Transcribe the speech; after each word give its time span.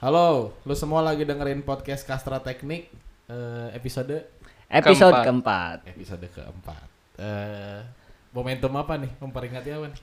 Halo, 0.00 0.56
lu 0.64 0.72
semua 0.72 1.04
lagi 1.04 1.28
dengerin 1.28 1.60
podcast 1.60 2.08
Kastra 2.08 2.40
Teknik 2.40 2.88
eh, 3.28 3.68
episode 3.76 4.24
Episode 4.72 5.12
Keempat. 5.12 5.84
keempat. 5.84 5.92
episode 5.92 6.26
keempat. 6.32 6.88
Eh, 7.20 7.84
momentum 8.32 8.72
apa 8.80 8.96
nih? 8.96 9.12
Memperingati 9.20 9.68
apa 9.76 9.92
nih? 9.92 10.00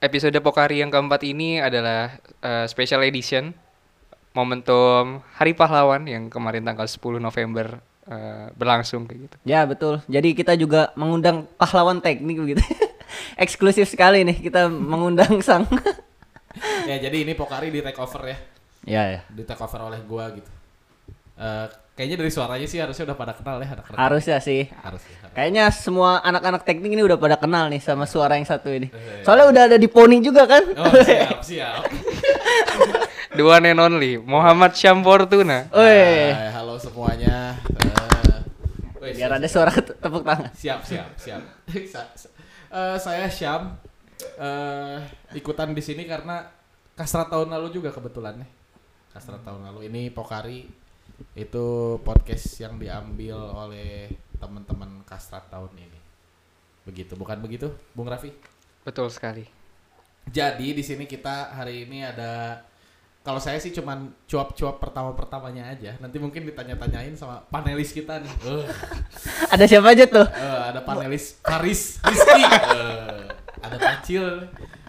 Episode 0.00 0.40
Pokari 0.40 0.80
yang 0.80 0.88
keempat 0.88 1.28
ini 1.28 1.60
adalah 1.60 2.16
eh, 2.40 2.64
special 2.64 3.04
edition 3.04 3.52
momentum 4.32 5.20
Hari 5.36 5.52
Pahlawan 5.60 6.08
yang 6.08 6.32
kemarin 6.32 6.64
tanggal 6.64 6.88
10 6.88 7.20
November 7.20 7.84
eh, 8.08 8.48
berlangsung 8.56 9.04
kayak 9.04 9.28
gitu. 9.28 9.36
Ya 9.44 9.68
betul. 9.68 10.00
Jadi 10.08 10.32
kita 10.32 10.56
juga 10.56 10.88
mengundang 10.96 11.44
pahlawan 11.60 12.00
teknik 12.00 12.40
begitu. 12.40 12.64
Eksklusif 13.44 13.92
sekali 13.92 14.24
nih 14.24 14.40
kita 14.40 14.72
mengundang 14.72 15.36
sang. 15.44 15.68
ya 16.88 16.96
jadi 16.96 17.28
ini 17.28 17.36
Pokari 17.36 17.68
di 17.68 17.84
take 17.84 18.00
over 18.00 18.24
ya, 18.24 18.36
ya 18.82 19.02
ya. 19.08 19.20
di 19.28 19.42
take 19.42 19.58
over 19.58 19.80
oleh 19.86 20.00
gua 20.02 20.30
gitu. 20.30 20.50
Eh, 21.32 21.66
kayaknya 21.92 22.16
dari 22.20 22.30
suaranya 22.30 22.66
sih 22.66 22.78
harusnya 22.78 23.04
udah 23.06 23.16
pada 23.16 23.32
kenal 23.32 23.56
ya 23.58 23.68
anak-anak. 23.72 23.98
Harusnya 23.98 24.38
sih. 24.38 24.68
Harus 24.70 25.02
ya, 25.02 25.16
harus. 25.18 25.32
Kayaknya 25.32 25.64
semua 25.70 26.20
anak-anak 26.20 26.62
teknik 26.62 26.90
ini 26.90 27.02
udah 27.02 27.16
pada 27.16 27.36
kenal 27.36 27.66
nih 27.66 27.80
sama 27.80 28.04
suara 28.04 28.36
yang 28.36 28.44
satu 28.44 28.68
ini. 28.68 28.92
Soalnya 29.22 29.46
udah 29.48 29.62
ada 29.66 29.76
di 29.76 29.86
poni 29.86 30.18
juga 30.18 30.44
kan? 30.44 30.62
Oh 30.76 30.92
siap 30.98 31.40
siap. 31.50 31.82
The 33.32 33.40
one 33.40 33.64
and 33.64 33.80
only 33.80 34.20
Muhammad 34.20 34.76
Syam 34.76 35.00
Fortuna. 35.00 35.64
Woi, 35.72 36.30
Hai, 36.30 36.52
halo 36.52 36.76
semuanya. 36.76 37.56
Wih, 39.02 39.10
biar 39.16 39.34
siap, 39.34 39.38
ada 39.40 39.48
suara 39.48 39.70
te- 39.72 39.96
tepuk 39.96 40.22
tangan. 40.22 40.52
siap 40.54 40.80
siap 40.84 41.08
siap. 41.16 41.42
Eh, 42.72 42.96
saya 42.96 43.28
Syam 43.28 43.76
eh 44.40 44.96
ikutan 45.34 45.76
di 45.76 45.84
sini 45.84 46.08
karena 46.08 46.40
Kastra 46.92 47.28
tahun 47.28 47.52
lalu 47.52 47.68
juga 47.72 47.92
kebetulan 47.92 48.40
nih. 48.40 48.48
Kastra 49.12 49.36
tahun 49.38 49.68
lalu 49.68 49.88
ini 49.88 50.08
Pokari 50.08 50.64
itu 51.36 51.66
podcast 52.00 52.48
yang 52.58 52.80
diambil 52.80 53.36
oleh 53.36 54.08
teman-teman 54.36 55.04
Kastra 55.04 55.38
tahun 55.44 55.70
ini. 55.76 56.00
Begitu, 56.82 57.14
bukan 57.14 57.38
begitu, 57.38 57.70
Bung 57.92 58.10
Raffi? 58.10 58.32
Betul 58.82 59.06
sekali. 59.06 59.46
Jadi 60.26 60.72
di 60.72 60.82
sini 60.82 61.04
kita 61.04 61.52
hari 61.52 61.84
ini 61.84 62.02
ada 62.02 62.58
kalau 63.22 63.38
saya 63.38 63.54
sih 63.56 63.70
cuman 63.70 64.10
cuap-cuap 64.26 64.82
pertama-pertamanya 64.82 65.70
aja. 65.70 65.94
Nanti 66.02 66.18
mungkin 66.18 66.42
ditanya-tanyain 66.42 67.14
sama 67.14 67.38
panelis 67.46 67.92
kita 67.92 68.18
nih. 68.18 68.32
Eh, 68.42 68.66
Ada 69.52 69.64
siapa 69.68 69.92
aja 69.92 70.08
tuh? 70.08 70.26
eh, 70.26 70.60
ada 70.72 70.80
panelis 70.82 71.38
Faris 71.38 72.00
Rizky. 72.00 72.42
Eh, 72.72 73.22
ada 73.62 73.76
Pacil. 73.78 74.26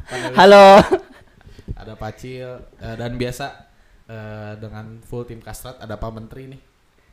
panelis- 0.07 0.37
Halo. 0.39 0.65
Ada 1.75 1.93
Pacil 1.93 2.47
eh, 2.79 2.95
dan 2.95 3.13
biasa 3.13 3.69
eh, 4.07 4.53
dengan 4.59 4.99
full 5.03 5.23
tim 5.27 5.39
Kastrat 5.39 5.79
ada 5.79 5.95
Pak 5.95 6.11
Menteri 6.11 6.51
nih. 6.51 6.61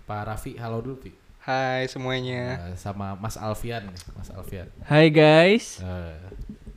Pak 0.06 0.20
Raffi, 0.26 0.58
halo 0.58 0.82
dulu 0.82 1.06
Pi. 1.06 1.10
Hai 1.40 1.88
semuanya. 1.88 2.72
Eh, 2.72 2.76
sama 2.76 3.16
Mas 3.16 3.40
Alfian 3.40 3.88
nih, 3.88 3.98
Mas 4.12 4.28
Alfian. 4.28 4.68
Hai 4.84 5.08
guys. 5.08 5.80
Eh, 5.80 6.16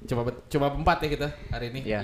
coba 0.07 0.31
coba 0.47 0.67
empat 0.71 0.97
ya 1.03 1.09
kita 1.19 1.27
hari 1.51 1.65
ini. 1.73 1.81
Ya. 1.83 2.01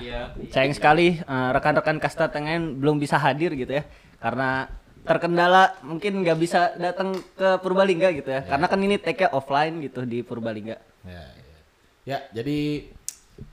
Sayang 0.52 0.74
sekali 0.76 1.22
eh, 1.22 1.48
rekan-rekan 1.54 1.96
kasta 1.96 2.28
tengen 2.28 2.76
belum 2.82 3.00
bisa 3.00 3.16
hadir 3.16 3.54
gitu 3.56 3.80
ya. 3.80 3.84
Karena 4.20 4.68
terkendala 5.00 5.80
mungkin 5.80 6.20
nggak 6.20 6.38
bisa 6.38 6.76
datang 6.76 7.16
ke 7.32 7.48
Purbalingga 7.64 8.12
gitu 8.12 8.28
ya. 8.28 8.44
Karena 8.44 8.66
kan 8.68 8.80
ini 8.82 9.00
take 9.00 9.30
offline 9.32 9.80
gitu 9.80 10.04
di 10.04 10.20
Purbalingga. 10.20 10.76
Ya, 11.08 11.24
ya. 11.32 11.58
ya, 12.04 12.18
jadi 12.36 12.84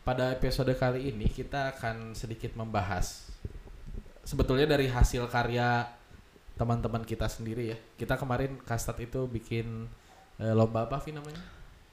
pada 0.03 0.35
episode 0.35 0.75
kali 0.75 1.15
ini 1.15 1.31
kita 1.31 1.71
akan 1.79 2.11
sedikit 2.11 2.59
membahas 2.59 3.26
sebetulnya 4.27 4.67
dari 4.67 4.91
hasil 4.91 5.31
karya 5.31 5.87
teman-teman 6.59 7.07
kita 7.07 7.31
sendiri 7.31 7.71
ya. 7.71 7.77
Kita 7.95 8.19
kemarin 8.19 8.59
Kastat 8.59 8.99
itu 8.99 9.23
bikin 9.31 9.87
eh, 10.43 10.51
lomba 10.51 10.83
apa 10.83 10.99
sih 10.99 11.15
namanya? 11.15 11.39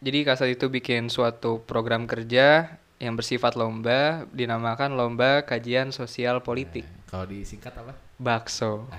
Jadi 0.03 0.27
Kasat 0.27 0.51
itu 0.51 0.67
bikin 0.67 1.07
suatu 1.07 1.63
program 1.63 2.11
kerja 2.11 2.75
yang 2.99 3.15
bersifat 3.15 3.55
lomba 3.55 4.27
dinamakan 4.35 4.99
Lomba 4.99 5.47
Kajian 5.47 5.95
Sosial 5.95 6.43
Politik. 6.43 6.83
Kalau 7.07 7.29
disingkat 7.31 7.71
apa? 7.79 7.95
Bakso. 8.19 8.91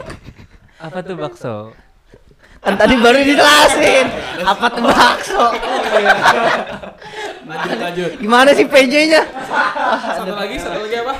Apa 0.80 1.04
tuh 1.04 1.12
bakso? 1.12 1.76
Kan 2.64 2.72
tadi 2.80 2.96
baru 2.96 3.20
dijelasin. 3.20 4.08
Apa 4.48 4.64
tuh 4.72 4.80
bakso? 4.80 5.44
Lanjut 7.44 7.78
lanjut. 7.84 8.10
Gimana 8.16 8.56
sih 8.56 8.64
PJ-nya? 8.64 9.28
Satu 10.16 10.32
lagi, 10.32 10.56
satu 10.56 10.80
lagi 10.88 10.96
apa? 11.04 11.14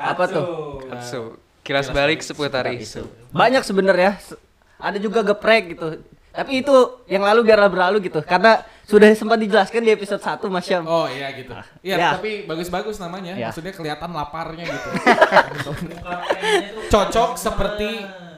Apa 0.00 0.24
tuh? 0.24 0.44
Bakso. 0.84 1.20
Kilas 1.60 1.88
balik 1.88 2.20
seputar 2.20 2.64
isu. 2.70 3.04
Banyak 3.28 3.60
sebenarnya. 3.60 4.16
Se- 4.16 4.38
Ada 4.78 4.96
juga 4.96 5.20
geprek 5.22 5.74
gitu. 5.74 6.00
Tapi 6.28 6.62
itu 6.62 6.74
yang 7.04 7.20
lalu 7.20 7.42
biarlah 7.42 7.66
berlalu 7.66 7.98
gitu. 8.04 8.22
Karena 8.22 8.56
sudah 8.86 9.10
sempat 9.10 9.36
dijelaskan 9.36 9.82
di 9.82 9.90
episode 9.90 10.22
1 10.22 10.38
Mas 10.46 10.64
Syam. 10.64 10.86
Oh 10.86 11.04
iya 11.04 11.34
gitu. 11.34 11.50
Iya, 11.82 11.96
Ya. 11.98 12.08
tapi 12.14 12.46
bagus-bagus 12.46 12.96
namanya. 12.96 13.34
Ya. 13.34 13.50
Maksudnya 13.50 13.74
kelihatan 13.74 14.10
laparnya 14.10 14.64
gitu. 14.64 14.88
Cocok 16.88 17.30
seperti 17.34 17.90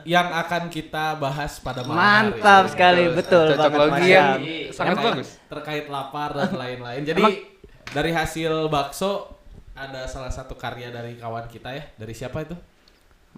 yang 0.03 0.33
akan 0.33 0.67
kita 0.67 1.15
bahas 1.15 1.61
pada 1.61 1.85
malam 1.85 2.01
hari. 2.01 2.41
Mantap 2.41 2.65
sekali, 2.67 3.05
betul 3.13 3.47
Cocok 3.53 3.61
banget 3.61 3.77
Mas 3.77 3.85
logi 3.93 4.09
yang 4.09 4.39
sangat 4.73 4.97
bagus. 4.97 5.29
terkait 5.47 5.85
lapar 5.87 6.31
dan 6.33 6.51
lain-lain. 6.57 7.03
Jadi 7.05 7.25
dari 7.87 8.11
hasil 8.11 8.67
bakso 8.67 9.29
ada 9.75 10.07
salah 10.11 10.33
satu 10.33 10.55
karya 10.59 10.91
dari 10.91 11.17
kawan 11.17 11.47
kita 11.47 11.71
ya. 11.73 11.85
Dari 11.97 12.15
siapa 12.15 12.43
itu? 12.45 12.57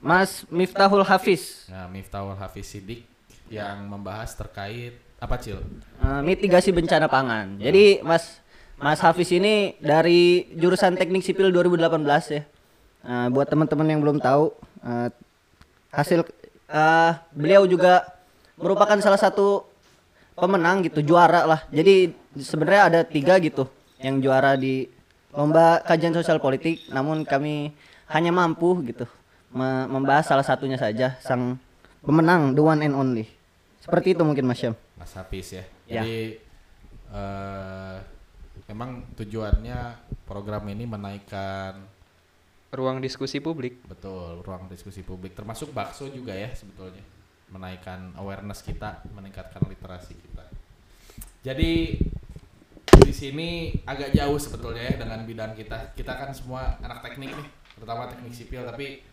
Mas 0.01 0.49
Miftahul 0.49 1.05
Hafiz. 1.05 1.69
Nah, 1.69 1.87
Miftahul 1.87 2.35
Hafiz 2.35 2.73
Sidik 2.73 3.05
yang 3.53 3.87
membahas 3.87 4.33
terkait 4.35 4.97
apa 5.23 5.39
cil? 5.39 5.63
Eh, 6.03 6.21
mitigasi 6.25 6.75
bencana 6.75 7.07
pangan. 7.07 7.61
Jadi 7.61 8.03
Mas 8.03 8.43
Mas 8.83 8.99
Hafiz 8.99 9.31
ini 9.31 9.79
dari 9.79 10.51
jurusan 10.59 10.99
Teknik 10.99 11.23
Sipil 11.23 11.55
2018 11.55 12.35
ya. 12.35 12.43
Eh, 13.03 13.29
buat 13.31 13.47
teman-teman 13.47 13.87
yang 13.87 14.01
belum 14.03 14.19
tahu, 14.19 14.51
eh, 14.83 15.09
hasil 15.95 16.27
eh, 16.67 17.13
beliau 17.31 17.63
juga 17.71 18.03
merupakan 18.59 18.99
salah 18.99 19.21
satu 19.21 19.67
pemenang 20.35 20.83
gitu, 20.83 21.05
juara 21.05 21.47
lah. 21.47 21.61
Jadi 21.71 22.11
sebenarnya 22.41 22.83
ada 22.89 23.01
tiga 23.07 23.39
gitu 23.39 23.69
yang 24.03 24.19
juara 24.19 24.59
di 24.59 24.89
lomba 25.33 25.81
kajian 25.83 26.15
sosial 26.15 26.39
politik. 26.39 26.87
Namun 26.93 27.25
kami 27.27 27.73
hanya 28.13 28.31
mampu 28.31 28.79
gitu 28.85 29.09
me- 29.53 29.89
membahas 29.89 30.29
salah 30.29 30.45
satunya 30.45 30.77
saja 30.77 31.17
sang 31.21 31.59
pemenang, 32.05 32.53
the 32.53 32.63
one 32.63 32.81
and 32.85 32.95
only. 32.95 33.27
Seperti 33.83 34.15
itu 34.15 34.23
mungkin 34.23 34.47
Mas 34.47 34.63
Syam. 34.63 34.79
Mas 34.95 35.13
Hafiz 35.17 35.57
ya. 35.57 35.65
Ya. 35.91 36.01
Jadi 36.01 36.39
eh 37.13 37.97
memang 38.71 39.05
tujuannya 39.19 39.79
program 40.25 40.65
ini 40.73 40.89
menaikkan 40.89 41.77
Ruang 42.73 43.05
diskusi 43.05 43.37
publik. 43.37 43.85
betul 43.85 44.41
ruang 44.41 44.65
diskusi 44.73 45.05
publik 45.05 45.37
termasuk 45.37 45.77
bakso 45.77 46.09
juga 46.09 46.33
ya 46.33 46.49
sebetulnya 46.57 47.05
menaikkan 47.53 48.17
awareness 48.17 48.65
kita, 48.65 49.05
meningkatkan 49.13 49.61
literasi 49.69 50.17
kita. 50.17 50.45
Jadi 51.45 52.01
di 52.01 52.22
sini 53.23 53.71
agak 53.87 54.11
jauh 54.11 54.35
sebetulnya 54.35 54.83
ya 54.83 54.95
dengan 54.99 55.23
bidang 55.23 55.55
kita. 55.55 55.95
Kita 55.95 56.19
kan 56.19 56.35
semua 56.35 56.75
anak 56.83 57.07
teknik 57.07 57.31
nih, 57.31 57.49
terutama 57.79 58.11
teknik 58.11 58.35
sipil 58.35 58.67
tapi 58.67 59.07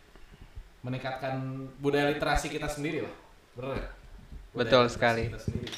meningkatkan 0.82 1.38
budaya 1.78 2.10
literasi 2.10 2.50
kita 2.50 2.66
sendiri 2.66 3.06
lah. 3.06 3.16
Bener? 3.54 3.78
Budaya 4.50 4.66
Betul 4.66 4.86
sekali. 4.90 5.24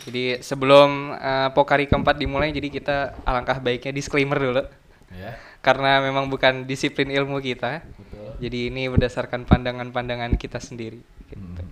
Jadi 0.08 0.40
sebelum 0.40 1.12
eh, 1.12 1.50
Pokari 1.52 1.92
keempat 1.92 2.16
dimulai, 2.16 2.56
jadi 2.56 2.72
kita 2.72 3.20
alangkah 3.28 3.60
baiknya 3.60 3.92
disclaimer 3.92 4.40
dulu. 4.40 4.64
Ya, 5.12 5.36
Karena 5.60 6.00
memang 6.00 6.32
bukan 6.32 6.64
disiplin 6.64 7.12
ilmu 7.12 7.44
kita. 7.44 7.84
betul. 7.84 8.32
Jadi 8.40 8.72
ini 8.72 8.88
berdasarkan 8.88 9.44
pandangan-pandangan 9.44 10.40
kita 10.40 10.64
sendiri. 10.64 11.04
Gitu. 11.28 11.36
Hmm. 11.36 11.68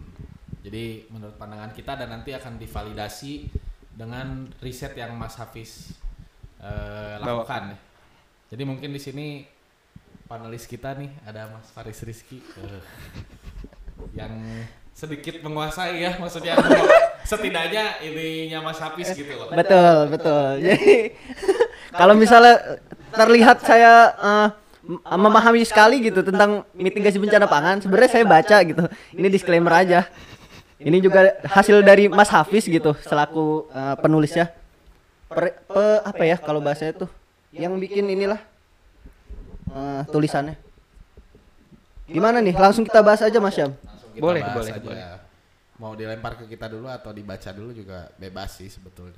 Jadi 0.59 1.07
menurut 1.07 1.39
pandangan 1.39 1.71
kita 1.71 1.95
dan 1.95 2.11
nanti 2.11 2.35
akan 2.35 2.59
divalidasi 2.59 3.47
dengan 3.95 4.51
riset 4.59 4.91
yang 4.99 5.15
Mas 5.15 5.39
Hafiz 5.39 5.95
eh, 6.59 7.15
lakukan. 7.19 7.63
Jadi 8.49 8.63
mungkin 8.65 8.89
di 8.89 9.01
sini 9.01 9.27
panelis 10.25 10.65
kita 10.65 10.93
nih 10.93 11.09
ada 11.25 11.49
Mas 11.49 11.69
Faris 11.69 12.01
Rizky 12.01 12.41
eh, 12.59 12.81
yang 14.13 14.33
sedikit 14.93 15.39
menguasai 15.39 15.95
ya 16.03 16.11
maksudnya 16.19 16.59
setidaknya 17.23 18.03
ininya 18.03 18.59
Mas 18.61 18.79
Hafiz 18.79 19.15
gitu 19.15 19.31
loh. 19.31 19.47
Betul, 19.49 19.95
betul. 20.11 20.43
Jadi 20.59 21.15
kalau 21.99 22.13
misalnya 22.13 22.55
terlihat 23.09 23.63
saya 23.63 23.93
m- 24.83 24.99
memahami 24.99 25.63
sekali 25.63 26.03
gitu 26.03 26.19
tentang 26.19 26.67
mitigasi 26.75 27.15
bencana 27.15 27.47
pangan, 27.47 27.79
sebenarnya 27.79 28.09
saya 28.11 28.25
baca 28.27 28.57
gitu. 28.65 28.83
Ini 29.15 29.27
disclaimer 29.31 29.71
aja. 29.71 30.03
Ini 30.79 30.97
juga 30.99 31.35
hasil 31.43 31.83
dari 31.83 32.07
Mas 32.07 32.31
Hafiz 32.31 32.67
gitu 32.67 32.91
selaku 32.99 33.67
eh, 33.71 33.95
penulisnya. 33.99 34.51
Per- 35.29 35.61
pe- 35.69 36.01
apa 36.01 36.23
ya 36.25 36.37
kalau 36.41 36.57
bahasanya 36.57 37.05
tuh 37.05 37.09
yang 37.53 37.77
bikin 37.77 38.05
inilah 38.09 38.41
eh, 39.69 40.01
tulisannya. 40.09 40.57
Gimana 42.09 42.41
nih? 42.41 42.57
Langsung 42.57 42.81
kita 42.81 43.05
bahas 43.05 43.21
aja 43.21 43.37
Mas 43.37 43.53
Syam. 43.53 43.77
Boleh, 44.17 44.41
bahas 44.41 44.65
boleh, 44.65 44.73
aja. 44.73 44.81
boleh. 44.81 45.03
Mau 45.77 45.93
dilempar 45.93 46.33
ke 46.41 46.49
kita 46.49 46.65
dulu 46.65 46.89
atau 46.89 47.13
dibaca 47.13 47.49
dulu 47.53 47.71
juga 47.71 48.09
bebas 48.17 48.57
sih 48.57 48.67
sebetulnya. 48.67 49.15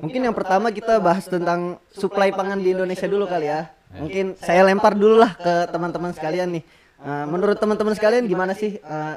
Mungkin 0.00 0.20
yang 0.24 0.32
pertama 0.36 0.72
kita 0.72 0.96
bahas 1.00 1.28
tentang 1.28 1.76
suplai 1.92 2.32
pangan 2.32 2.56
di 2.56 2.72
Indonesia 2.72 3.04
dulu 3.04 3.28
kali 3.28 3.46
ya. 3.52 3.68
Mungkin 3.92 4.34
saya 4.40 4.64
lempar 4.64 4.96
dulu 4.96 5.20
lah 5.20 5.36
ke 5.36 5.68
teman-teman 5.68 6.16
sekalian 6.16 6.56
nih. 6.56 6.64
Eh, 6.96 7.24
menurut 7.28 7.60
teman-teman 7.60 7.92
sekalian 7.92 8.24
gimana 8.24 8.56
sih 8.56 8.80
eh, 8.80 9.14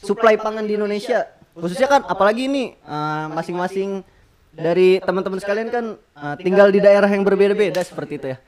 suplai 0.00 0.36
pangan 0.36 0.68
di 0.68 0.76
Indonesia? 0.76 1.24
Khususnya 1.56 1.88
kan 1.88 2.04
apalagi 2.04 2.48
ini 2.48 2.76
eh, 2.76 3.26
masing-masing 3.32 4.04
dari 4.52 5.00
teman-teman 5.00 5.38
sekalian 5.38 5.68
kan 5.68 5.84
eh, 5.96 6.36
tinggal 6.38 6.68
di 6.68 6.78
daerah 6.78 7.08
yang 7.08 7.24
berbeda-beda 7.24 7.80
seperti 7.80 8.12
itu 8.16 8.26
ya. 8.28 8.38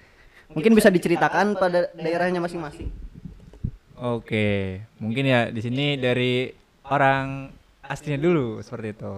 Mungkin 0.52 0.72
bisa 0.72 0.88
diceritakan 0.88 1.56
pada 1.56 1.88
daerahnya 1.92 2.38
masing-masing. 2.38 2.92
Oke, 3.96 4.80
mungkin 4.98 5.24
ya 5.24 5.48
di 5.48 5.60
sini 5.60 5.94
dari 5.96 6.50
orang 6.84 7.48
aslinya 7.80 8.18
dulu 8.18 8.58
seperti 8.60 8.92
itu. 8.92 9.14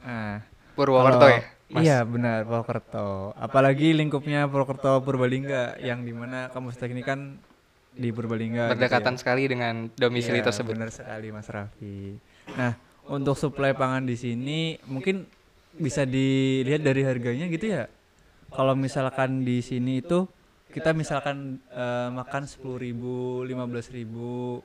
Nah, 0.00 0.40
Purwokerto 0.72 1.26
ya, 1.28 1.40
Mas? 1.68 1.82
Iya 1.84 1.98
benar 2.02 2.42
Purwokerto. 2.42 3.36
Apalagi 3.36 3.92
lingkupnya 3.92 4.48
Purwokerto 4.48 4.98
Purbalingga 4.98 5.78
yang 5.78 6.02
di 6.02 6.10
mana 6.10 6.48
kampus 6.48 6.74
teknik 6.74 7.04
kan 7.04 7.36
di 7.92 8.08
Purbalingga. 8.08 8.66
gitu 8.66 8.74
Berdekatan 8.74 9.14
ya. 9.14 9.18
sekali 9.20 9.42
dengan 9.46 9.74
domisili 9.92 10.40
Iya, 10.40 10.48
tersebut. 10.48 10.72
Benar 10.72 10.90
sekali 10.90 11.28
Mas 11.28 11.46
Raffi. 11.46 12.16
Nah, 12.50 12.72
untuk 13.06 13.36
suplai 13.36 13.76
pangan 13.76 14.02
di 14.02 14.16
sini 14.16 14.60
mungkin 14.88 15.28
bisa 15.76 16.02
dilihat 16.06 16.82
dari 16.82 17.02
harganya 17.06 17.46
gitu 17.50 17.66
ya. 17.70 17.84
Kalau 18.50 18.74
misalkan 18.74 19.46
di 19.46 19.62
sini 19.62 20.02
itu 20.02 20.26
kita 20.74 20.90
misalkan 20.94 21.58
eh, 21.70 22.08
makan 22.14 22.46
10.000, 22.46 23.46
15.000 23.46 24.62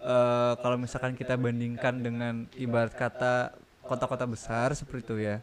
eh 0.00 0.52
kalau 0.64 0.76
misalkan 0.80 1.12
kita 1.12 1.36
bandingkan 1.36 2.00
dengan 2.00 2.48
ibarat 2.56 2.94
kata 2.96 3.52
kota-kota 3.84 4.24
besar 4.24 4.72
seperti 4.72 5.02
itu 5.06 5.16
ya. 5.28 5.36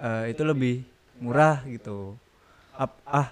eh, 0.00 0.32
itu 0.32 0.42
lebih 0.46 0.82
murah 1.20 1.60
gitu. 1.68 2.16
Ap- 2.78 3.02
ah, 3.04 3.28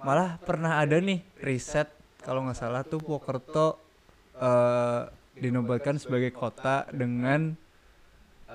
malah 0.00 0.38
pernah 0.42 0.80
ada 0.80 0.96
nih 1.02 1.20
riset 1.42 1.88
kalau 2.24 2.46
nggak 2.46 2.58
salah 2.58 2.82
tuh 2.86 3.00
Purwokerto 3.02 3.78
eh 4.38 5.02
dinobatkan 5.38 5.96
sebagai 6.02 6.34
kota 6.34 6.82
dengan 6.90 7.54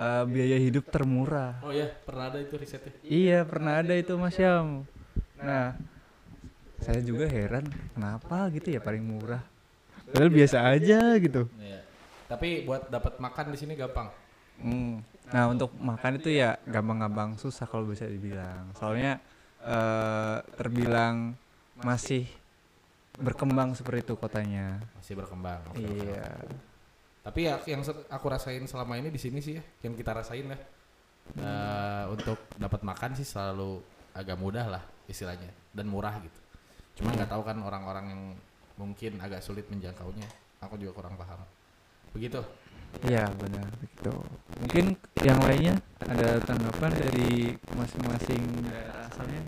eh, 0.03 0.23
biaya 0.27 0.57
hidup 0.59 0.91
termurah. 0.91 1.63
Oh 1.63 1.71
iya, 1.71 1.87
pernah 2.03 2.27
ada 2.27 2.39
itu 2.43 2.55
risetnya. 2.59 2.91
Iya 3.07 3.39
pernah 3.47 3.79
ada 3.79 3.93
itu 3.95 4.13
Mas 4.19 4.35
Syam. 4.35 4.83
Nah, 5.39 5.75
saya 6.83 6.99
juga 6.99 7.25
heran 7.31 7.63
kenapa 7.95 8.51
gitu 8.51 8.75
ya 8.75 8.83
paling 8.83 9.03
murah. 9.03 9.43
Padahal 10.11 10.31
biasa 10.31 10.57
aja 10.67 11.15
gitu. 11.17 11.47
Iya. 11.57 11.81
Tapi 12.27 12.67
buat 12.67 12.91
dapat 12.91 13.17
makan 13.23 13.45
di 13.55 13.57
sini 13.57 13.73
gampang. 13.79 14.11
Hmm. 14.59 14.99
Nah 15.31 15.43
untuk 15.49 15.71
makan 15.79 16.19
itu 16.19 16.29
ya 16.29 16.59
gampang-gampang 16.67 17.39
susah 17.39 17.65
kalau 17.65 17.87
bisa 17.87 18.03
dibilang. 18.05 18.75
Soalnya 18.75 19.23
eh 19.63 20.37
terbilang 20.59 21.39
masih 21.79 22.27
berkembang 23.15 23.73
seperti 23.73 24.11
itu 24.11 24.13
kotanya. 24.19 24.83
Masih 24.99 25.15
berkembang. 25.15 25.63
Iya. 25.79 26.29
Tapi 27.23 27.47
ya 27.47 27.55
yang 27.63 27.79
aku 28.11 28.25
rasain 28.27 28.67
selama 28.67 28.99
ini 28.99 29.07
di 29.07 29.15
sini 29.15 29.39
sih 29.39 29.55
ya, 29.55 29.63
yang 29.87 29.95
kita 29.95 30.11
rasain 30.11 30.43
lah. 30.51 30.59
Eh, 31.39 32.03
untuk 32.11 32.35
dapat 32.59 32.83
makan 32.83 33.15
sih 33.15 33.23
selalu 33.23 33.79
agak 34.11 34.35
mudah 34.35 34.67
lah 34.67 34.83
istilahnya 35.07 35.47
dan 35.71 35.87
murah 35.87 36.19
gitu. 36.19 36.39
Cuma 36.99 37.15
nggak 37.15 37.31
tahu 37.31 37.47
kan 37.47 37.57
orang-orang 37.63 38.05
yang 38.11 38.21
mungkin 38.75 39.23
agak 39.23 39.39
sulit 39.39 39.63
menjangkaunya. 39.71 40.27
Aku 40.59 40.75
juga 40.75 40.99
kurang 40.99 41.15
paham. 41.15 41.39
Begitu. 42.11 42.43
Iya 43.07 43.25
benar 43.39 43.65
begitu. 43.81 44.13
Mungkin 44.61 44.85
yang 45.25 45.39
lainnya 45.41 45.75
ada 46.03 46.37
tanggapan 46.43 46.91
dari 46.91 47.57
masing-masing 47.73 48.43
daerah 48.69 49.09
asalnya? 49.09 49.41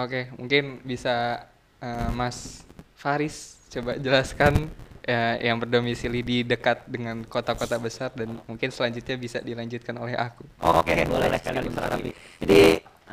Oke, 0.00 0.32
mungkin 0.40 0.80
bisa 0.82 1.46
eh, 1.78 2.10
Mas 2.16 2.66
Faris 2.96 3.60
coba 3.70 4.00
jelaskan 4.00 4.72
ya, 5.06 5.38
yang 5.38 5.62
berdomisili 5.62 6.20
di 6.26 6.42
dekat 6.42 6.82
dengan 6.90 7.22
kota-kota 7.24 7.78
besar 7.78 8.10
dan 8.12 8.42
mungkin 8.44 8.68
selanjutnya 8.74 9.16
bisa 9.16 9.38
dilanjutkan 9.40 9.94
oleh 9.96 10.18
aku. 10.18 10.42
Oke, 10.60 11.06
boleh 11.06 11.30
sekali 11.38 11.70
Mas 11.70 11.78
Raffi. 11.78 12.10
Jadi 12.42 12.60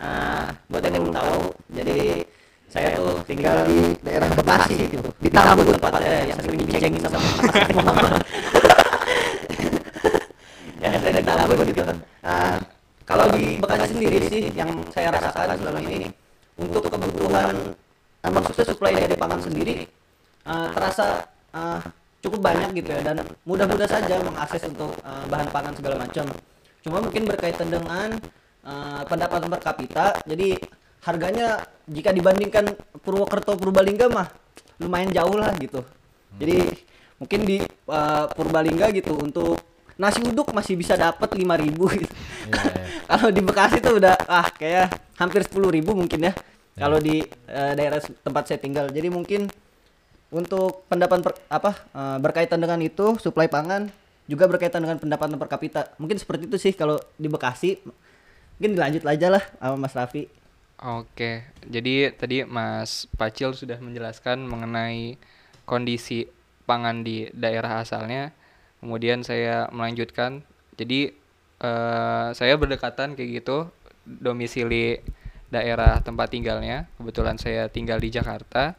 eh, 0.01 0.45
buat 0.67 0.81
yang 0.81 1.05
belum 1.05 1.13
tahu, 1.13 1.53
jadi 1.69 2.25
saya 2.73 2.97
tuh 2.97 3.21
tinggal 3.29 3.69
di 3.69 3.93
daerah 4.01 4.25
Bekasi 4.33 4.89
gitu, 4.89 5.05
di 5.21 5.29
Tambun 5.29 5.69
tepatnya 5.77 6.25
yang 6.25 6.41
sering 6.41 6.65
dicengin 6.65 7.05
sama 7.05 7.21
ya 10.81 10.89
saya 10.97 11.11
dari 11.13 11.21
Tambun 11.21 11.69
gitu. 11.69 11.85
Nah, 12.25 12.57
kalau 13.05 13.29
di 13.37 13.61
Bekasi 13.61 13.93
sendiri 13.93 14.17
sih 14.25 14.49
yang 14.57 14.73
saya 14.89 15.13
rasakan 15.13 15.53
selama 15.61 15.85
ini 15.85 16.09
untuk 16.57 16.89
kebutuhan 16.89 17.77
uh, 18.25 18.31
maksudnya 18.33 18.65
suplai 18.65 18.97
dari 18.97 19.13
pangan 19.17 19.41
sendiri 19.41 19.85
eh, 20.45 20.67
terasa 20.73 21.29
eh, 21.53 21.79
cukup 22.23 22.39
banyak 22.39 22.69
gitu 22.79 22.89
ya 22.95 23.01
dan 23.03 23.21
mudah-mudah 23.43 23.87
saja 23.87 24.19
mengakses 24.23 24.63
untuk 24.67 24.95
eh, 25.01 25.25
bahan 25.29 25.47
pangan 25.53 25.73
segala 25.77 25.95
macam. 26.01 26.25
Cuma 26.83 26.97
mungkin 26.99 27.23
berkaitan 27.29 27.69
dengan 27.71 28.17
eh, 28.65 29.01
pendapatan 29.07 29.47
per 29.47 29.61
kapita, 29.61 30.05
jadi 30.25 30.57
harganya 31.03 31.67
jika 31.87 32.15
dibandingkan 32.15 32.79
Purwokerto 33.03 33.59
Purbalingga 33.59 34.07
mah 34.07 34.27
lumayan 34.79 35.11
jauh 35.11 35.35
lah 35.35 35.51
gitu. 35.59 35.83
Jadi 36.39 36.73
mungkin 37.19 37.39
di 37.45 37.57
eh, 37.63 38.25
Purbalingga 38.33 38.89
gitu 38.95 39.19
untuk 39.19 39.59
nasi 39.93 40.25
uduk 40.25 40.49
masih 40.55 40.73
bisa 40.73 40.97
dapat 40.97 41.29
5000 41.37 41.43
gitu. 42.01 42.13
Iya, 42.49 42.61
iya. 42.61 42.85
Kalau 43.13 43.29
di 43.29 43.41
Bekasi 43.45 43.77
tuh 43.77 44.01
udah 44.01 44.15
ah 44.25 44.47
kayak 44.49 44.89
hampir 45.21 45.45
10.000 45.45 45.85
mungkin 45.93 46.19
ya. 46.23 46.33
Kalau 46.73 46.97
di 46.97 47.21
eh, 47.47 47.73
daerah 47.77 48.01
tempat 48.01 48.43
saya 48.49 48.59
tinggal. 48.59 48.89
Jadi 48.89 49.07
mungkin 49.13 49.45
untuk 50.33 50.89
pendapatan 50.89 51.21
per- 51.21 51.39
apa 51.47 51.71
eh, 51.93 52.17
berkaitan 52.19 52.57
dengan 52.57 52.81
itu 52.81 53.15
suplai 53.21 53.45
pangan 53.45 53.87
juga 54.25 54.49
berkaitan 54.49 54.81
dengan 54.81 54.97
pendapatan 54.97 55.37
per 55.37 55.49
kapita. 55.51 55.93
Mungkin 56.01 56.17
seperti 56.17 56.49
itu 56.49 56.57
sih 56.57 56.73
kalau 56.73 56.97
di 57.19 57.29
Bekasi. 57.29 57.79
Mungkin 58.57 58.79
dilanjut 58.79 59.03
aja 59.05 59.27
lah 59.29 59.43
sama 59.59 59.75
Mas 59.87 59.93
Raffi. 59.93 60.25
Oke, 60.83 61.47
jadi 61.63 62.11
tadi 62.11 62.43
Mas 62.43 63.07
Pacil 63.15 63.55
sudah 63.55 63.79
menjelaskan 63.79 64.43
mengenai 64.43 65.15
kondisi 65.63 66.27
pangan 66.67 67.05
di 67.07 67.31
daerah 67.31 67.83
asalnya. 67.83 68.35
Kemudian 68.83 69.23
saya 69.23 69.71
melanjutkan. 69.71 70.43
Jadi 70.75 71.13
eh, 71.61 72.27
saya 72.33 72.53
berdekatan 72.57 73.15
kayak 73.15 73.43
gitu 73.43 73.69
domisili 74.03 74.99
daerah 75.51 75.99
tempat 76.01 76.31
tinggalnya. 76.31 76.87
Kebetulan 76.99 77.37
saya 77.37 77.69
tinggal 77.69 77.99
di 77.99 78.09
Jakarta 78.09 78.75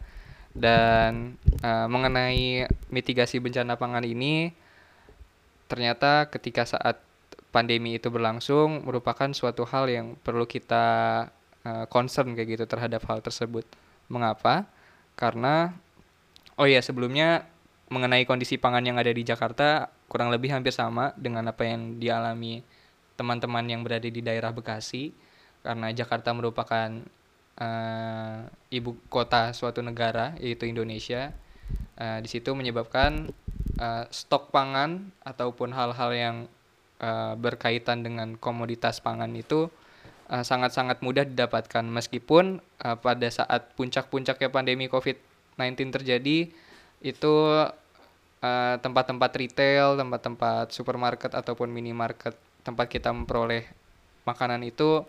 dan 0.55 1.35
eh, 1.61 1.87
mengenai 1.91 2.71
mitigasi 2.89 3.43
bencana 3.43 3.75
pangan 3.75 4.07
ini 4.07 4.55
ternyata 5.67 6.31
ketika 6.31 6.63
saat 6.63 7.03
pandemi 7.51 7.99
itu 7.99 8.11
berlangsung 8.11 8.87
merupakan 8.87 9.31
suatu 9.35 9.67
hal 9.67 9.91
yang 9.91 10.07
perlu 10.23 10.47
kita 10.47 10.87
eh, 11.67 11.87
concern 11.91 12.39
kayak 12.39 12.59
gitu 12.59 12.65
terhadap 12.71 13.03
hal 13.11 13.19
tersebut. 13.23 13.67
Mengapa? 14.07 14.71
Karena 15.19 15.75
oh 16.59 16.67
ya 16.67 16.79
sebelumnya 16.83 17.47
mengenai 17.91 18.27
kondisi 18.27 18.59
pangan 18.59 18.83
yang 18.83 18.97
ada 18.99 19.11
di 19.11 19.23
Jakarta 19.23 19.91
kurang 20.11 20.31
lebih 20.31 20.55
hampir 20.55 20.71
sama 20.71 21.15
dengan 21.19 21.51
apa 21.51 21.67
yang 21.67 21.99
dialami 21.99 22.63
teman-teman 23.15 23.63
yang 23.67 23.87
berada 23.87 24.07
di 24.07 24.19
daerah 24.19 24.51
Bekasi 24.51 25.15
karena 25.63 25.95
Jakarta 25.95 26.35
merupakan 26.35 26.91
eh, 27.59 28.39
ibu 28.75 28.99
kota 29.07 29.55
suatu 29.55 29.81
negara 29.81 30.35
yaitu 30.43 30.67
Indonesia. 30.67 31.31
Eh, 31.95 32.19
di 32.23 32.29
situ 32.29 32.51
menyebabkan 32.53 33.31
eh, 33.79 34.05
stok 34.11 34.51
pangan 34.51 35.15
ataupun 35.23 35.71
hal-hal 35.71 36.11
yang 36.15 36.37
eh, 37.03 37.35
berkaitan 37.39 38.03
dengan 38.03 38.35
komoditas 38.39 38.99
pangan 38.99 39.31
itu 39.35 39.71
eh, 40.31 40.45
sangat-sangat 40.45 41.01
mudah 41.01 41.25
didapatkan 41.27 41.85
meskipun 41.87 42.59
eh, 42.83 42.97
pada 42.99 43.29
saat 43.31 43.75
puncak-puncaknya 43.79 44.51
pandemi 44.51 44.91
COVID-19 44.91 45.95
terjadi 45.95 46.51
itu 47.05 47.35
eh, 48.43 48.77
tempat-tempat 48.83 49.31
retail, 49.39 49.95
tempat-tempat 49.95 50.75
supermarket 50.75 51.33
ataupun 51.35 51.71
minimarket 51.71 52.35
tempat 52.65 52.89
kita 52.89 53.13
memperoleh 53.13 53.69
makanan 54.25 54.65
itu 54.65 55.05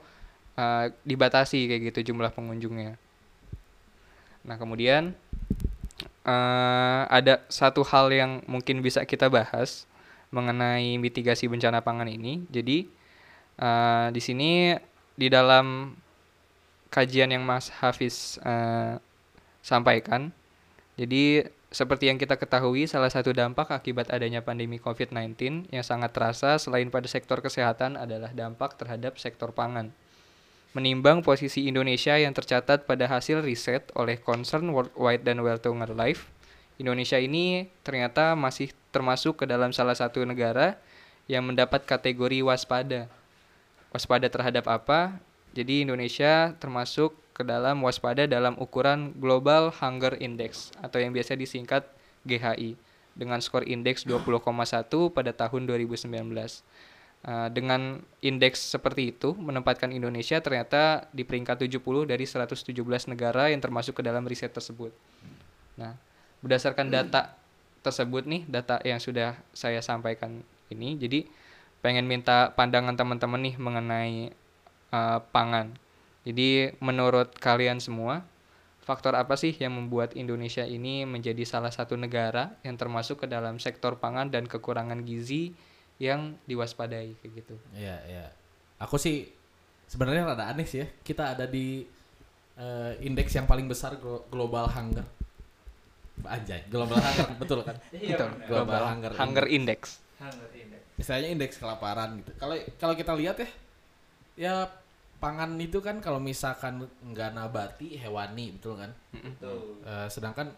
eh, 0.55 0.85
dibatasi 1.03 1.67
kayak 1.69 1.81
gitu 1.93 2.12
jumlah 2.13 2.31
pengunjungnya. 2.31 2.97
Nah, 4.45 4.55
kemudian 4.59 5.13
eh, 6.25 7.01
ada 7.07 7.41
satu 7.47 7.81
hal 7.85 8.12
yang 8.12 8.31
mungkin 8.50 8.81
bisa 8.81 9.03
kita 9.03 9.29
bahas 9.31 9.85
mengenai 10.33 10.97
mitigasi 11.00 11.47
bencana 11.47 11.79
pangan 11.79 12.09
ini. 12.09 12.43
Jadi 12.50 12.88
eh, 13.59 14.07
di 14.12 14.21
sini 14.21 14.75
di 15.15 15.27
dalam 15.31 15.95
kajian 16.91 17.31
yang 17.31 17.43
Mas 17.43 17.71
Hafiz 17.71 18.39
eh, 18.43 19.00
sampaikan, 19.65 20.29
jadi 20.95 21.50
seperti 21.75 22.07
yang 22.07 22.15
kita 22.15 22.39
ketahui, 22.39 22.88
salah 22.88 23.12
satu 23.12 23.35
dampak 23.35 23.67
akibat 23.67 24.07
adanya 24.07 24.39
pandemi 24.39 24.79
COVID-19 24.79 25.67
yang 25.75 25.83
sangat 25.83 26.15
terasa 26.15 26.55
selain 26.55 26.88
pada 26.88 27.03
sektor 27.12 27.43
kesehatan 27.43 28.00
adalah 28.00 28.31
dampak 28.31 28.79
terhadap 28.79 29.19
sektor 29.19 29.51
pangan. 29.51 29.91
Menimbang 30.75 31.24
posisi 31.24 31.72
Indonesia 31.72 32.20
yang 32.20 32.36
tercatat 32.36 32.84
pada 32.84 33.08
hasil 33.08 33.39
riset 33.39 33.96
oleh 33.96 34.20
Concern 34.20 34.67
Worldwide 34.75 35.24
dan 35.24 35.39
Welltoner 35.39 35.96
Life, 35.96 36.27
Indonesia 36.75 37.15
ini 37.15 37.72
ternyata 37.79 38.36
masih 38.36 38.75
termasuk 38.91 39.39
ke 39.39 39.46
dalam 39.48 39.72
salah 39.72 39.96
satu 39.96 40.27
negara 40.27 40.75
yang 41.32 41.48
mendapat 41.48 41.88
kategori 41.88 42.44
waspada. 42.44 43.08
Waspada 43.96 44.27
terhadap 44.27 44.67
apa? 44.67 45.15
Jadi 45.55 45.88
Indonesia 45.88 46.51
termasuk 46.60 47.15
ke 47.32 47.48
dalam 47.48 47.79
waspada 47.79 48.27
dalam 48.27 48.60
ukuran 48.60 49.15
Global 49.15 49.72
Hunger 49.72 50.20
Index 50.20 50.75
atau 50.84 51.00
yang 51.00 51.15
biasa 51.15 51.39
disingkat 51.39 51.88
GHI 52.27 52.75
dengan 53.15 53.39
skor 53.39 53.63
indeks 53.63 54.03
20,1 54.03 54.44
pada 55.15 55.32
tahun 55.32 55.72
2019. 55.72 56.12
Uh, 57.25 57.50
dengan 57.50 58.05
indeks 58.22 58.69
seperti 58.69 59.10
itu 59.10 59.34
menempatkan 59.34 59.89
Indonesia 59.89 60.38
ternyata 60.38 61.10
di 61.10 61.25
peringkat 61.25 61.65
70 61.65 62.05
dari 62.05 62.22
117 62.22 62.69
negara 63.10 63.50
yang 63.50 63.57
termasuk 63.57 63.98
ke 63.98 64.03
dalam 64.05 64.22
riset 64.29 64.53
tersebut. 64.53 64.93
Nah, 65.74 65.98
berdasarkan 66.45 66.93
data 66.93 67.34
tersebut 67.81 68.29
nih, 68.29 68.45
data 68.45 68.77
yang 68.86 69.01
sudah 69.01 69.41
saya 69.57 69.81
sampaikan 69.81 70.45
ini, 70.69 71.01
jadi 71.01 71.25
pengen 71.81 72.05
minta 72.05 72.53
pandangan 72.53 72.93
teman-teman 72.93 73.41
nih 73.41 73.55
mengenai 73.57 74.15
uh, 74.93 75.25
pangan 75.34 75.74
jadi 76.25 76.74
menurut 76.81 77.38
kalian 77.38 77.77
semua, 77.77 78.25
faktor 78.81 79.13
apa 79.13 79.38
sih 79.38 79.53
yang 79.53 79.77
membuat 79.77 80.17
Indonesia 80.17 80.65
ini 80.65 81.05
menjadi 81.05 81.45
salah 81.45 81.69
satu 81.69 81.93
negara 81.93 82.57
yang 82.65 82.75
termasuk 82.75 83.24
ke 83.24 83.27
dalam 83.29 83.62
sektor 83.62 84.01
pangan 84.01 84.34
dan 84.34 84.50
kekurangan 84.50 85.05
gizi 85.05 85.53
yang 86.01 86.35
diwaspadai 86.43 87.15
kayak 87.19 87.31
gitu? 87.43 87.55
Iya, 87.71 87.97
iya. 88.07 88.25
Aku 88.81 88.99
sih 88.99 89.31
sebenarnya 89.87 90.27
rada 90.27 90.51
aneh 90.51 90.67
sih 90.67 90.83
ya. 90.83 90.87
Kita 91.03 91.35
ada 91.37 91.47
di 91.47 91.87
uh, 92.59 92.93
indeks 92.99 93.31
yang 93.35 93.47
paling 93.47 93.67
besar 93.67 93.95
global 94.27 94.67
hunger. 94.67 95.05
Anjay, 96.25 96.67
global 96.67 96.99
hunger 96.99 97.27
betul 97.41 97.59
kan? 97.63 97.75
Itu 97.91 98.19
global, 98.47 98.65
global 98.67 98.83
hunger, 98.91 99.11
hunger 99.15 99.45
index. 99.47 99.99
Hunger 100.19 100.49
index. 100.55 100.81
Misalnya 100.95 101.27
indeks 101.31 101.55
kelaparan 101.59 102.19
gitu. 102.19 102.31
Kalau 102.39 102.55
kalau 102.79 102.95
kita 102.95 103.11
lihat 103.15 103.35
ya, 103.39 103.49
ya 104.35 104.55
pangan 105.19 105.55
itu 105.59 105.79
kan 105.79 106.03
kalau 106.03 106.19
misalkan 106.19 106.83
nggak 107.01 107.31
nabati 107.31 107.95
hewani 107.95 108.51
betul 108.59 108.75
kan 108.79 108.91
betul. 109.15 109.79
Uh, 109.87 110.07
sedangkan 110.11 110.51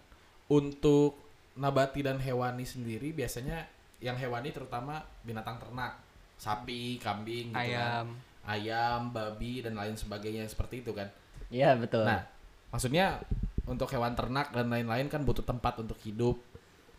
untuk 0.49 1.17
nabati 1.57 2.05
dan 2.05 2.21
hewani 2.21 2.65
sendiri 2.65 3.13
biasanya 3.13 3.65
yang 4.03 4.17
hewani 4.17 4.53
terutama 4.53 5.01
binatang 5.25 5.57
ternak. 5.61 5.97
Sapi 6.37 7.01
kambing 7.01 7.49
gitu 7.49 7.57
ayam 7.57 8.13
kan. 8.13 8.53
ayam. 8.53 9.01
Babi 9.09 9.65
dan 9.65 9.73
lain 9.73 9.97
sebagainya 9.97 10.45
seperti 10.45 10.85
itu 10.85 10.93
kan. 10.93 11.09
Iya 11.49 11.73
betul. 11.77 12.05
Nah 12.05 12.25
maksudnya 12.69 13.21
untuk 13.67 13.89
hewan 13.91 14.13
ternak 14.15 14.53
dan 14.53 14.69
lain-lain 14.69 15.09
kan 15.11 15.25
butuh 15.25 15.43
tempat 15.43 15.81
untuk 15.81 15.97
hidup 16.05 16.39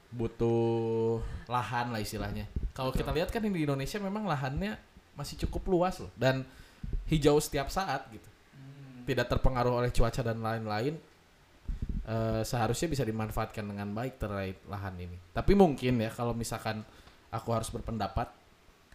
butuh 0.09 1.21
lahan 1.47 1.93
lah 1.93 2.01
istilahnya. 2.01 2.49
Kalau 2.73 2.91
kita 2.95 3.13
lihat 3.13 3.29
kan 3.29 3.45
di 3.45 3.51
Indonesia 3.53 4.01
memang 4.01 4.25
lahannya 4.25 4.77
masih 5.19 5.37
cukup 5.47 5.69
luas 5.69 5.99
loh 6.01 6.13
dan 6.17 6.47
hijau 7.11 7.37
setiap 7.43 7.69
saat 7.69 8.07
gitu. 8.09 8.29
Hmm. 8.55 9.05
tidak 9.05 9.29
terpengaruh 9.29 9.83
oleh 9.85 9.91
cuaca 9.93 10.21
dan 10.21 10.41
lain-lain 10.41 10.97
uh, 12.09 12.41
seharusnya 12.43 12.89
bisa 12.89 13.05
dimanfaatkan 13.05 13.63
dengan 13.63 13.93
baik 13.93 14.17
terkait 14.17 14.59
lahan 14.67 14.97
ini 14.97 15.17
tapi 15.37 15.53
mungkin 15.53 16.01
ya 16.01 16.11
kalau 16.11 16.33
misalkan 16.33 16.81
aku 17.29 17.49
harus 17.53 17.69
berpendapat 17.69 18.33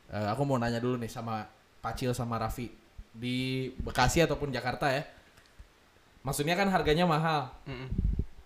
uh, 0.10 0.34
aku 0.34 0.42
mau 0.44 0.58
nanya 0.58 0.82
dulu 0.82 0.98
nih 0.98 1.12
sama 1.12 1.46
Pacil 1.84 2.16
sama 2.16 2.40
Raffi 2.42 2.72
di 3.14 3.70
Bekasi 3.78 4.26
ataupun 4.26 4.50
Jakarta 4.50 4.90
ya 4.90 5.06
maksudnya 6.26 6.58
kan 6.58 6.68
harganya 6.74 7.06
mahal 7.06 7.54
mm 7.70 7.76
-mm. 7.76 7.88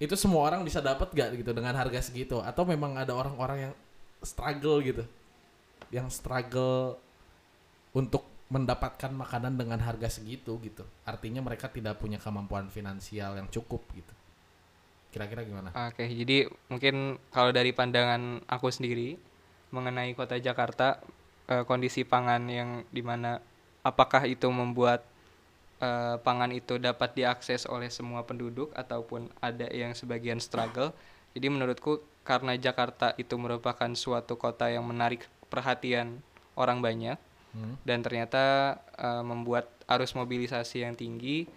itu 0.03 0.13
semua 0.19 0.43
orang 0.43 0.61
bisa 0.67 0.83
dapat 0.83 1.07
gak 1.15 1.39
gitu 1.39 1.55
dengan 1.55 1.73
harga 1.73 2.03
segitu 2.03 2.43
atau 2.43 2.67
memang 2.67 2.99
ada 2.99 3.15
orang-orang 3.15 3.69
yang 3.69 3.73
struggle 4.25 4.83
gitu 4.83 5.05
yang 5.93 6.11
struggle 6.11 6.99
untuk 7.95 8.27
mendapatkan 8.47 9.11
makanan 9.11 9.59
dengan 9.59 9.79
harga 9.83 10.07
segitu 10.19 10.55
gitu. 10.63 10.87
Artinya 11.03 11.43
mereka 11.43 11.67
tidak 11.67 11.99
punya 11.99 12.15
kemampuan 12.15 12.71
finansial 12.71 13.35
yang 13.35 13.47
cukup 13.51 13.83
gitu. 13.91 14.13
Kira-kira 15.11 15.41
gimana? 15.47 15.69
Oke, 15.87 16.05
jadi 16.07 16.51
mungkin 16.67 17.21
kalau 17.31 17.55
dari 17.55 17.71
pandangan 17.71 18.43
aku 18.45 18.67
sendiri 18.69 19.15
mengenai 19.71 20.15
kota 20.15 20.39
Jakarta 20.39 20.99
eh, 21.47 21.63
kondisi 21.63 22.03
pangan 22.03 22.47
yang 22.47 22.69
di 22.91 23.01
mana 23.03 23.39
apakah 23.83 24.27
itu 24.27 24.47
membuat 24.51 25.03
eh, 25.79 26.15
pangan 26.19 26.51
itu 26.51 26.75
dapat 26.77 27.15
diakses 27.15 27.65
oleh 27.67 27.87
semua 27.87 28.23
penduduk 28.27 28.71
ataupun 28.75 29.31
ada 29.39 29.67
yang 29.71 29.95
sebagian 29.95 30.43
struggle. 30.43 30.91
Jadi 31.35 31.47
menurutku 31.47 32.03
karena 32.27 32.59
Jakarta 32.59 33.15
itu 33.15 33.39
merupakan 33.39 33.87
suatu 33.95 34.35
kota 34.35 34.67
yang 34.67 34.83
menarik 34.83 35.23
perhatian 35.47 36.19
orang 36.59 36.83
banyak, 36.83 37.15
hmm. 37.55 37.87
dan 37.87 38.03
ternyata 38.03 38.77
uh, 38.99 39.23
membuat 39.23 39.71
arus 39.87 40.11
mobilisasi 40.11 40.83
yang 40.83 40.97
tinggi. 40.97 41.47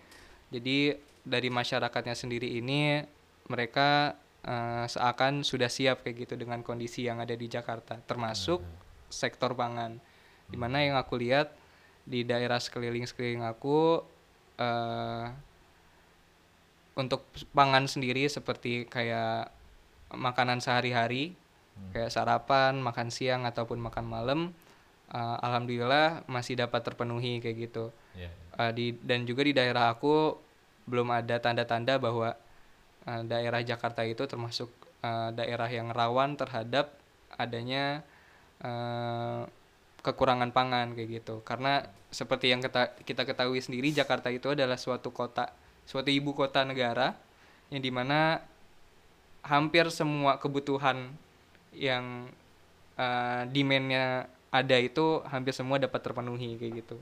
Jadi 0.55 0.95
dari 1.27 1.49
masyarakatnya 1.51 2.15
sendiri 2.15 2.47
ini 2.55 3.03
mereka 3.51 4.15
uh, 4.47 4.87
seakan 4.87 5.43
sudah 5.43 5.67
siap 5.67 6.07
kayak 6.07 6.29
gitu 6.29 6.35
dengan 6.39 6.63
kondisi 6.63 7.11
yang 7.11 7.19
ada 7.19 7.35
di 7.35 7.51
Jakarta, 7.51 7.99
termasuk 8.07 8.63
hmm. 8.63 9.11
sektor 9.11 9.59
pangan. 9.59 9.99
Di 10.47 10.55
mana 10.55 10.87
yang 10.87 10.95
aku 10.95 11.19
lihat 11.19 11.51
di 12.07 12.23
daerah 12.23 12.63
sekeliling-sekeliling 12.63 13.43
aku 13.43 14.07
uh, 14.63 15.27
untuk 16.95 17.27
pangan 17.51 17.91
sendiri 17.91 18.27
seperti 18.31 18.87
kayak 18.87 19.51
makanan 20.15 20.63
sehari-hari 20.63 21.35
hmm. 21.35 21.91
kayak 21.95 22.11
sarapan, 22.15 22.79
makan 22.79 23.11
siang 23.11 23.47
ataupun 23.47 23.83
makan 23.83 24.07
malam 24.07 24.41
uh, 25.15 25.37
alhamdulillah 25.43 26.27
masih 26.31 26.59
dapat 26.59 26.83
terpenuhi 26.83 27.43
kayak 27.43 27.71
gitu 27.71 27.95
yeah. 28.15 28.33
uh, 28.59 28.71
di 28.75 28.95
dan 29.03 29.27
juga 29.27 29.47
di 29.47 29.55
daerah 29.55 29.93
aku 29.93 30.39
belum 30.87 31.11
ada 31.15 31.39
tanda-tanda 31.39 31.99
bahwa 32.03 32.35
uh, 33.07 33.23
daerah 33.25 33.61
Jakarta 33.63 34.03
itu 34.05 34.27
termasuk 34.27 34.69
uh, 35.05 35.31
daerah 35.33 35.69
yang 35.71 35.93
rawan 35.95 36.37
terhadap 36.37 36.97
adanya 37.37 38.05
uh, 38.61 39.47
kekurangan 40.01 40.51
pangan 40.51 40.97
kayak 40.97 41.23
gitu 41.23 41.45
karena 41.45 41.85
seperti 42.11 42.51
yang 42.51 42.65
kita 42.65 42.97
kita 43.05 43.23
ketahui 43.29 43.61
sendiri 43.61 43.93
Jakarta 43.93 44.33
itu 44.33 44.57
adalah 44.57 44.81
suatu 44.81 45.13
kota 45.13 45.53
suatu 45.85 46.09
ibu 46.09 46.33
kota 46.33 46.65
negara 46.65 47.15
yang 47.71 47.85
di 47.85 47.93
mana 47.93 48.43
hampir 49.45 49.89
semua 49.93 50.37
kebutuhan 50.37 51.13
yang 51.73 52.29
uh, 52.99 53.43
demandnya 53.49 54.27
ada 54.51 54.77
itu 54.77 55.23
hampir 55.31 55.55
semua 55.55 55.79
dapat 55.79 56.03
terpenuhi 56.03 56.59
kayak 56.59 56.73
gitu. 56.85 56.97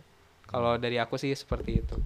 Kalau 0.48 0.76
dari 0.76 1.00
aku 1.00 1.16
sih 1.16 1.32
seperti 1.32 1.80
itu. 1.80 1.96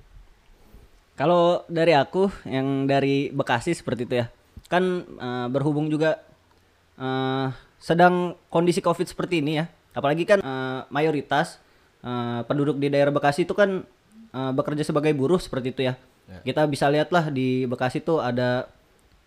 Kalau 1.12 1.62
dari 1.69 1.92
aku 1.92 2.33
yang 2.49 2.88
dari 2.88 3.28
Bekasi 3.28 3.76
seperti 3.76 4.09
itu 4.09 4.14
ya. 4.25 4.26
Kan 4.73 5.04
uh, 5.21 5.47
berhubung 5.52 5.92
juga 5.92 6.25
uh, 6.97 7.52
sedang 7.76 8.38
kondisi 8.49 8.81
Covid 8.81 9.04
seperti 9.04 9.45
ini 9.45 9.61
ya. 9.61 9.66
Apalagi 9.92 10.25
kan 10.25 10.40
uh, 10.40 10.88
mayoritas 10.88 11.61
uh, 12.00 12.40
penduduk 12.49 12.81
di 12.81 12.88
daerah 12.88 13.12
Bekasi 13.12 13.45
itu 13.45 13.52
kan 13.52 13.85
uh, 14.33 14.52
bekerja 14.57 14.88
sebagai 14.88 15.12
buruh 15.12 15.38
seperti 15.38 15.76
itu 15.76 15.83
ya. 15.92 15.95
ya. 16.28 16.40
Kita 16.49 16.64
bisa 16.64 16.88
lihatlah 16.88 17.28
di 17.28 17.69
Bekasi 17.69 18.00
itu 18.00 18.16
ada 18.16 18.73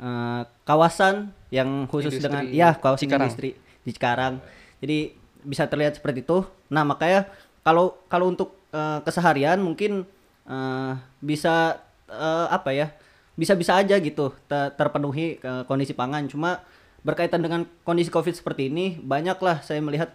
uh, 0.02 0.42
kawasan 0.66 1.30
yang 1.54 1.86
khusus 1.86 2.18
industri 2.18 2.26
dengan 2.26 2.44
ya 2.50 2.74
kawasan 2.76 3.06
Cikarang. 3.06 3.22
industri 3.30 3.50
di 3.86 3.92
Cikarang. 3.94 4.34
Jadi 4.82 4.98
bisa 5.46 5.70
terlihat 5.70 6.02
seperti 6.02 6.26
itu. 6.26 6.42
Nah, 6.74 6.82
makanya 6.82 7.30
kalau 7.62 8.02
kalau 8.10 8.34
untuk 8.34 8.58
uh, 8.74 9.00
keseharian 9.06 9.62
mungkin 9.62 10.10
uh, 10.48 10.98
bisa 11.22 11.82
uh, 12.10 12.48
apa 12.50 12.72
ya? 12.72 12.88
Bisa-bisa 13.36 13.76
aja 13.76 14.00
gitu 14.00 14.32
ter 14.48 14.72
terpenuhi 14.80 15.44
uh, 15.44 15.68
kondisi 15.68 15.92
pangan. 15.92 16.26
Cuma 16.32 16.64
berkaitan 17.06 17.44
dengan 17.44 17.68
kondisi 17.86 18.10
Covid 18.10 18.34
seperti 18.34 18.72
ini, 18.72 18.98
banyaklah 18.98 19.62
saya 19.62 19.78
melihat 19.84 20.10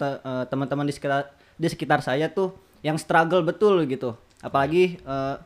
teman-teman 0.51 0.87
uh, 0.87 0.91
di 0.91 0.95
sekitar 0.97 1.23
di 1.55 1.69
sekitar 1.69 2.01
saya 2.03 2.33
tuh 2.33 2.57
yang 2.81 2.97
struggle 2.97 3.45
betul 3.45 3.85
gitu. 3.87 4.17
Apalagi 4.41 4.99
uh, 5.05 5.37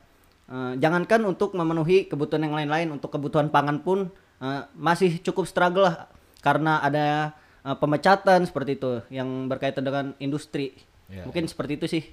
uh, 0.49 0.73
jangankan 0.79 1.27
untuk 1.27 1.53
memenuhi 1.59 2.07
kebutuhan 2.07 2.47
yang 2.47 2.55
lain-lain, 2.55 2.95
untuk 2.95 3.11
kebutuhan 3.11 3.51
pangan 3.51 3.83
pun 3.83 4.09
uh, 4.39 4.71
masih 4.79 5.19
cukup 5.21 5.45
struggle 5.51 5.91
lah 5.91 6.07
karena 6.41 6.79
ada 6.79 7.35
uh, 7.67 7.77
pemecatan 7.77 8.47
seperti 8.47 8.79
itu 8.79 9.03
yang 9.11 9.51
berkaitan 9.51 9.83
dengan 9.83 10.15
industri. 10.23 10.77
Ya, 11.11 11.27
Mungkin 11.27 11.45
ya. 11.45 11.51
seperti 11.51 11.73
itu 11.77 11.87
sih. 11.91 12.05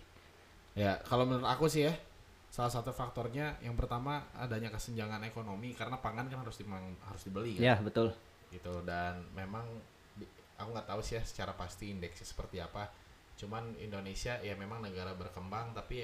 Ya, 0.71 1.03
kalau 1.03 1.27
menurut 1.27 1.47
aku 1.47 1.67
sih 1.67 1.91
ya, 1.91 1.93
salah 2.51 2.67
satu 2.67 2.91
faktornya 2.91 3.55
yang 3.63 3.79
pertama 3.79 4.27
adanya 4.35 4.67
kesenjangan 4.67 5.23
ekonomi 5.23 5.71
karena 5.71 5.95
pangan 5.95 6.27
kan 6.27 6.43
harus 6.43 6.59
dimang, 6.59 6.83
harus 7.07 7.23
dibeli 7.23 7.55
kan. 7.55 7.63
Ya, 7.63 7.75
betul. 7.79 8.11
gitu 8.51 8.83
dan 8.83 9.23
memang 9.31 9.63
aku 10.59 10.75
nggak 10.75 10.83
tahu 10.83 10.99
sih 10.99 11.15
ya 11.15 11.23
secara 11.23 11.55
pasti 11.55 11.87
indeksnya 11.89 12.27
seperti 12.27 12.59
apa 12.59 12.91
cuman 13.39 13.79
Indonesia 13.79 14.35
ya 14.43 14.53
memang 14.59 14.83
negara 14.83 15.15
berkembang 15.15 15.71
tapi 15.71 16.03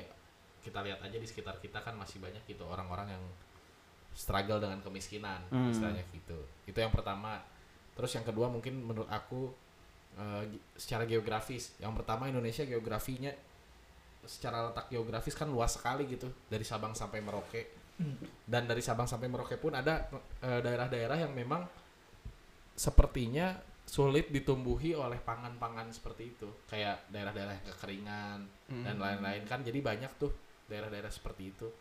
kita 0.64 0.80
lihat 0.82 1.04
aja 1.04 1.20
di 1.20 1.28
sekitar 1.28 1.60
kita 1.60 1.84
kan 1.84 2.00
masih 2.00 2.24
banyak 2.24 2.40
gitu 2.48 2.64
orang-orang 2.64 3.12
yang 3.12 3.24
struggle 4.16 4.58
dengan 4.58 4.80
kemiskinan 4.82 5.44
Hmm. 5.52 5.70
istilahnya 5.70 6.08
gitu 6.10 6.40
itu 6.66 6.78
yang 6.80 6.90
pertama 6.90 7.44
terus 7.94 8.16
yang 8.16 8.24
kedua 8.24 8.48
mungkin 8.48 8.80
menurut 8.80 9.12
aku 9.12 9.52
eh, 10.16 10.44
secara 10.74 11.04
geografis 11.04 11.76
yang 11.78 11.94
pertama 11.94 12.26
Indonesia 12.26 12.64
geografinya 12.64 13.30
secara 14.26 14.72
letak 14.72 14.90
geografis 14.90 15.36
kan 15.36 15.48
luas 15.48 15.76
sekali 15.76 16.08
gitu 16.08 16.28
dari 16.48 16.64
Sabang 16.64 16.96
sampai 16.96 17.20
Merauke. 17.22 17.64
Dan 18.46 18.70
dari 18.70 18.82
Sabang 18.86 19.10
sampai 19.10 19.26
Merauke 19.26 19.58
pun 19.58 19.74
ada 19.74 20.06
eh, 20.42 20.60
daerah-daerah 20.62 21.18
yang 21.18 21.34
memang 21.34 21.66
sepertinya 22.78 23.58
sulit 23.88 24.30
ditumbuhi 24.30 24.94
oleh 24.94 25.18
pangan-pangan 25.18 25.90
seperti 25.96 26.36
itu. 26.36 26.50
Kayak 26.68 27.08
daerah-daerah 27.10 27.54
yang 27.58 27.68
kekeringan 27.74 28.40
Hmm. 28.68 28.84
dan 28.84 29.00
lain-lain 29.00 29.48
kan 29.48 29.64
jadi 29.64 29.80
banyak 29.80 30.12
tuh 30.20 30.28
daerah-daerah 30.68 31.08
seperti 31.08 31.56
itu 31.56 31.72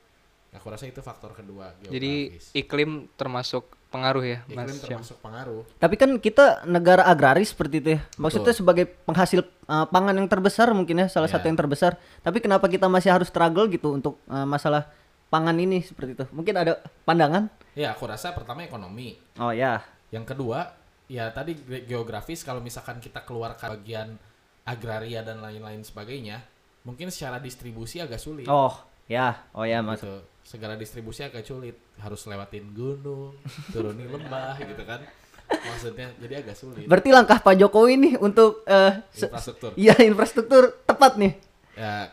aku 0.56 0.66
rasa 0.68 0.84
itu 0.84 0.98
faktor 0.98 1.30
kedua 1.30 1.76
Jadi 1.84 2.32
geografis 2.32 2.50
iklim 2.52 2.90
termasuk 3.14 3.64
pengaruh 3.86 4.24
ya, 4.24 4.38
iklim 4.44 4.66
Mas 4.66 4.82
termasuk 4.82 5.16
pengaruh 5.20 5.62
Tapi 5.76 5.94
kan 5.94 6.10
kita 6.16 6.64
negara 6.64 7.04
agraris 7.04 7.52
seperti 7.52 7.78
itu 7.78 7.88
ya. 7.96 8.00
Maksudnya 8.16 8.50
Betul. 8.50 8.60
sebagai 8.60 8.84
penghasil 9.04 9.40
uh, 9.66 9.86
pangan 9.86 10.12
yang 10.12 10.26
terbesar 10.26 10.68
mungkin 10.72 11.00
ya, 11.00 11.06
salah 11.06 11.28
Iya. 11.28 11.38
satu 11.38 11.46
yang 11.46 11.56
terbesar. 11.56 11.96
Tapi 12.20 12.38
kenapa 12.40 12.66
kita 12.66 12.88
masih 12.88 13.14
harus 13.14 13.28
struggle 13.28 13.68
gitu 13.68 13.94
untuk 13.94 14.20
uh, 14.26 14.44
masalah 14.44 14.90
pangan 15.26 15.56
ini 15.56 15.80
seperti 15.80 16.18
itu? 16.18 16.24
Mungkin 16.32 16.54
ada 16.56 16.80
pandangan? 17.04 17.48
ya 17.76 17.92
aku 17.92 18.08
rasa 18.08 18.32
pertama 18.32 18.64
ekonomi 18.64 19.20
Oh 19.36 19.52
ya. 19.52 19.84
Yang 20.08 20.32
kedua, 20.32 20.72
ya 21.06 21.28
tadi 21.28 21.52
ge- 21.54 21.84
geografis 21.84 22.40
kalau 22.40 22.58
misalkan 22.58 22.98
kita 22.98 23.20
keluarkan 23.20 23.76
bagian 23.76 24.16
agraria 24.64 25.20
dan 25.20 25.38
lain-lain 25.38 25.82
sebagainya, 25.82 26.42
mungkin 26.82 27.08
secara 27.08 27.38
distribusi 27.38 28.00
agak 28.00 28.18
sulit. 28.18 28.46
Oh, 28.46 28.72
ya. 29.06 29.46
Oh 29.52 29.62
ya, 29.62 29.78
Mas. 29.80 30.00
Gitu. 30.02 30.35
Segala 30.46 30.78
distribusi 30.78 31.26
agak 31.26 31.42
sulit, 31.42 31.74
harus 31.98 32.22
lewatin 32.22 32.70
gunung, 32.70 33.34
turunin 33.74 34.06
lembah 34.06 34.54
gitu 34.56 34.86
kan. 34.86 35.02
Maksudnya 35.46 36.14
jadi 36.18 36.42
agak 36.42 36.54
sulit. 36.54 36.86
Berarti 36.86 37.10
langkah 37.10 37.38
Pak 37.38 37.54
Jokowi 37.56 37.94
nih 37.98 38.14
untuk 38.16 38.62
uh, 38.64 39.02
Infrastruktur. 39.10 39.74
Iya, 39.74 39.94
infrastruktur 40.02 40.74
tepat 40.82 41.18
nih. 41.18 41.32
Ya 41.74 42.10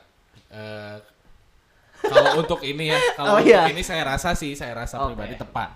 eh, 0.50 0.98
kalau 2.04 2.38
untuk 2.38 2.60
ini 2.62 2.90
ya, 2.90 2.98
Oh, 3.00 3.14
kalau 3.16 3.30
untuk 3.40 3.48
iya. 3.48 3.70
ini 3.70 3.82
saya 3.82 4.04
rasa 4.04 4.34
sih, 4.34 4.54
saya 4.54 4.76
rasa 4.76 4.98
Oke. 5.00 5.14
pribadi 5.14 5.34
tepat. 5.34 5.70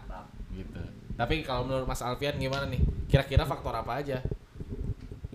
Gitu. 0.51 0.81
Tapi 1.13 1.41
kalau 1.41 1.65
menurut 1.65 1.85
Mas 1.85 2.01
Alfian 2.01 2.37
gimana 2.37 2.67
nih? 2.67 2.81
Kira-kira 3.07 3.45
faktor 3.45 3.73
apa 3.73 4.01
aja? 4.01 4.21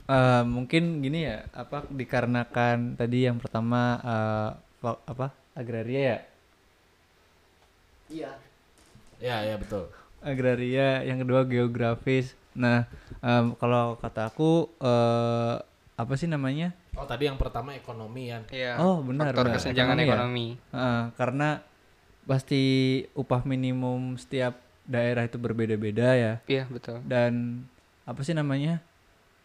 Eh, 0.02 0.42
mungkin 0.44 1.00
gini 1.00 1.24
ya 1.24 1.46
apa 1.54 1.86
dikarenakan 1.88 2.94
tadi 2.94 3.24
yang 3.24 3.38
pertama 3.38 3.98
eh, 3.98 4.50
fa- 4.78 5.02
apa 5.06 5.30
agraria 5.54 6.02
ya 6.02 6.18
Iya. 8.12 8.30
Ya, 9.16 9.36
ya 9.42 9.56
betul. 9.56 9.88
agraria 10.20 11.02
yang 11.02 11.18
kedua 11.18 11.42
geografis 11.42 12.30
nah 12.52 12.86
em, 13.18 13.56
kalau 13.56 13.96
kata 13.96 14.28
aku 14.28 14.68
eh, 14.78 15.56
apa 15.94 16.12
sih 16.14 16.28
namanya 16.28 16.76
Oh, 16.92 17.08
tadi 17.08 17.24
yang 17.24 17.40
pertama 17.40 17.72
ekonomi 17.72 18.28
kan. 18.28 18.44
Iya. 18.52 18.76
Oh, 18.76 19.00
benar, 19.00 19.32
Faktor 19.32 19.48
benar. 19.48 19.56
kesenjangan 19.56 19.96
Ekonomi 19.96 20.04
ya? 20.04 20.12
ekonomi. 20.12 20.46
Heeh, 20.70 21.00
karena 21.16 21.48
pasti 22.22 22.62
upah 23.16 23.42
minimum 23.42 24.14
setiap 24.14 24.60
daerah 24.84 25.24
itu 25.24 25.40
berbeda-beda 25.40 26.12
ya 26.12 26.32
Iya, 26.44 26.68
betul. 26.68 27.00
dan 27.02 27.64
apa 28.04 28.20
sih 28.20 28.36
namanya 28.36 28.78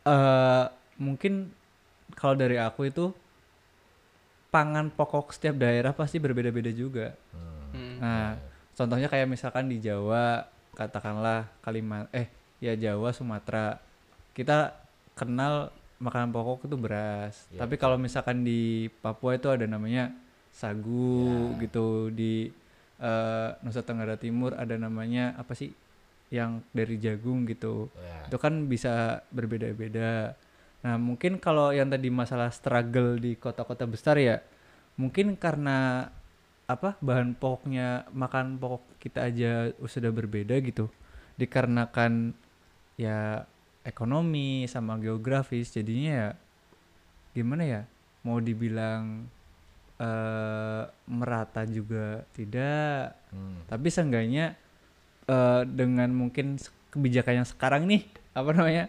eh 0.03 0.65
mungkin 0.97 1.49
kalau 2.13 2.33
dari 2.33 2.57
aku 2.57 2.85
itu 2.85 3.15
pangan 4.49 4.89
pokok 4.89 5.31
setiap 5.31 5.55
daerah 5.57 5.91
pasti 5.91 6.17
berbeda-beda 6.17 6.69
juga 6.69 7.15
Hmm. 7.67 7.99
nah 7.99 8.39
contohnya 8.77 9.09
kayak 9.09 9.25
misalkan 9.27 9.67
di 9.67 9.81
Jawa 9.81 10.45
katakanlah 10.71 11.49
Kalimantan 11.59 12.13
eh 12.13 12.27
ya 12.61 12.77
Jawa 12.77 13.09
Sumatera 13.09 13.81
kita 14.31 14.77
kenal 15.17 15.73
makanan 15.97 16.29
pokok 16.29 16.69
itu 16.69 16.77
beras 16.77 17.49
Ya, 17.49 17.65
tapi 17.65 17.75
kalau 17.75 17.97
misalkan 17.97 18.45
di 18.45 18.85
Papua 19.01 19.33
itu 19.33 19.49
ada 19.49 19.65
namanya 19.65 20.13
sagu 20.53 21.53
Ya. 21.57 21.65
gitu 21.65 22.13
di 22.13 22.53
eh, 22.97 23.49
Nusa 23.61 23.81
Tenggara 23.81 24.13
Timur 24.15 24.53
ada 24.53 24.77
namanya 24.77 25.33
apa 25.35 25.57
sih 25.57 25.73
yang 26.29 26.61
dari 26.69 27.01
jagung 27.01 27.49
gitu 27.49 27.89
Ya. 27.97 28.29
itu 28.29 28.37
kan 28.37 28.69
bisa 28.69 29.25
berbeda-beda. 29.33 30.37
Nah 30.85 30.95
mungkin 31.01 31.41
kalau 31.41 31.73
yang 31.73 31.89
tadi 31.89 32.13
masalah 32.13 32.53
struggle 32.53 33.17
di 33.17 33.33
kota-kota 33.33 33.89
besar 33.89 34.21
ya, 34.21 34.37
mungkin 34.93 35.33
karena 35.33 36.09
apa 36.67 36.99
bahan 36.99 37.31
pokoknya 37.39 38.11
makan 38.11 38.59
pokok 38.59 38.83
kita 38.99 39.23
aja 39.23 39.71
sudah 39.87 40.11
berbeda 40.11 40.59
gitu, 40.59 40.91
dikarenakan 41.39 42.35
ya 42.99 43.47
ekonomi 43.87 44.67
sama 44.67 44.99
geografis 44.99 45.71
jadinya 45.71 46.11
ya 46.11 46.29
gimana 47.31 47.63
ya 47.63 47.81
mau 48.27 48.43
dibilang 48.43 49.23
eh 49.97 50.83
merata 51.09 51.63
juga 51.65 52.21
tidak. 52.35 53.15
Hmm. 53.31 53.63
tapi 53.67 53.87
seenggaknya 53.91 54.55
eh, 55.27 55.61
dengan 55.67 56.11
mungkin 56.11 56.59
kebijakan 56.91 57.43
yang 57.43 57.47
sekarang 57.47 57.83
nih 57.87 58.07
apa 58.35 58.49
namanya 58.55 58.85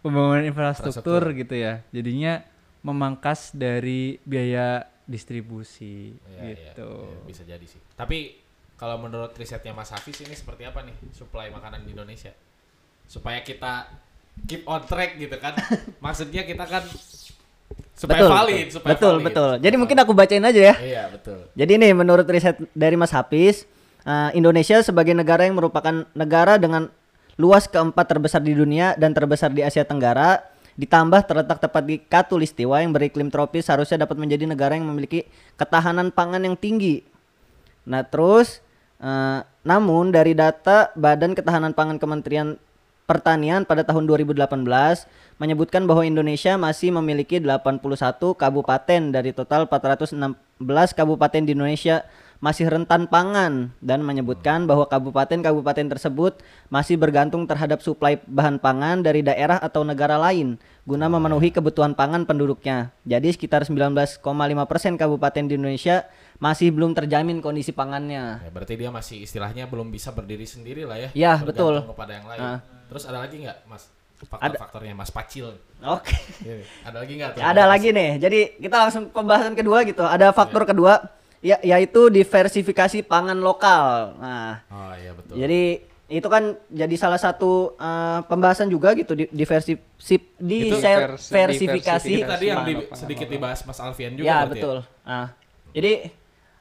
pembangunan 0.00 0.44
infrastruktur, 0.44 1.22
gitu 1.32 1.54
ya 1.54 1.80
jadinya 1.94 2.42
memangkas 2.82 3.54
dari 3.54 4.18
biaya 4.26 4.91
distribusi 5.12 6.16
iya, 6.16 6.72
gitu 6.72 6.88
iya, 7.04 7.20
bisa 7.28 7.42
jadi 7.44 7.66
sih. 7.68 7.76
Tapi 7.92 8.40
kalau 8.80 8.96
menurut 8.96 9.36
risetnya 9.36 9.76
Mas 9.76 9.92
Hafiz 9.92 10.16
ini 10.24 10.32
seperti 10.32 10.64
apa 10.64 10.80
nih 10.80 10.96
supply 11.12 11.52
makanan 11.52 11.84
di 11.84 11.92
Indonesia? 11.92 12.32
Supaya 13.04 13.44
kita 13.44 13.92
keep 14.48 14.64
on 14.64 14.82
track 14.88 15.20
gitu 15.20 15.36
kan. 15.36 15.52
Maksudnya 16.04 16.48
kita 16.48 16.64
kan 16.64 16.82
supaya 17.92 18.24
betul, 18.24 18.30
valid, 18.32 18.66
betul, 18.66 18.74
supaya 18.74 18.92
betul, 18.96 19.12
valid, 19.12 19.24
betul. 19.28 19.50
supaya 19.52 19.64
Jadi 19.68 19.76
mungkin 19.76 19.98
aku 20.00 20.12
bacain 20.16 20.44
aja 20.44 20.60
ya. 20.72 20.74
Iya, 20.80 21.02
betul. 21.12 21.40
Jadi 21.52 21.72
nih 21.78 21.92
menurut 21.92 22.26
riset 22.26 22.56
dari 22.72 22.96
Mas 22.96 23.12
Hafiz, 23.12 23.68
eh, 24.02 24.30
Indonesia 24.34 24.80
sebagai 24.80 25.12
negara 25.12 25.44
yang 25.46 25.54
merupakan 25.60 26.08
negara 26.16 26.56
dengan 26.56 26.88
luas 27.40 27.68
keempat 27.68 28.08
terbesar 28.08 28.44
di 28.44 28.52
dunia 28.52 28.98
dan 28.98 29.16
terbesar 29.16 29.52
di 29.54 29.64
Asia 29.64 29.86
Tenggara, 29.86 30.42
ditambah 30.76 31.28
terletak 31.28 31.58
tepat 31.60 31.82
di 31.84 31.96
Katulistiwa 32.00 32.80
yang 32.80 32.92
beriklim 32.96 33.28
tropis 33.28 33.68
seharusnya 33.68 34.08
dapat 34.08 34.16
menjadi 34.16 34.48
negara 34.48 34.76
yang 34.76 34.88
memiliki 34.88 35.28
ketahanan 35.60 36.08
pangan 36.08 36.42
yang 36.42 36.56
tinggi. 36.56 37.04
Nah 37.84 38.06
terus, 38.06 38.64
eh, 39.02 39.40
namun 39.62 40.10
dari 40.10 40.32
data 40.32 40.90
Badan 40.96 41.36
Ketahanan 41.36 41.76
Pangan 41.76 41.98
Kementerian 42.00 42.56
Pertanian 43.02 43.66
pada 43.66 43.82
tahun 43.82 44.06
2018 44.06 44.46
menyebutkan 45.36 45.84
bahwa 45.84 46.06
Indonesia 46.06 46.54
masih 46.54 46.94
memiliki 46.94 47.42
81 47.42 47.82
kabupaten 48.38 49.00
dari 49.10 49.34
total 49.34 49.66
416 49.66 50.32
kabupaten 50.94 51.42
di 51.42 51.52
Indonesia 51.52 52.06
masih 52.42 52.66
rentan 52.66 53.06
pangan 53.06 53.70
dan 53.78 54.02
menyebutkan 54.02 54.66
bahwa 54.66 54.82
kabupaten-kabupaten 54.90 55.94
tersebut 55.94 56.42
masih 56.74 56.98
bergantung 56.98 57.46
terhadap 57.46 57.78
suplai 57.86 58.18
bahan 58.26 58.58
pangan 58.58 58.98
dari 58.98 59.22
daerah 59.22 59.62
atau 59.62 59.86
negara 59.86 60.18
lain 60.18 60.58
guna 60.82 61.06
memenuhi 61.06 61.54
kebutuhan 61.54 61.94
pangan 61.94 62.26
penduduknya. 62.26 62.90
Jadi 63.06 63.30
sekitar 63.30 63.62
19,5% 63.62 64.18
kabupaten 64.98 65.44
di 65.46 65.54
Indonesia 65.54 66.02
masih 66.42 66.74
belum 66.74 66.98
terjamin 66.98 67.38
kondisi 67.38 67.70
pangannya. 67.70 68.42
Ya, 68.42 68.50
berarti 68.50 68.74
dia 68.74 68.90
masih 68.90 69.22
istilahnya 69.22 69.70
belum 69.70 69.94
bisa 69.94 70.10
berdiri 70.10 70.42
sendiri 70.42 70.82
lah 70.82 70.98
ya. 70.98 71.08
Iya, 71.14 71.32
bergantung 71.38 71.86
betul. 71.86 71.94
kepada 71.94 72.12
yang 72.18 72.26
lain. 72.26 72.40
Ah. 72.42 72.58
Terus 72.90 73.06
ada 73.06 73.22
lagi 73.22 73.38
nggak, 73.46 73.58
Mas? 73.70 73.86
Faktor-faktornya 74.22 74.94
Mas 74.98 75.14
Pacil. 75.14 75.54
Oke. 75.86 76.14
Ini, 76.42 76.66
ada 76.82 76.96
lagi 77.06 77.12
nggak? 77.14 77.30
Ya, 77.38 77.46
ada 77.54 77.64
lagi 77.70 77.88
nih. 77.94 78.10
Jadi 78.18 78.40
kita 78.58 78.76
langsung 78.82 79.14
pembahasan 79.14 79.54
kedua 79.54 79.86
gitu. 79.86 80.02
Ada 80.02 80.34
faktor 80.34 80.66
kedua 80.66 80.98
ya 81.42 81.58
yaitu 81.60 82.06
diversifikasi 82.08 83.02
pangan 83.02 83.36
lokal. 83.36 84.14
Nah, 84.16 84.62
Oh 84.64 84.94
iya 84.94 85.10
betul. 85.12 85.34
jadi 85.36 85.62
itu 86.06 86.28
kan 86.28 86.44
jadi 86.68 86.94
salah 86.94 87.16
satu 87.16 87.74
eh, 87.74 88.20
pembahasan 88.24 88.68
juga 88.68 88.94
gitu 88.94 89.12
di 89.12 89.26
diversi 89.28 89.74
sip- 89.98 90.38
vers- 90.38 91.26
diversifikasi. 91.26 92.12
Tadi 92.22 92.44
yang 92.46 92.62
di- 92.62 92.86
sedikit 92.92 93.26
dibahas 93.26 93.60
Mas 93.62 93.78
Alfian 93.78 94.14
juga 94.14 94.24
Ya, 94.24 94.36
berarti 94.40 94.54
betul. 94.56 94.76
Nah, 95.02 95.26
jadi 95.72 95.92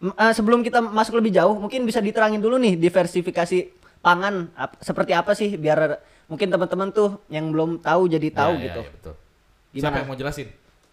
eh, 0.01 0.33
sebelum 0.33 0.59
kita 0.59 0.81
masuk 0.81 1.21
lebih 1.21 1.29
jauh, 1.31 1.53
mungkin 1.53 1.85
bisa 1.85 2.01
diterangin 2.01 2.41
dulu 2.41 2.57
nih 2.57 2.73
diversifikasi 2.75 3.69
pangan 4.01 4.49
ap- 4.55 4.81
seperti 4.81 5.13
apa 5.13 5.37
sih 5.37 5.53
biar 5.55 6.01
mungkin 6.25 6.49
teman-teman 6.49 6.89
tuh 6.89 7.21
yang 7.27 7.53
belum 7.53 7.77
tahu 7.77 8.09
jadi 8.09 8.27
tahu 8.33 8.53
Ya, 8.55 8.57
ya, 8.57 8.65
gitu. 8.65 8.81
ya, 8.81 8.89
betul. 8.89 9.13
Gimana? 9.71 9.83
Siapa 9.83 9.97
yang 9.99 10.07
mau 10.07 10.17
jelasin? 10.17 10.47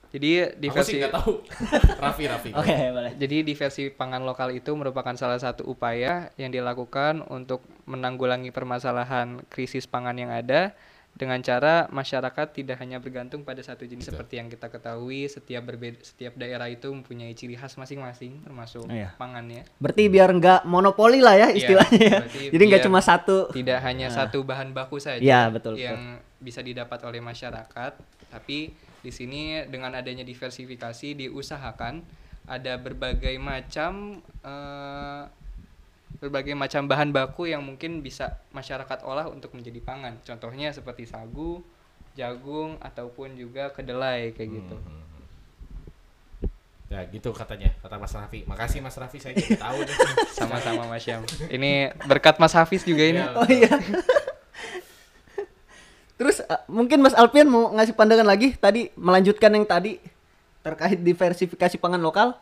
Jadi 0.09 0.31
Aku 0.41 0.49
sih 0.49 0.59
diversi 0.59 0.93
nggak 0.97 1.15
tahu. 1.15 1.33
Raffi, 2.05 2.25
Raffi. 2.25 2.51
Oke, 2.53 2.73
boleh. 2.91 3.13
Jadi 3.15 3.37
diversi 3.43 3.83
pangan 3.89 4.25
lokal 4.25 4.51
itu 4.51 4.73
merupakan 4.73 5.13
salah 5.13 5.37
satu 5.37 5.65
upaya 5.65 6.33
yang 6.35 6.49
dilakukan 6.49 7.21
untuk 7.29 7.61
menanggulangi 7.85 8.49
permasalahan 8.49 9.45
krisis 9.47 9.85
pangan 9.85 10.17
yang 10.17 10.29
ada 10.29 10.73
dengan 11.13 11.43
cara 11.43 11.91
masyarakat 11.91 12.47
tidak 12.55 12.79
hanya 12.79 13.03
bergantung 13.03 13.43
pada 13.43 13.59
satu 13.59 13.83
jenis 13.83 14.07
seperti 14.07 14.39
yang 14.39 14.47
kita 14.47 14.71
ketahui 14.71 15.27
setiap 15.27 15.67
berbeda 15.67 15.99
setiap 15.99 16.39
daerah 16.39 16.71
itu 16.71 16.87
mempunyai 16.87 17.35
ciri 17.35 17.59
khas 17.59 17.75
masing-masing 17.75 18.39
termasuk 18.41 18.87
Iya. 18.87 19.19
pangannya 19.19 19.67
Berarti 19.77 20.07
biar 20.07 20.31
nggak 20.31 20.61
monopoli 20.63 21.19
lah 21.19 21.35
ya 21.35 21.51
Iya, 21.51 21.59
istilahnya. 21.59 22.23
ya. 22.23 22.49
Jadi 22.49 22.63
nggak 22.63 22.85
cuma 22.87 23.03
satu. 23.03 23.51
tidak 23.51 23.83
hanya 23.83 24.15
satu 24.15 24.47
bahan 24.47 24.71
baku 24.71 25.03
saja 25.03 25.19
Iya, 25.19 25.51
betul, 25.51 25.75
yang 25.75 26.23
bisa 26.39 26.63
didapat 26.63 27.03
oleh 27.03 27.19
masyarakat 27.19 27.93
tapi 28.31 28.71
di 28.99 29.11
sini 29.11 29.63
dengan 29.67 29.95
adanya 29.95 30.23
diversifikasi 30.23 31.15
diusahakan 31.15 32.03
ada 32.49 32.75
berbagai 32.77 33.37
macam 33.37 34.19
eh, 34.43 35.23
berbagai 36.19 36.57
macam 36.57 36.89
bahan 36.89 37.13
baku 37.13 37.47
yang 37.47 37.61
mungkin 37.63 38.01
bisa 38.01 38.41
masyarakat 38.51 39.05
olah 39.05 39.29
untuk 39.29 39.55
menjadi 39.55 39.79
pangan 39.85 40.19
contohnya 40.25 40.73
seperti 40.73 41.05
sagu 41.07 41.61
jagung 42.17 42.75
ataupun 42.83 43.39
juga 43.39 43.71
kedelai 43.71 44.35
kayak 44.35 44.51
gitu 44.51 44.77
Hmm. 44.79 45.07
Ya 46.89 47.05
gitu 47.05 47.37
katanya, 47.37 47.69
kata 47.85 48.01
Mas 48.01 48.17
Raffi. 48.17 48.49
Makasih 48.49 48.81
Mas 48.81 48.97
Raffi, 48.97 49.21
saya 49.21 49.37
jadi 49.37 49.61
tahu 49.61 49.85
sama-sama 50.41 50.89
Mas 50.89 51.05
Syam 51.05 51.21
ini 51.53 51.93
berkat 52.09 52.41
Mas 52.41 52.57
Hafiz 52.57 52.81
juga 52.81 53.05
ini 53.05 53.21
Iya. 53.21 53.37
Oh 53.37 53.45
iya. 53.45 53.69
Terus 56.19 56.43
eh, 56.43 56.63
mungkin 56.67 56.99
Mas 57.01 57.15
Alpian 57.15 57.47
mau 57.47 57.71
ngasih 57.73 57.95
pandangan 57.95 58.27
lagi 58.27 58.53
tadi 58.59 58.91
melanjutkan 58.99 59.55
yang 59.55 59.65
tadi 59.65 60.03
terkait 60.67 60.99
diversifikasi 61.01 61.79
pangan 61.79 62.03
lokal. 62.03 62.35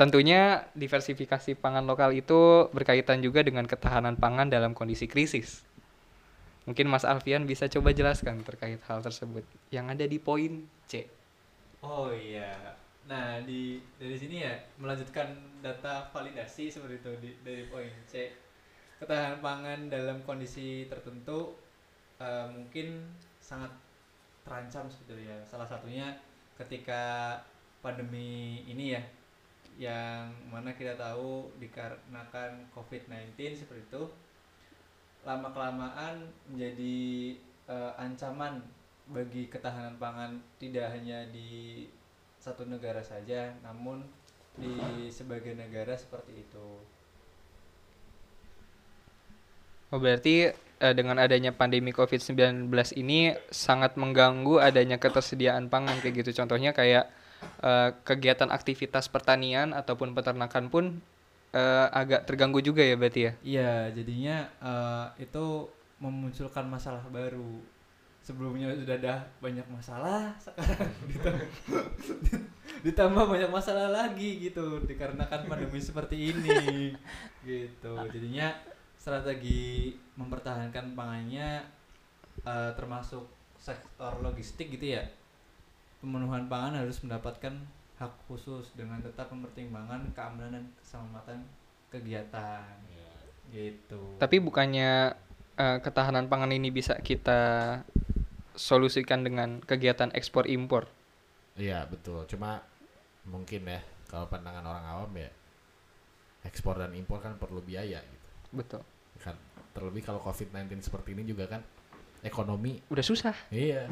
Tentunya 0.00 0.64
diversifikasi 0.72 1.60
pangan 1.60 1.84
lokal 1.84 2.16
itu 2.16 2.72
berkaitan 2.72 3.20
juga 3.20 3.44
dengan 3.44 3.68
ketahanan 3.68 4.16
pangan 4.16 4.48
dalam 4.48 4.72
kondisi 4.72 5.04
krisis. 5.04 5.60
Mungkin 6.64 6.88
Mas 6.88 7.04
Alfian 7.04 7.44
bisa 7.44 7.68
coba 7.68 7.92
jelaskan 7.92 8.40
terkait 8.40 8.80
hal 8.88 9.04
tersebut 9.04 9.44
yang 9.68 9.92
ada 9.92 10.08
di 10.08 10.16
poin 10.16 10.64
C. 10.88 11.04
Oh 11.84 12.08
iya. 12.16 12.80
Nah, 13.08 13.44
di 13.44 13.80
dari 14.00 14.16
sini 14.16 14.40
ya 14.40 14.56
melanjutkan 14.80 15.36
data 15.60 16.08
validasi 16.16 16.72
seperti 16.72 16.96
itu 17.04 17.12
di, 17.20 17.30
dari 17.44 17.64
poin 17.68 17.92
C. 18.08 18.32
Ketahanan 18.96 19.44
pangan 19.44 19.78
dalam 19.92 20.24
kondisi 20.24 20.88
tertentu 20.88 21.56
eh, 22.20 22.46
mungkin 22.52 23.08
sangat 23.40 23.72
terancam 24.44 24.86
sebetulnya. 24.86 25.40
Salah 25.42 25.66
satunya 25.66 26.12
ketika 26.60 27.36
pandemi 27.80 28.60
ini 28.68 28.94
ya 28.94 29.02
yang 29.80 30.28
mana 30.52 30.76
kita 30.76 30.92
tahu 31.00 31.48
dikarenakan 31.56 32.68
COVID-19 32.76 33.32
seperti 33.56 33.80
itu 33.88 34.04
lama 35.24 35.48
kelamaan 35.52 36.28
menjadi 36.52 36.98
eh, 37.68 37.92
ancaman 37.96 38.60
bagi 39.10 39.48
ketahanan 39.48 39.96
pangan 39.96 40.36
tidak 40.60 40.92
hanya 40.92 41.24
di 41.32 41.88
satu 42.40 42.64
negara 42.68 43.00
saja 43.02 43.52
namun 43.64 44.04
di 44.56 45.08
sebagian 45.08 45.60
negara 45.60 45.96
seperti 45.96 46.44
itu. 46.44 46.68
Oh, 49.90 49.98
berarti 49.98 50.54
eh, 50.80 50.94
dengan 50.96 51.20
adanya 51.20 51.52
pandemi 51.52 51.92
COVID-19 51.92 52.72
ini 52.96 53.36
sangat 53.52 54.00
mengganggu 54.00 54.58
adanya 54.58 54.96
ketersediaan 54.96 55.68
pangan 55.68 56.00
kayak 56.00 56.24
gitu. 56.24 56.40
Contohnya 56.42 56.72
kayak 56.72 57.12
eh, 57.60 57.90
kegiatan 58.02 58.48
aktivitas 58.48 59.12
pertanian 59.12 59.76
ataupun 59.76 60.16
peternakan 60.16 60.72
pun 60.72 60.84
eh, 61.52 61.86
agak 61.92 62.24
terganggu 62.26 62.64
juga 62.64 62.80
ya 62.80 62.96
berarti 62.96 63.20
ya. 63.20 63.32
Iya, 63.44 63.72
jadinya 64.00 64.36
eh, 64.58 65.06
itu 65.28 65.68
memunculkan 66.00 66.66
masalah 66.66 67.04
baru. 67.12 67.60
Sebelumnya 68.20 68.76
sudah 68.76 69.00
ada 69.00 69.32
banyak 69.40 69.64
masalah, 69.72 70.36
sekarang 70.36 70.92
ditambah, 71.08 71.48
ditambah 72.86 73.24
banyak 73.26 73.48
masalah 73.48 73.88
lagi 73.88 74.44
gitu 74.44 74.84
dikarenakan 74.84 75.48
pandemi 75.48 75.80
seperti 75.80 76.36
ini. 76.36 76.92
Gitu. 77.40 77.94
Jadinya 78.12 78.52
strategi 79.00 79.96
mempertahankan 80.20 80.92
pangannya 80.92 81.64
eh, 82.44 82.70
termasuk 82.76 83.24
sektor 83.56 84.20
logistik 84.20 84.68
gitu 84.76 85.00
ya. 85.00 85.08
Pemenuhan 86.04 86.48
pangan 86.52 86.84
harus 86.84 87.00
mendapatkan 87.00 87.56
hak 88.00 88.12
khusus 88.28 88.72
dengan 88.76 89.00
tetap 89.00 89.28
mempertimbangkan 89.32 90.12
keamanan 90.16 90.56
dan 90.56 90.64
keselamatan 90.80 91.44
kegiatan 91.92 92.64
gitu 93.50 94.16
Tapi 94.16 94.36
bukannya 94.40 95.12
eh, 95.56 95.78
ketahanan 95.82 96.30
pangan 96.30 96.52
ini 96.54 96.70
bisa 96.72 96.96
kita 97.00 97.82
solusikan 98.54 99.24
dengan 99.24 99.60
kegiatan 99.64 100.12
ekspor 100.12 100.46
impor. 100.46 100.88
Iya 101.56 101.84
betul. 101.88 102.24
Cuma 102.28 102.62
mungkin 103.28 103.68
ya 103.68 103.80
kalau 104.08 104.28
pandangan 104.32 104.64
orang 104.64 104.84
awam 104.84 105.12
ya 105.16 105.30
ekspor 106.44 106.80
dan 106.80 106.96
impor 106.96 107.20
kan 107.20 107.36
perlu 107.36 107.60
biaya 107.60 108.00
gitu. 108.00 108.19
Betul. 108.50 108.82
Kan 109.18 109.36
terlebih 109.70 110.02
kalau 110.02 110.18
COVID-19 110.18 110.80
seperti 110.80 111.12
ini 111.12 111.22
juga 111.24 111.46
kan 111.46 111.62
ekonomi 112.20 112.82
Udah 112.86 113.00
susah, 113.00 113.32
iya 113.48 113.88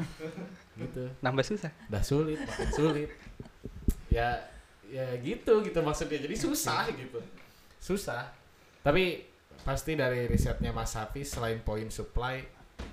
gitu. 0.75 1.09
nambah 1.19 1.41
susah. 1.41 1.71
Udah 1.87 2.03
sulit, 2.03 2.37
makin 2.37 2.69
sulit. 2.69 3.09
Ya 4.07 4.37
ya 4.85 5.05
gitu 5.17 5.61
gitu 5.61 5.79
maksudnya. 5.79 6.19
Jadi 6.19 6.35
susah 6.35 6.89
gitu. 6.91 7.17
Susah. 7.79 8.29
Tapi 8.81 9.25
pasti 9.59 9.93
dari 9.93 10.25
risetnya 10.25 10.69
Mas 10.69 10.93
Hafiz 10.93 11.29
selain 11.29 11.59
poin 11.59 11.89
supply 11.89 12.43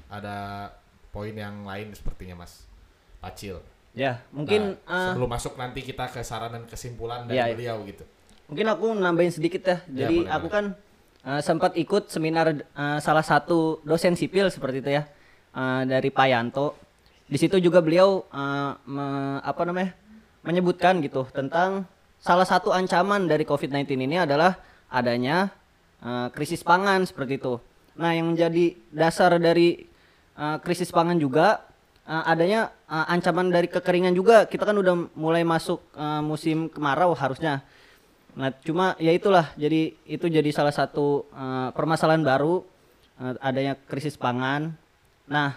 ada 0.09 0.71
poin 1.09 1.31
yang 1.31 1.63
lain 1.63 1.93
sepertinya 1.93 2.39
Mas 2.39 2.65
Pacil. 3.19 3.59
Ya, 3.93 4.21
mungkin 4.29 4.77
Nah, 4.79 4.93
eh, 4.93 5.05
sebelum 5.11 5.25
masuk 5.27 5.57
nanti 5.57 5.81
kita 5.81 6.05
ke 6.07 6.21
saran 6.21 6.53
dan 6.53 6.65
kesimpulan 6.65 7.25
dari 7.25 7.37
Iya, 7.37 7.45
iya. 7.47 7.55
beliau 7.55 7.79
gitu. 7.85 8.05
mungkin 8.47 8.67
aku 8.69 8.87
nambahin 8.95 9.33
sedikit 9.33 9.63
ya. 9.65 9.77
Ya, 9.89 10.07
Jadi 10.07 10.17
boleh, 10.23 10.31
aku 10.31 10.47
boleh. 10.47 10.53
kan 10.53 10.65
eh, 11.27 11.41
sempat 11.43 11.75
ikut 11.75 12.09
seminar 12.09 12.55
eh, 12.55 12.99
salah 13.03 13.27
satu 13.27 13.83
dosen 13.83 14.15
sipil 14.15 14.49
seperti 14.49 14.81
itu 14.81 14.91
ya 14.97 15.03
eh, 15.53 15.83
dari 15.85 16.09
Pak 16.15 16.27
Yanto. 16.31 16.79
Di 17.27 17.43
situ 17.43 17.59
juga 17.59 17.83
beliau 17.83 18.23
me- 18.87 19.43
apa 19.43 19.67
namanya 19.67 19.99
menyebutkan 20.47 21.03
gitu 21.03 21.27
tentang 21.35 21.83
salah 22.23 22.47
satu 22.47 22.71
ancaman 22.71 23.27
dari 23.27 23.43
COVID-19 23.43 24.07
ini 24.07 24.23
adalah 24.23 24.57
adanya 24.91 25.51
eh, 26.01 26.29
krisis 26.31 26.63
pangan 26.63 27.03
seperti 27.05 27.43
itu. 27.43 27.59
Nah, 27.97 28.13
yang 28.13 28.31
menjadi 28.35 28.77
dasar 28.95 29.35
dari 29.43 29.85
eh, 30.39 30.57
krisis 30.63 30.95
pangan 30.95 31.19
juga 31.19 31.67
eh, 32.07 32.23
adanya 32.31 32.71
eh, 32.87 33.07
ancaman 33.15 33.51
dari 33.51 33.67
kekeringan 33.67 34.15
juga. 34.15 34.47
Kita 34.47 34.63
kan 34.63 34.77
udah 34.79 35.11
mulai 35.19 35.43
masuk 35.43 35.83
eh, 35.99 36.23
musim 36.23 36.71
kemarau 36.71 37.13
harusnya. 37.19 37.67
Nah, 38.37 38.53
cuma 38.61 38.93
ya 39.01 39.17
itulah. 39.17 39.51
Jadi 39.57 39.97
itu 40.05 40.29
jadi 40.29 40.47
salah 40.53 40.71
satu 40.71 41.25
eh, 41.33 41.69
permasalahan 41.73 42.21
baru 42.21 42.63
eh, 43.17 43.35
adanya 43.41 43.75
krisis 43.89 44.21
pangan. 44.21 44.77
Nah, 45.25 45.57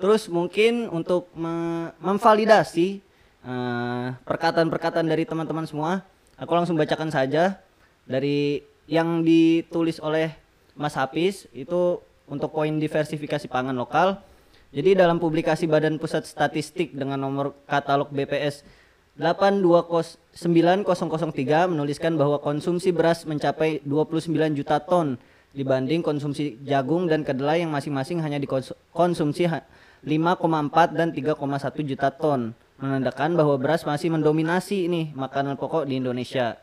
terus 0.00 0.26
mungkin 0.32 0.88
untuk 0.88 1.28
me- 1.36 1.92
memvalidasi 2.00 3.04
eh, 3.44 4.06
perkataan-perkataan 4.24 5.04
dari 5.04 5.28
teman-teman 5.28 5.68
semua, 5.68 6.00
aku 6.40 6.52
langsung 6.56 6.80
bacakan 6.80 7.12
saja 7.12 7.60
dari 8.08 8.64
yang 8.88 9.20
ditulis 9.20 10.00
oleh 10.00 10.32
Mas 10.76 10.96
Hafiz 10.96 11.44
itu 11.52 12.00
untuk 12.24 12.56
poin 12.56 12.72
diversifikasi 12.72 13.46
pangan 13.52 13.76
lokal. 13.76 14.20
Jadi 14.74 14.98
dalam 14.98 15.22
publikasi 15.22 15.70
Badan 15.70 16.02
Pusat 16.02 16.26
Statistik 16.26 16.96
dengan 16.98 17.20
nomor 17.20 17.54
katalog 17.68 18.10
BPS 18.10 18.66
829003 19.14 21.70
menuliskan 21.70 22.18
bahwa 22.18 22.42
konsumsi 22.42 22.90
beras 22.90 23.22
mencapai 23.22 23.78
29 23.86 24.58
juta 24.58 24.82
ton 24.82 25.14
dibanding 25.54 26.02
konsumsi 26.02 26.58
jagung 26.66 27.06
dan 27.06 27.22
kedelai 27.22 27.62
yang 27.62 27.70
masing-masing 27.70 28.18
hanya 28.18 28.42
dikonsumsi 28.42 29.46
ha- 29.46 29.62
5,4 30.02 30.98
dan 30.98 31.14
3,1 31.14 31.38
juta 31.86 32.10
ton 32.10 32.58
menandakan 32.82 33.38
bahwa 33.38 33.54
beras 33.54 33.86
masih 33.86 34.10
mendominasi 34.10 34.90
nih 34.90 35.14
makanan 35.14 35.54
pokok 35.54 35.86
di 35.86 36.02
Indonesia. 36.02 36.58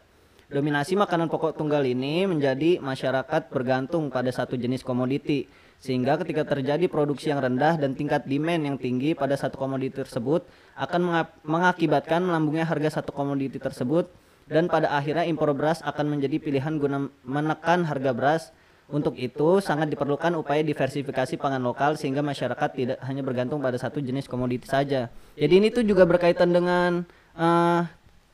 Dominasi 0.51 0.99
makanan 0.99 1.31
pokok 1.31 1.55
tunggal 1.55 1.87
ini 1.87 2.27
menjadi 2.27 2.83
masyarakat 2.83 3.47
bergantung 3.47 4.11
pada 4.11 4.27
satu 4.35 4.59
jenis 4.59 4.83
komoditi 4.83 5.47
sehingga 5.81 6.13
ketika 6.21 6.45
terjadi 6.45 6.85
produksi 6.85 7.33
yang 7.33 7.41
rendah 7.41 7.73
dan 7.73 7.97
tingkat 7.97 8.29
demand 8.29 8.61
yang 8.61 8.77
tinggi 8.77 9.17
pada 9.17 9.33
satu 9.33 9.57
komoditi 9.57 9.97
tersebut 9.97 10.45
akan 10.77 10.99
menga- 11.01 11.33
mengakibatkan 11.41 12.21
melambungnya 12.21 12.69
harga 12.69 13.01
satu 13.01 13.09
komoditi 13.09 13.57
tersebut 13.57 14.05
dan 14.45 14.69
pada 14.69 14.93
akhirnya 14.93 15.25
impor 15.25 15.49
beras 15.57 15.81
akan 15.81 16.13
menjadi 16.13 16.37
pilihan 16.37 16.77
guna 16.77 17.09
menekan 17.25 17.81
harga 17.89 18.13
beras. 18.13 18.43
Untuk 18.91 19.15
itu 19.15 19.63
sangat 19.63 19.87
diperlukan 19.87 20.35
upaya 20.35 20.59
diversifikasi 20.67 21.39
pangan 21.39 21.63
lokal 21.63 21.95
sehingga 21.95 22.19
masyarakat 22.19 22.69
tidak 22.75 22.97
hanya 23.07 23.23
bergantung 23.23 23.63
pada 23.63 23.79
satu 23.79 24.03
jenis 24.03 24.27
komoditi 24.27 24.67
saja. 24.67 25.07
Jadi 25.39 25.53
ini 25.63 25.71
tuh 25.71 25.87
juga 25.87 26.03
berkaitan 26.03 26.51
dengan 26.51 27.07
eh, 27.39 27.81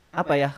apa 0.10 0.34
ya 0.34 0.58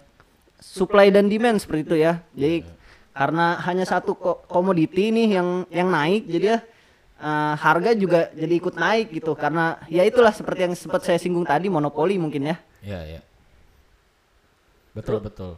supply 0.63 1.11
dan 1.11 1.27
demand 1.27 1.59
seperti 1.59 1.81
itu 1.83 1.95
ya. 1.99 2.23
Jadi 2.31 2.63
karena 3.11 3.59
hanya 3.59 3.83
satu 3.83 4.15
ko- 4.15 4.39
komoditi 4.47 5.11
nih 5.11 5.35
yang 5.35 5.67
yang 5.67 5.91
naik, 5.91 6.31
jadi 6.31 6.45
ya 6.47 6.57
eh, 7.19 7.53
harga 7.55 7.91
juga 7.93 8.31
jadi 8.31 8.53
ikut 8.55 8.75
naik 8.75 9.11
gitu 9.13 9.31
karena 9.33 9.75
ya 9.85 10.01
itulah 10.01 10.31
seperti 10.31 10.61
yang 10.63 10.73
sempat 10.73 11.03
saya 11.03 11.15
singgung 11.15 11.43
tadi 11.43 11.67
monopoli 11.67 12.15
mungkin 12.15 12.47
ya. 12.47 12.57
Iya, 12.79 12.99
iya. 13.05 13.21
Betul, 14.91 15.21
betul. 15.21 15.53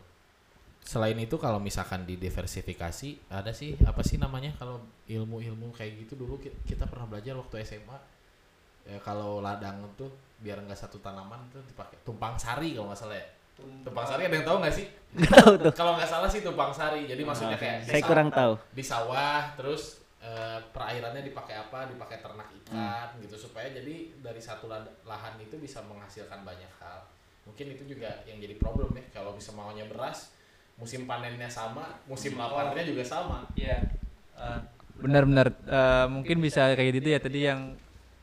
Selain 0.82 1.16
itu 1.16 1.38
kalau 1.38 1.56
misalkan 1.58 2.04
didiversifikasi, 2.04 3.32
ada 3.32 3.54
sih 3.54 3.78
apa 3.82 4.02
sih 4.02 4.18
namanya 4.18 4.52
kalau 4.56 4.82
ilmu-ilmu 5.08 5.72
kayak 5.72 6.04
gitu 6.04 6.18
dulu 6.18 6.36
ki- 6.36 6.52
kita 6.66 6.84
pernah 6.84 7.06
belajar 7.06 7.38
waktu 7.38 7.64
SMA. 7.64 7.98
Ya, 8.84 8.98
kalau 9.00 9.40
ladang 9.40 9.78
tuh 9.94 10.10
biar 10.42 10.58
nggak 10.60 10.76
satu 10.76 10.98
tanaman 10.98 11.38
tuh 11.48 11.62
dipakai 11.64 12.02
tumpang 12.02 12.34
sari 12.36 12.74
kalau 12.74 12.90
nggak 12.90 12.98
salah 13.00 13.16
ya. 13.16 13.28
Tumpang 13.86 14.04
sari 14.04 14.26
ada 14.26 14.36
yang 14.36 14.44
tahu 14.44 14.58
nggak 14.58 14.74
sih? 14.74 14.86
Nggak 15.14 15.32
tahu 15.38 15.54
tuh. 15.62 15.74
Kalau 15.78 15.92
nggak 15.96 16.10
salah 16.10 16.28
sih 16.28 16.42
tumpang 16.42 16.74
sari. 16.74 17.06
Jadi 17.06 17.22
maksudnya 17.22 17.56
kayak 17.56 17.78
di 17.78 17.86
Saya 17.86 17.94
sawah- 17.96 18.10
kurang 18.10 18.30
tahu. 18.34 18.54
di 18.74 18.84
sawah 18.84 19.42
terus 19.54 20.01
eh, 20.22 20.60
perairannya 20.70 21.26
dipakai 21.26 21.58
apa 21.58 21.90
dipakai 21.90 22.22
ternak 22.22 22.50
ikan 22.64 23.18
gitu 23.20 23.36
supaya 23.36 23.74
jadi 23.74 24.22
dari 24.22 24.42
satu 24.42 24.70
lahan 25.06 25.36
itu 25.42 25.58
bisa 25.58 25.82
menghasilkan 25.82 26.46
banyak 26.46 26.70
hal 26.78 27.10
mungkin 27.42 27.74
itu 27.74 27.98
juga 27.98 28.22
yang 28.30 28.38
jadi 28.38 28.56
problem 28.62 28.94
ya 28.94 29.04
kalau 29.10 29.34
bisa 29.34 29.50
maunya 29.52 29.90
beras 29.90 30.30
musim 30.78 31.10
panennya 31.10 31.50
sama 31.50 31.98
musim 32.06 32.38
laparnya 32.38 32.86
juga 32.86 33.02
sama 33.06 33.50
Iya. 33.58 33.82
Benar-benar 35.02 35.48
eh, 35.66 36.06
mungkin 36.10 36.38
bisa 36.42 36.74
kayak 36.78 37.02
gitu 37.02 37.08
ya 37.14 37.20
tadi 37.22 37.40
yang 37.50 37.74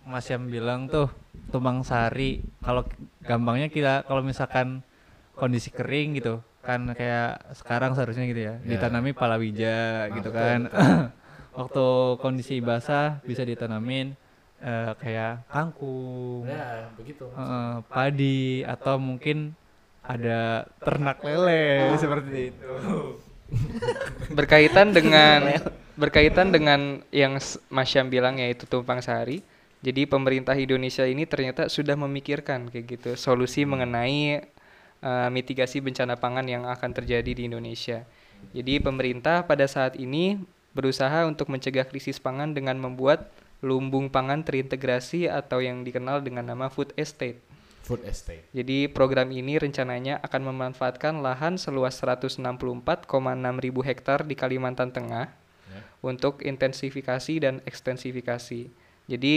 Mas 0.07 0.25
Syam 0.25 0.49
bilang 0.49 0.89
tuh 0.89 1.11
tumbang 1.53 1.83
sari. 1.85 2.41
Kalau 2.65 2.87
gampangnya 3.21 3.69
kita 3.69 4.07
kalau 4.07 4.23
misalkan 4.25 4.81
kondisi 5.35 5.71
kering 5.71 6.19
gitu 6.19 6.43
kan 6.63 6.91
kayak 6.95 7.55
sekarang 7.55 7.95
seharusnya 7.95 8.27
gitu 8.27 8.43
ya 8.43 8.55
Ya. 8.67 8.77
ditanami 8.77 9.15
palawija 9.15 9.79
gitu 10.19 10.31
betul, 10.31 10.39
kan. 10.39 10.61
Waktu 11.59 11.87
kondisi 12.23 12.62
basah 12.62 13.18
bisa 13.27 13.42
ditanamin 13.42 14.14
eh, 14.62 14.92
kayak 14.94 15.51
kangkung, 15.51 16.47
ya 16.47 16.87
begitu 16.94 17.27
eh, 17.35 17.77
padi 17.90 18.62
atau 18.62 18.94
mungkin 19.03 19.59
ada 20.07 20.71
ternak 20.79 21.18
lele 21.27 21.99
seperti 21.99 22.55
itu. 22.55 22.73
berkaitan 24.38 24.92
dengan 24.92 25.57
berkaitan 25.99 26.55
dengan 26.55 27.03
yang 27.11 27.42
Mas 27.73 27.88
Syam 27.90 28.07
bilang 28.07 28.38
yaitu 28.38 28.71
tumpang 28.71 29.03
sari. 29.03 29.42
Jadi 29.79 30.11
pemerintah 30.11 30.59
Indonesia 30.59 31.07
ini 31.07 31.23
ternyata 31.23 31.71
sudah 31.71 31.94
memikirkan 31.94 32.66
kayak 32.66 32.99
gitu 32.99 33.11
solusi 33.14 33.62
mengenai 33.62 34.42
uh, 35.03 35.31
mitigasi 35.31 35.79
bencana 35.79 36.18
pangan 36.18 36.47
yang 36.51 36.66
akan 36.66 36.90
terjadi 36.90 37.31
di 37.31 37.47
Indonesia. 37.47 38.03
Jadi 38.51 38.83
pemerintah 38.83 39.47
pada 39.47 39.71
saat 39.71 39.94
ini 39.94 40.38
berusaha 40.79 41.27
untuk 41.27 41.51
mencegah 41.51 41.83
krisis 41.91 42.23
pangan 42.23 42.55
dengan 42.55 42.79
membuat 42.79 43.35
lumbung 43.59 44.07
pangan 44.07 44.47
terintegrasi 44.47 45.27
atau 45.27 45.59
yang 45.59 45.83
dikenal 45.83 46.23
dengan 46.23 46.47
nama 46.47 46.71
food 46.71 46.95
estate. 46.95 47.43
food 47.83 48.07
estate 48.07 48.47
Jadi 48.55 48.87
program 48.87 49.35
ini 49.35 49.59
rencananya 49.59 50.23
akan 50.23 50.55
memanfaatkan 50.55 51.19
lahan 51.19 51.59
seluas 51.59 51.99
164,6 51.99 52.38
ribu 53.59 53.81
hektar 53.83 54.23
di 54.23 54.38
Kalimantan 54.38 54.95
Tengah 54.95 55.27
ya. 55.67 55.81
untuk 56.05 56.47
intensifikasi 56.47 57.35
dan 57.43 57.59
ekstensifikasi. 57.67 58.71
Jadi 59.11 59.37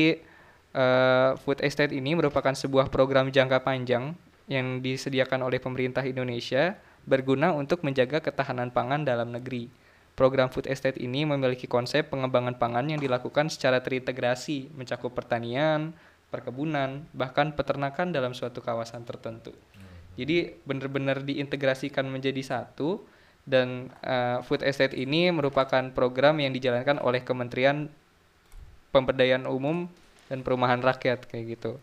eh, 0.77 1.31
food 1.41 1.65
estate 1.65 1.97
ini 1.97 2.13
merupakan 2.13 2.53
sebuah 2.53 2.93
program 2.93 3.33
jangka 3.33 3.65
panjang 3.65 4.13
yang 4.45 4.83
disediakan 4.83 5.47
oleh 5.47 5.57
pemerintah 5.57 6.03
Indonesia 6.03 6.77
berguna 7.07 7.55
untuk 7.55 7.81
menjaga 7.81 8.21
ketahanan 8.21 8.69
pangan 8.69 9.01
dalam 9.07 9.33
negeri. 9.33 9.80
Program 10.21 10.53
food 10.53 10.69
estate 10.69 11.01
ini 11.01 11.25
memiliki 11.25 11.65
konsep 11.65 12.13
pengembangan 12.13 12.53
pangan 12.61 12.85
yang 12.85 13.01
dilakukan 13.01 13.49
secara 13.49 13.81
terintegrasi, 13.81 14.69
mencakup 14.69 15.17
pertanian, 15.17 15.97
perkebunan, 16.29 17.09
bahkan 17.09 17.57
peternakan 17.57 18.13
dalam 18.13 18.37
suatu 18.37 18.61
kawasan 18.61 19.01
tertentu. 19.01 19.49
Jadi 20.13 20.61
benar-benar 20.61 21.25
diintegrasikan 21.25 22.05
menjadi 22.05 22.37
satu 22.45 23.01
dan 23.49 23.89
eh, 24.05 24.37
food 24.45 24.61
estate 24.61 24.93
ini 24.93 25.33
merupakan 25.33 25.89
program 25.89 26.37
yang 26.37 26.53
dijalankan 26.53 27.01
oleh 27.01 27.25
Kementerian 27.25 27.89
Pemberdayaan 28.93 29.49
Umum 29.49 29.89
dan 30.29 30.45
Perumahan 30.45 30.85
Rakyat 30.85 31.25
kayak 31.25 31.57
gitu. 31.57 31.81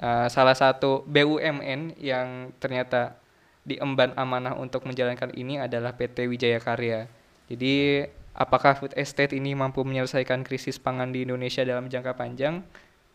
Eh, 0.00 0.28
salah 0.32 0.56
satu 0.56 1.04
BUMN 1.04 2.00
yang 2.00 2.56
ternyata 2.56 3.20
diemban 3.68 4.16
amanah 4.16 4.56
untuk 4.56 4.88
menjalankan 4.88 5.36
ini 5.36 5.60
adalah 5.60 5.92
PT 5.92 6.24
Wijaya 6.24 6.56
Karya. 6.56 7.25
Jadi 7.46 8.02
apakah 8.34 8.74
food 8.74 8.92
estate 8.98 9.32
ini 9.34 9.54
mampu 9.54 9.86
menyelesaikan 9.86 10.42
krisis 10.42 10.76
pangan 10.82 11.14
di 11.14 11.22
Indonesia 11.22 11.62
dalam 11.62 11.86
jangka 11.86 12.18
panjang? 12.18 12.62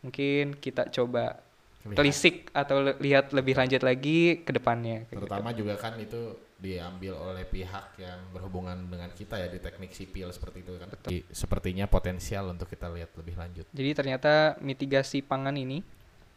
Mungkin 0.02 0.58
kita 0.58 0.89
coba 0.89 1.44
Lihat. 1.82 1.98
telisik 1.98 2.36
atau 2.54 2.78
le- 2.86 2.98
lihat 3.02 3.34
lebih 3.34 3.58
lanjut 3.58 3.82
lagi 3.82 4.46
ke 4.46 4.54
depannya. 4.54 5.10
gitu. 5.10 5.26
terutama 5.26 5.50
juga 5.50 5.74
kan 5.82 5.98
itu 5.98 6.38
diambil 6.62 7.17
oleh 7.17 7.41
pihak 7.41 7.98
yang 7.98 8.22
berhubungan 8.30 8.78
dengan 8.86 9.10
kita 9.17 9.34
ya 9.41 9.50
di 9.50 9.58
teknik 9.58 9.89
sipil 9.89 10.30
seperti 10.30 10.62
itu 10.62 10.78
kan 10.78 10.94
Di- 11.10 11.26
sepertinya 11.34 11.89
potensial 11.89 12.54
untuk 12.54 12.70
kita 12.70 12.86
lihat 12.86 13.10
lebih 13.17 13.34
lanjut 13.34 13.65
Jadi 13.74 13.98
ternyata 13.98 14.62
mitigasi 14.62 15.26
pangan 15.26 15.58
ini 15.58 15.82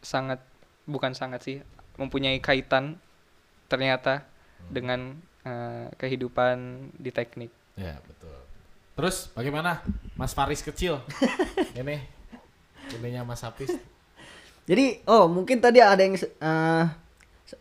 sangat 0.01 0.41
bukan 0.89 1.13
sangat 1.13 1.45
sih 1.45 1.57
mempunyai 2.01 2.41
kaitan 2.41 2.97
ternyata 3.69 4.25
dengan 4.65 5.13
eh, 5.45 5.93
kehidupan 5.93 6.89
di 6.97 7.13
teknik. 7.13 7.53
Ya 7.75 7.99
betul. 8.07 8.35
Terus 8.95 9.27
bagaimana 9.35 9.83
Mas 10.15 10.31
Faris 10.31 10.63
kecil? 10.63 10.99
ini 11.79 11.99
ininya 12.95 13.27
Mas 13.27 13.43
Hafiz. 13.43 13.75
Jadi 14.65 15.03
oh 15.05 15.27
mungkin 15.27 15.59
tadi 15.59 15.83
ada 15.83 15.99
yang 15.99 16.15
eh, 16.15 16.83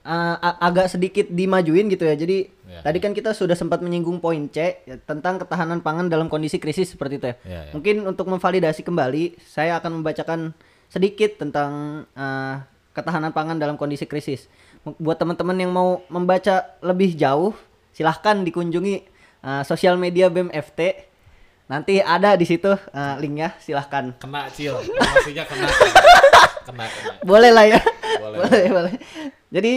a- 0.07 0.59
agak 0.62 0.88
sedikit 0.88 1.27
dimajuin 1.29 1.90
gitu 1.90 2.07
ya. 2.07 2.14
Jadi 2.16 2.50
Ya, 2.64 2.81
tadi 2.81 2.98
kan 2.98 3.12
kita 3.12 3.37
sudah 3.37 3.53
sempat 3.55 3.85
menyinggung 3.85 4.18
poin 4.18 4.40
C 4.48 4.83
ya, 4.83 4.96
tentang 5.05 5.37
ketahanan 5.37 5.85
pangan 5.85 6.09
dalam 6.09 6.33
kondisi 6.33 6.57
krisis 6.57 6.90
seperti 6.96 7.20
itu 7.20 7.27
ya. 7.29 7.37
Ya, 7.44 7.61
ya. 7.68 7.72
Mungkin 7.77 8.03
untuk 8.09 8.27
memvalidasi 8.27 8.81
kembali, 8.83 9.37
saya 9.44 9.77
akan 9.79 10.00
membacakan 10.00 10.57
sedikit 10.88 11.37
tentang 11.38 12.03
eh, 12.16 12.57
ketahanan 12.96 13.31
pangan 13.37 13.61
dalam 13.61 13.77
kondisi 13.77 14.09
krisis. 14.09 14.48
Buat 14.96 15.20
teman-teman 15.20 15.55
yang 15.61 15.70
mau 15.70 16.03
membaca 16.09 16.66
lebih 16.81 17.14
jauh, 17.14 17.53
silahkan 17.92 18.42
dikunjungi 18.42 19.07
eh, 19.44 19.62
sosial 19.68 20.00
media 20.00 20.33
BEM 20.33 20.48
FT. 20.48 21.12
Nanti 21.68 22.00
ada 22.00 22.37
di 22.37 22.48
situ 22.48 22.72
eh, 22.72 23.14
linknya, 23.20 23.52
silahkan. 23.61 24.16
Kena 24.16 24.48
cil, 24.48 24.72
maksudnya 24.80 25.44
kena. 25.44 25.68
kena 26.64 26.85
kena. 26.88 27.12
Boleh 27.20 27.50
lah 27.52 27.64
ya. 27.68 27.80
Boleh. 28.20 28.38
boleh, 28.40 28.64
boleh. 28.72 28.94
Jadi 29.52 29.72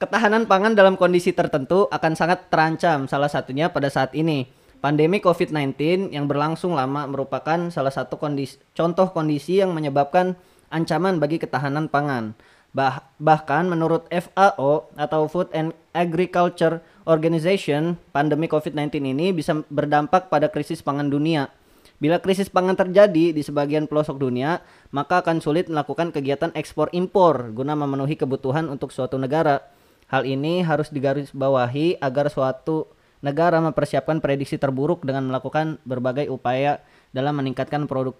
ketahanan 0.00 0.50
pangan 0.50 0.74
dalam 0.74 0.98
kondisi 0.98 1.30
tertentu 1.30 1.86
akan 1.92 2.12
sangat 2.18 2.50
terancam. 2.50 3.06
Salah 3.06 3.30
satunya 3.30 3.68
pada 3.70 3.92
saat 3.92 4.16
ini. 4.16 4.48
Pandemi 4.82 5.22
COVID-19 5.22 6.10
yang 6.10 6.26
berlangsung 6.26 6.74
lama 6.74 7.06
merupakan 7.06 7.70
salah 7.70 7.94
satu 7.94 8.18
kondisi, 8.18 8.58
contoh 8.74 9.14
kondisi 9.14 9.62
yang 9.62 9.70
menyebabkan 9.70 10.34
ancaman 10.74 11.22
bagi 11.22 11.38
ketahanan 11.38 11.86
pangan. 11.86 12.34
Bah- 12.74 13.06
bahkan 13.22 13.70
menurut 13.70 14.10
FAO 14.10 14.90
atau 14.98 15.30
Food 15.30 15.54
and 15.54 15.70
Agriculture 15.94 16.82
Organization, 17.02 17.98
pandemi 18.14 18.46
COVID-19 18.46 19.02
ini 19.02 19.34
bisa 19.34 19.58
berdampak 19.66 20.30
pada 20.30 20.46
krisis 20.46 20.78
pangan 20.84 21.10
dunia. 21.10 21.50
Bila 21.98 22.18
krisis 22.18 22.50
pangan 22.50 22.74
terjadi 22.74 23.30
di 23.30 23.42
sebagian 23.42 23.86
pelosok 23.86 24.18
dunia, 24.18 24.62
maka 24.90 25.22
akan 25.22 25.38
sulit 25.38 25.70
melakukan 25.70 26.10
kegiatan 26.10 26.50
ekspor 26.54 26.90
impor 26.90 27.54
guna 27.54 27.78
memenuhi 27.78 28.18
kebutuhan 28.18 28.66
untuk 28.66 28.90
suatu 28.90 29.18
negara. 29.18 29.62
Hal 30.10 30.26
ini 30.26 30.66
harus 30.66 30.90
digarisbawahi 30.90 32.02
agar 32.02 32.26
suatu 32.26 32.90
negara 33.22 33.62
mempersiapkan 33.62 34.18
prediksi 34.18 34.58
terburuk 34.58 35.06
dengan 35.06 35.30
melakukan 35.30 35.78
berbagai 35.86 36.26
upaya 36.26 36.82
dalam 37.14 37.38
meningkatkan 37.38 37.86
produk 37.86 38.18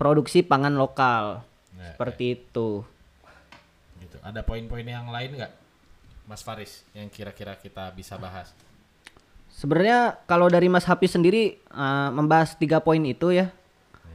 produksi 0.00 0.40
pangan 0.40 0.76
lokal. 0.80 1.44
Ya, 1.76 1.94
Seperti 1.94 2.40
itu. 2.40 2.80
Gitu. 4.00 4.16
Ada 4.24 4.40
poin-poin 4.40 4.88
yang 4.88 5.12
lain 5.12 5.36
nggak, 5.36 5.52
Mas 6.28 6.44
Faris, 6.44 6.84
yang 6.92 7.08
kira-kira 7.08 7.56
kita 7.56 7.88
bisa 7.90 8.20
bahas? 8.20 8.52
Sebenarnya 9.48 10.20
kalau 10.28 10.46
dari 10.46 10.68
Mas 10.68 10.84
Hafiz 10.84 11.10
sendiri 11.10 11.56
uh, 11.72 12.12
membahas 12.12 12.52
tiga 12.54 12.78
poin 12.78 13.00
itu 13.00 13.32
ya, 13.32 13.48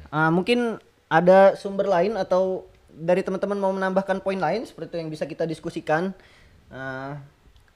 uh, 0.08 0.30
mungkin 0.30 0.78
ada 1.10 1.58
sumber 1.58 1.90
lain 1.90 2.14
atau 2.16 2.70
dari 2.88 3.26
teman-teman 3.26 3.58
mau 3.58 3.74
menambahkan 3.74 4.22
poin 4.22 4.38
lain 4.38 4.64
seperti 4.64 4.94
itu 4.94 4.98
yang 5.02 5.10
bisa 5.10 5.26
kita 5.26 5.44
diskusikan. 5.44 6.14
Uh, 6.70 7.18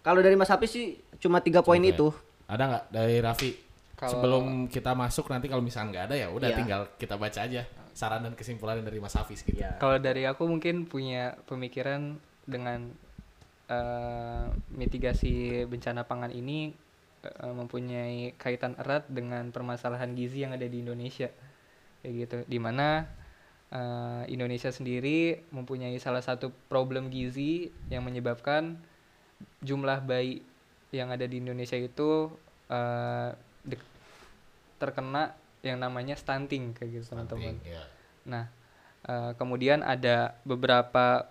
kalau 0.05 0.21
dari 0.21 0.37
Mas 0.37 0.47
Hafiz 0.47 0.69
sih 0.69 1.01
cuma 1.17 1.41
tiga 1.41 1.65
poin 1.65 1.81
itu. 1.81 2.13
Ada 2.45 2.63
nggak 2.63 2.83
dari 2.93 3.17
Raffi? 3.19 3.51
Kalau- 3.97 4.13
Sebelum 4.13 4.45
kita 4.69 4.93
masuk 4.93 5.25
nanti 5.27 5.49
kalau 5.49 5.65
misalnya 5.65 5.89
nggak 5.89 6.05
ada 6.13 6.15
ya 6.15 6.27
udah 6.29 6.49
Iya. 6.53 6.57
tinggal 6.61 6.81
kita 7.01 7.17
baca 7.17 7.39
aja 7.41 7.65
saran 7.97 8.21
dan 8.21 8.37
kesimpulan 8.37 8.77
dari 8.85 9.01
Mas 9.01 9.17
Hafiz 9.17 9.41
gitu. 9.41 9.57
Kalau 9.57 9.97
dari 9.97 10.29
aku 10.29 10.45
mungkin 10.45 10.85
punya 10.85 11.33
pemikiran 11.49 12.21
dengan 12.45 12.93
eh, 13.67 14.45
mitigasi 14.73 15.63
bencana 15.67 16.07
pangan 16.07 16.31
ini 16.31 16.73
eh, 17.23 17.53
mempunyai 17.53 18.35
kaitan 18.39 18.75
erat 18.79 19.07
dengan 19.11 19.51
permasalahan 19.51 20.15
gizi 20.15 20.43
yang 20.43 20.55
ada 20.55 20.65
di 20.67 20.83
Indonesia 20.83 21.29
kayak 22.03 22.13
gitu 22.15 22.37
di 22.47 22.59
mana 22.59 23.07
eh, 23.71 24.23
Indonesia 24.31 24.71
sendiri 24.71 25.43
mempunyai 25.51 25.95
salah 25.99 26.23
satu 26.23 26.51
problem 26.71 27.11
gizi 27.11 27.71
yang 27.91 28.07
menyebabkan 28.07 28.79
jumlah 29.61 30.01
bayi 30.03 30.41
yang 30.89 31.11
ada 31.11 31.27
di 31.27 31.43
Indonesia 31.43 31.75
itu 31.75 32.31
dek- 33.67 33.95
terkena 34.79 35.35
yang 35.65 35.81
namanya 35.81 36.15
stunting 36.15 36.73
kayak 36.77 37.01
gitu 37.01 37.13
teman-teman. 37.13 37.57
Ya. 37.65 37.83
Nah, 38.27 38.45
eh, 39.07 39.31
kemudian 39.35 39.81
ada 39.81 40.37
beberapa 40.45 41.27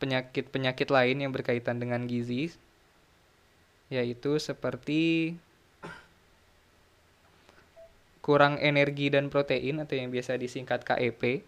penyakit-penyakit 0.00 0.88
lain 0.88 1.20
yang 1.20 1.30
berkaitan 1.30 1.76
dengan 1.76 2.08
gizi, 2.08 2.50
yaitu 3.92 4.40
seperti 4.40 5.36
kurang 8.24 8.56
energi 8.60 9.12
dan 9.12 9.28
protein 9.28 9.84
atau 9.84 9.94
yang 10.00 10.08
biasa 10.08 10.40
disingkat 10.40 10.82
KEP. 10.88 11.44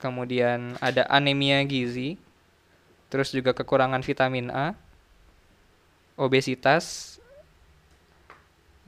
Kemudian 0.00 0.74
ada 0.82 1.06
anemia 1.06 1.62
gizi, 1.62 2.18
terus 3.12 3.30
juga 3.30 3.54
kekurangan 3.54 4.02
vitamin 4.02 4.50
A, 4.50 4.74
obesitas, 6.18 7.18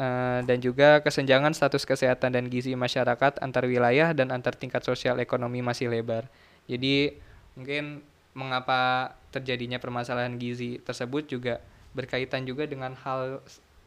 eh, 0.00 0.40
dan 0.42 0.58
juga 0.58 0.98
kesenjangan 1.06 1.54
status 1.54 1.86
kesehatan 1.86 2.34
dan 2.34 2.50
gizi 2.50 2.74
masyarakat 2.74 3.38
antar 3.38 3.66
wilayah 3.70 4.10
dan 4.10 4.34
antar 4.34 4.58
tingkat 4.58 4.82
sosial 4.82 5.22
ekonomi 5.22 5.62
masih 5.62 5.86
lebar. 5.86 6.26
Jadi 6.66 7.14
mungkin 7.54 8.02
mengapa 8.34 9.10
terjadinya 9.30 9.78
permasalahan 9.78 10.34
gizi 10.36 10.78
tersebut 10.78 11.26
juga 11.28 11.62
berkaitan 11.94 12.42
juga 12.42 12.66
dengan 12.66 12.92
hal 12.96 13.38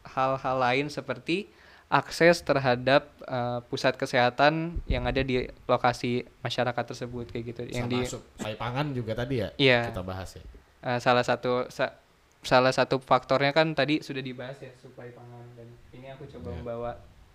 hal-hal 0.04 0.56
lain 0.56 0.88
seperti 0.88 1.48
akses 1.88 2.40
terhadap 2.40 3.08
eh, 3.22 3.60
pusat 3.68 3.96
kesehatan 3.96 4.76
yang 4.84 5.04
ada 5.04 5.20
di 5.20 5.44
lokasi 5.64 6.24
masyarakat 6.40 6.84
tersebut 6.84 7.28
kayak 7.28 7.44
gitu 7.46 7.62
yang 7.68 7.88
Sama 7.88 7.92
di 7.94 8.00
suplai 8.04 8.54
pangan 8.56 8.86
juga 8.92 9.12
tadi 9.14 9.34
ya 9.40 9.48
Iya. 9.56 9.80
kita 9.88 10.02
bahas 10.02 10.36
ya. 10.36 10.44
Eh, 10.84 10.98
salah 10.98 11.24
satu 11.24 11.68
sa- 11.68 11.96
salah 12.40 12.70
satu 12.70 12.96
faktornya 12.98 13.52
kan 13.52 13.72
tadi 13.72 14.00
sudah 14.00 14.20
dibahas 14.20 14.56
ya 14.58 14.72
suplai 14.78 15.12
pangan 15.12 15.44
dan 15.56 15.68
ini 15.90 16.08
aku 16.08 16.24
coba 16.28 16.48
Ya. 16.48 16.56
membawa 16.56 16.90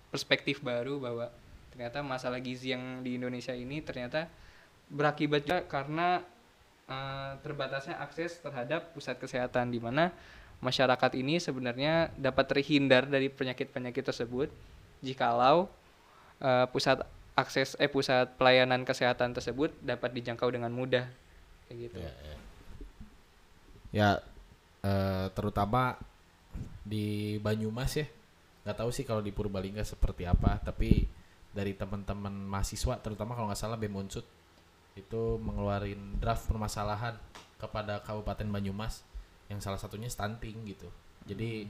perspektif 0.10 0.62
baru 0.62 0.98
bahwa 0.98 1.30
ternyata 1.70 2.02
masalah 2.02 2.38
gizi 2.38 2.74
yang 2.74 3.02
di 3.02 3.18
Indonesia 3.18 3.52
ini 3.52 3.82
ternyata 3.82 4.30
berakibat 4.88 5.42
juga 5.44 5.66
karena 5.66 6.22
eh, 6.90 7.32
terbatasnya 7.42 8.00
akses 8.00 8.40
terhadap 8.40 8.92
pusat 8.96 9.20
kesehatan 9.20 9.72
di 9.72 9.80
mana 9.80 10.12
masyarakat 10.64 11.12
ini 11.20 11.44
sebenarnya 11.44 12.12
dapat 12.16 12.56
terhindar 12.56 13.04
dari 13.06 13.28
penyakit-penyakit 13.28 14.04
tersebut 14.08 14.48
jikalau 15.04 15.68
eh, 16.40 16.66
pusat 16.72 17.04
akses 17.34 17.74
eh 17.82 17.90
pusat 17.90 18.30
pelayanan 18.38 18.86
kesehatan 18.86 19.34
tersebut 19.34 19.74
dapat 19.82 20.14
dijangkau 20.14 20.48
dengan 20.54 20.70
mudah 20.70 21.10
kayak 21.68 21.78
gitu. 21.90 21.98
Ya, 22.00 22.14
ya. 22.14 22.36
Ya, 23.94 24.10
eh, 24.86 25.28
terutama 25.34 25.98
di 26.86 27.38
Banyumas 27.42 27.94
ya. 27.98 28.08
Nggak 28.64 28.78
tahu 28.80 28.90
sih 28.96 29.04
kalau 29.04 29.20
di 29.20 29.34
Purbalingga 29.34 29.84
seperti 29.84 30.24
apa, 30.24 30.62
tapi 30.64 31.06
dari 31.54 31.78
teman-teman 31.78 32.34
mahasiswa, 32.34 32.98
terutama 33.02 33.38
kalau 33.38 33.52
nggak 33.52 33.60
salah 33.60 33.78
BEM 33.78 33.94
Unsut 33.94 34.26
itu 34.94 35.42
mengeluarin 35.42 36.22
draft 36.22 36.46
permasalahan 36.46 37.18
kepada 37.58 38.04
Kabupaten 38.06 38.46
Banyumas 38.50 39.02
yang 39.50 39.58
salah 39.64 39.82
satunya 39.82 40.10
stunting 40.10 40.68
gitu. 40.70 40.90
Jadi 41.26 41.66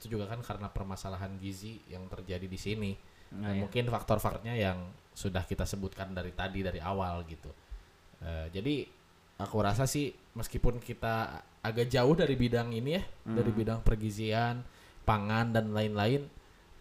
itu 0.00 0.06
juga 0.10 0.26
kan 0.26 0.42
karena 0.42 0.68
permasalahan 0.68 1.38
gizi 1.38 1.78
yang 1.86 2.04
terjadi 2.10 2.46
di 2.48 2.58
sini. 2.58 2.92
Nah, 3.34 3.54
ya. 3.54 3.66
mungkin 3.66 3.90
faktor-faktornya 3.90 4.54
yang 4.54 4.78
sudah 5.14 5.46
kita 5.46 5.66
sebutkan 5.66 6.10
dari 6.12 6.34
tadi 6.34 6.60
dari 6.62 6.82
awal 6.82 7.22
gitu. 7.26 7.50
Eh, 8.22 8.46
jadi 8.50 8.86
aku 9.38 9.56
rasa 9.62 9.86
sih 9.86 10.10
meskipun 10.34 10.82
kita 10.82 11.42
agak 11.64 11.90
jauh 11.90 12.14
dari 12.14 12.34
bidang 12.34 12.74
ini 12.74 12.98
ya, 12.98 13.02
dari 13.24 13.50
bidang 13.54 13.80
pergizian, 13.80 14.62
pangan 15.06 15.54
dan 15.54 15.72
lain-lain, 15.72 16.26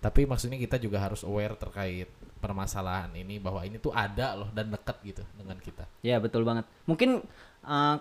tapi 0.03 0.27
maksudnya 0.27 0.59
kita 0.59 0.75
juga 0.81 0.99
harus 0.99 1.23
aware 1.23 1.55
terkait 1.55 2.09
permasalahan 2.43 3.07
ini 3.15 3.39
bahwa 3.39 3.63
ini 3.63 3.79
tuh 3.79 3.95
ada 3.95 4.35
loh 4.35 4.51
dan 4.51 4.67
dekat 4.67 4.99
gitu 5.07 5.23
dengan 5.39 5.55
kita. 5.63 5.87
Ya 6.03 6.19
betul 6.19 6.43
banget. 6.43 6.67
Mungkin 6.83 7.23
uh, 7.63 7.95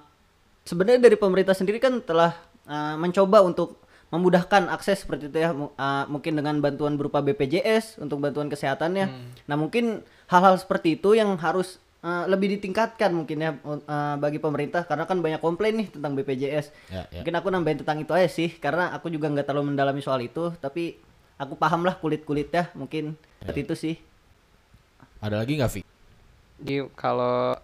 sebenarnya 0.67 0.99
dari 0.99 1.15
pemerintah 1.15 1.55
sendiri 1.55 1.79
kan 1.79 2.03
telah 2.03 2.35
uh, 2.67 2.99
mencoba 2.99 3.47
untuk 3.47 3.79
memudahkan 4.11 4.67
akses 4.75 5.07
seperti 5.07 5.31
itu 5.31 5.39
ya. 5.39 5.55
Uh, 5.55 5.71
mungkin 6.11 6.35
dengan 6.35 6.59
bantuan 6.59 6.99
berupa 6.99 7.23
BPJS 7.23 8.03
untuk 8.03 8.19
bantuan 8.19 8.51
kesehatannya. 8.51 9.07
Nah 9.47 9.57
mungkin 9.57 10.03
hal-hal 10.27 10.59
seperti 10.59 10.99
itu 10.99 11.15
yang 11.15 11.39
harus 11.39 11.79
uh, 12.03 12.27
lebih 12.29 12.59
ditingkatkan 12.59 13.15
mungkin 13.15 13.39
ya 13.41 13.51
uh, 13.65 14.19
bagi 14.19 14.43
pemerintah 14.43 14.85
karena 14.85 15.07
kan 15.07 15.23
banyak 15.23 15.41
komplain 15.41 15.87
nih 15.87 15.89
tentang 15.89 16.13
BPJS. 16.19 16.67
Ya, 16.91 17.09
ya. 17.09 17.23
Mungkin 17.23 17.35
aku 17.39 17.49
nambahin 17.49 17.79
tentang 17.87 17.99
itu 18.03 18.13
aja 18.13 18.29
sih 18.29 18.51
karena 18.59 18.93
aku 18.93 19.09
juga 19.09 19.31
nggak 19.31 19.47
terlalu 19.49 19.73
mendalami 19.73 20.03
soal 20.03 20.21
itu 20.21 20.53
tapi 20.59 20.99
aku 21.41 21.57
paham 21.57 21.87
lah 21.87 21.97
kulit-kulitnya 21.97 22.75
mungkin 22.77 23.17
seperti 23.41 23.61
itu 23.65 23.75
sih. 23.79 23.95
Ada 25.23 25.39
lagi 25.39 25.55
nggak 25.55 25.73
Vi? 25.79 25.83
Jadi 26.59 26.77
kalau 26.99 27.55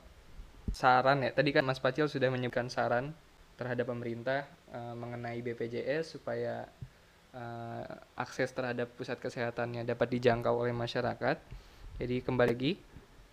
saran 0.71 1.27
ya, 1.27 1.35
tadi 1.35 1.51
kan 1.51 1.66
Mas 1.66 1.83
Pacil 1.83 2.07
sudah 2.07 2.31
menyebutkan 2.31 2.71
saran 2.71 3.11
terhadap 3.59 3.90
pemerintah 3.90 4.47
eh, 4.71 4.94
mengenai 4.94 5.42
BPJS 5.42 6.14
supaya 6.14 6.71
eh, 7.35 7.85
akses 8.14 8.55
terhadap 8.55 8.94
pusat 8.94 9.18
kesehatannya 9.18 9.83
dapat 9.83 10.07
dijangkau 10.07 10.55
oleh 10.55 10.71
masyarakat. 10.71 11.35
Jadi 11.99 12.23
kembali 12.23 12.55
lagi 12.55 12.73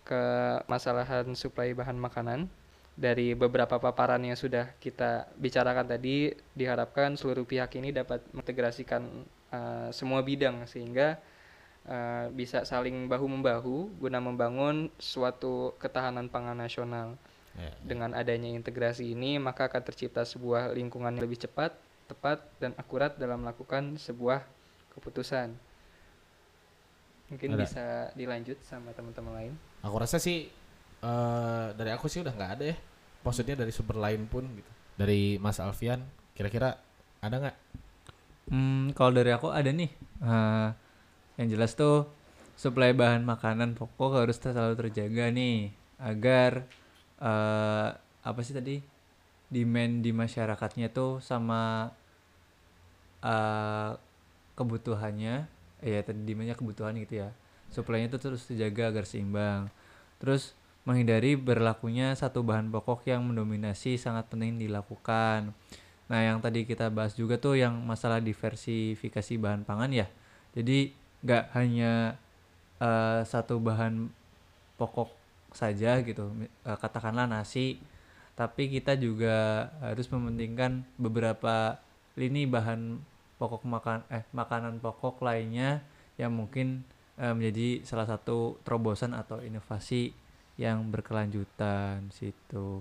ke 0.02 0.22
masalahan 0.66 1.30
suplai 1.38 1.70
bahan 1.70 1.94
makanan 1.94 2.50
dari 2.98 3.38
beberapa 3.38 3.78
paparan 3.78 4.26
yang 4.26 4.34
sudah 4.34 4.74
kita 4.82 5.30
bicarakan 5.38 5.86
tadi 5.86 6.34
diharapkan 6.58 7.14
seluruh 7.14 7.46
pihak 7.46 7.78
ini 7.78 7.94
dapat 7.94 8.26
mengintegrasikan 8.34 9.06
eh, 9.54 9.88
semua 9.94 10.18
bidang 10.26 10.66
sehingga 10.66 11.14
eh, 11.86 12.26
bisa 12.34 12.66
saling 12.66 13.06
bahu 13.06 13.26
membahu 13.30 13.90
guna 14.02 14.18
membangun 14.18 14.90
suatu 14.98 15.74
ketahanan 15.78 16.26
pangan 16.28 16.58
nasional. 16.58 17.14
Ya, 17.56 17.72
Dengan 17.80 18.12
adanya 18.12 18.52
integrasi 18.52 19.16
ini, 19.16 19.40
maka 19.40 19.72
akan 19.72 19.80
tercipta 19.80 20.28
sebuah 20.28 20.76
lingkungan 20.76 21.16
yang 21.16 21.24
lebih 21.24 21.40
cepat, 21.40 21.72
tepat, 22.04 22.44
dan 22.60 22.76
akurat 22.76 23.16
dalam 23.16 23.40
melakukan 23.40 23.96
sebuah 23.96 24.44
keputusan. 24.92 25.56
Mungkin 27.32 27.56
Ada. 27.56 27.60
bisa 27.64 27.84
dilanjut 28.12 28.60
sama 28.60 28.92
teman-teman 28.92 29.32
lain. 29.34 29.52
Aku 29.80 29.96
rasa 29.96 30.20
sih 30.20 30.52
eh 31.00 31.66
dari 31.74 31.90
aku 31.96 32.12
sih 32.12 32.20
udah 32.20 32.36
nggak 32.36 32.52
ada 32.60 32.64
ya. 32.70 32.76
Maksudnya 33.24 33.56
dari 33.56 33.72
sumber 33.72 33.98
lain 33.98 34.28
pun 34.28 34.44
gitu. 34.46 34.70
Dari 34.96 35.40
Mas 35.40 35.56
Alfian, 35.56 36.04
kira-kira 36.36 36.76
ada 37.24 37.36
nggak? 37.40 37.56
Hmm, 38.52 38.94
kalau 38.94 39.16
dari 39.16 39.32
aku 39.34 39.50
ada 39.50 39.72
nih. 39.72 39.90
Eh, 40.22 40.68
yang 41.36 41.48
jelas 41.52 41.76
tuh 41.76 42.08
suplai 42.56 42.96
bahan 42.96 43.24
makanan 43.24 43.76
pokok 43.76 44.24
harus 44.24 44.40
selalu 44.40 44.74
terjaga 44.76 45.28
nih 45.28 45.72
agar 46.00 46.64
eh 47.20 47.88
apa 48.26 48.40
sih 48.42 48.56
tadi 48.56 48.82
demand 49.52 50.02
di 50.02 50.10
masyarakatnya 50.10 50.90
tuh 50.90 51.22
sama 51.22 51.92
eh 53.20 53.92
kebutuhannya 54.56 55.34
ya 55.84 56.00
tadi 56.00 56.20
demandnya 56.24 56.56
kebutuhan 56.56 56.96
gitu 56.96 57.24
ya 57.24 57.28
suplainya 57.68 58.08
tuh 58.08 58.20
terus 58.32 58.48
terjaga 58.48 58.88
agar 58.88 59.04
seimbang 59.04 59.68
terus 60.16 60.56
menghindari 60.88 61.36
berlakunya 61.36 62.16
satu 62.16 62.40
bahan 62.40 62.72
pokok 62.72 63.04
yang 63.10 63.20
mendominasi 63.26 64.00
sangat 64.00 64.32
penting 64.32 64.56
dilakukan 64.56 65.52
Nah, 66.06 66.20
yang 66.22 66.38
tadi 66.38 66.62
kita 66.62 66.86
bahas 66.86 67.18
juga 67.18 67.34
tuh 67.34 67.58
yang 67.58 67.74
masalah 67.82 68.22
diversifikasi 68.22 69.32
bahan 69.42 69.66
pangan 69.66 69.90
ya. 69.90 70.06
Jadi 70.54 70.94
nggak 71.26 71.50
hanya 71.58 72.14
eh, 72.78 73.20
satu 73.26 73.58
bahan 73.58 74.06
pokok 74.78 75.10
saja 75.50 75.98
gitu, 76.06 76.30
eh, 76.62 76.78
katakanlah 76.78 77.26
nasi, 77.26 77.82
tapi 78.38 78.70
kita 78.70 78.94
juga 78.94 79.66
harus 79.82 80.06
mementingkan 80.06 80.86
beberapa 81.00 81.82
lini 82.14 82.46
bahan 82.46 83.02
pokok 83.36 83.66
makan 83.68 84.00
eh 84.08 84.24
makanan 84.32 84.80
pokok 84.80 85.20
lainnya 85.26 85.82
yang 86.16 86.32
mungkin 86.32 86.86
eh, 87.18 87.34
menjadi 87.34 87.82
salah 87.82 88.06
satu 88.06 88.62
terobosan 88.62 89.12
atau 89.18 89.42
inovasi 89.42 90.14
yang 90.56 90.88
berkelanjutan 90.94 92.08
situ. 92.14 92.80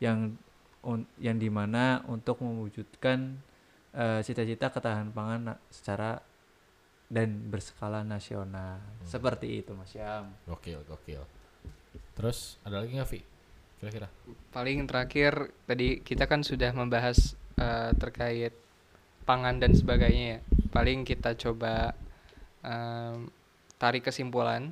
Yang 0.00 0.38
un- 0.86 1.10
yang 1.20 1.36
di 1.36 1.50
mana 1.52 2.00
untuk 2.08 2.40
mewujudkan 2.40 3.50
cita-cita 4.22 4.70
ketahanan 4.70 5.10
pangan 5.10 5.58
secara 5.66 6.22
dan 7.10 7.50
berskala 7.50 8.06
nasional 8.06 8.78
seperti 9.02 9.60
itu 9.60 9.74
Mas 9.74 9.90
Syam. 9.90 10.30
Gokil, 10.46 10.78
gokil. 10.86 11.26
Terus 12.14 12.62
ada 12.62 12.78
lagi 12.78 12.94
nggak 12.94 13.10
Vi? 13.10 13.20
Kira-kira? 13.82 14.08
Paling 14.54 14.86
terakhir 14.86 15.50
tadi 15.66 15.98
kita 16.06 16.30
kan 16.30 16.46
sudah 16.46 16.70
membahas 16.70 17.34
eh, 17.58 17.90
terkait 17.98 18.54
pangan 19.26 19.58
dan 19.58 19.74
sebagainya 19.74 20.38
ya. 20.38 20.40
Paling 20.70 21.02
kita 21.02 21.34
coba 21.34 21.98
em, 22.62 23.26
tarik 23.82 24.06
kesimpulan 24.06 24.70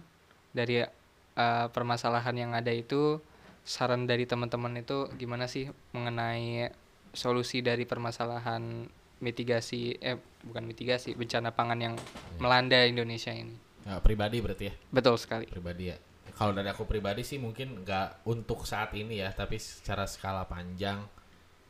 dari 0.55 0.87
eh, 0.87 1.67
permasalahan 1.75 2.39
yang 2.39 2.55
ada 2.55 2.71
itu 2.71 3.19
saran 3.67 4.07
dari 4.07 4.25
teman-teman 4.25 4.79
itu 4.81 5.11
gimana 5.19 5.51
sih 5.51 5.69
mengenai 5.91 6.71
solusi 7.13 7.61
dari 7.61 7.83
permasalahan 7.85 8.87
mitigasi 9.19 9.99
eh 9.99 10.17
bukan 10.47 10.63
mitigasi 10.65 11.15
bencana 11.19 11.51
pangan 11.51 11.79
yang 11.79 11.95
melanda 12.39 12.79
Indonesia 12.87 13.35
ini. 13.35 13.55
Ya, 13.89 13.99
pribadi 14.05 14.45
berarti 14.45 14.65
ya 14.69 14.75
Betul 14.93 15.17
sekali. 15.17 15.47
pribadi 15.49 15.89
ya 15.89 15.97
kalau 16.37 16.53
dari 16.55 16.69
aku 16.71 16.85
pribadi 16.85 17.25
sih 17.27 17.41
mungkin 17.41 17.83
nggak 17.83 18.29
untuk 18.29 18.63
saat 18.63 18.95
ini 18.95 19.19
ya 19.19 19.33
tapi 19.33 19.57
secara 19.59 20.07
skala 20.07 20.45
panjang 20.47 21.03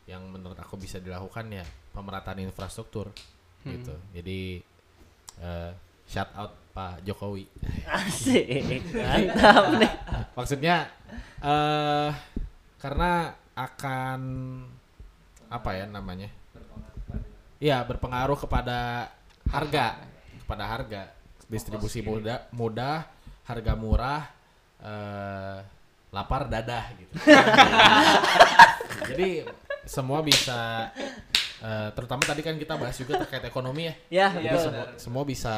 yang 0.05 0.26
menurut 0.28 0.59
aku 0.59 0.76
bisa 0.76 0.99
dilakukan 1.01 1.46
ya 1.49 1.64
pemerataan 1.94 2.42
infrastruktur 2.42 3.09
gitu 3.64 3.94
jadi 4.12 4.61
eh, 5.40 5.72
shout 6.05 6.32
out 6.34 6.53
Pak 6.74 7.05
Jokowi 7.07 7.44
Asik. 7.88 8.82
Mantap 8.99 9.64
nih. 9.78 9.92
maksudnya 10.36 10.76
eh 11.40 12.11
karena 12.76 13.32
akan 13.55 14.20
apa 15.49 15.70
ya 15.74 15.84
namanya 15.88 16.28
Iya 17.59 17.82
berpengaruh 17.82 18.38
kepada 18.38 19.11
harga. 19.50 19.98
Kepada 20.46 20.64
harga. 20.66 21.02
Distribusi 21.50 22.04
mudah 22.04 22.46
mudah 22.54 23.06
harga 23.48 23.72
murah 23.74 24.22
eh 24.78 25.59
lapar 26.09 26.48
dadah 26.48 26.84
gitu. 26.96 27.14
Jadi 29.12 29.44
semua 29.84 30.20
bisa 30.20 30.92
eh, 31.64 31.88
terutama 31.96 32.22
tadi 32.24 32.40
kan 32.44 32.56
kita 32.56 32.76
bahas 32.76 32.96
juga 32.96 33.20
terkait 33.24 33.44
ekonomi 33.48 33.88
ya. 33.88 33.94
Ya, 34.09 34.26
jadi 34.36 34.48
betul. 34.54 34.64
semua 34.68 34.86
semua 35.00 35.22
bisa 35.24 35.54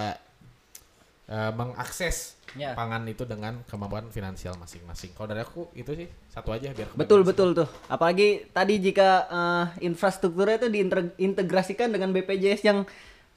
eh, 1.29 1.53
mengakses 1.55 2.40
Ya. 2.59 2.75
pangan 2.75 3.07
itu 3.07 3.23
dengan 3.23 3.63
kemampuan 3.71 4.11
finansial 4.11 4.59
masing-masing. 4.59 5.15
Kalau 5.15 5.31
dari 5.31 5.47
aku 5.47 5.71
itu 5.71 5.95
sih 5.95 6.09
satu 6.27 6.51
aja 6.51 6.75
biar 6.75 6.91
Betul 6.99 7.23
betul 7.23 7.55
tuh. 7.55 7.71
Apalagi 7.87 8.51
tadi 8.51 8.83
jika 8.83 9.09
eh, 9.31 9.65
infrastrukturnya 9.87 10.59
itu 10.59 10.69
diintegrasikan 10.71 11.95
dengan 11.95 12.11
BPJS 12.11 12.67
yang 12.67 12.83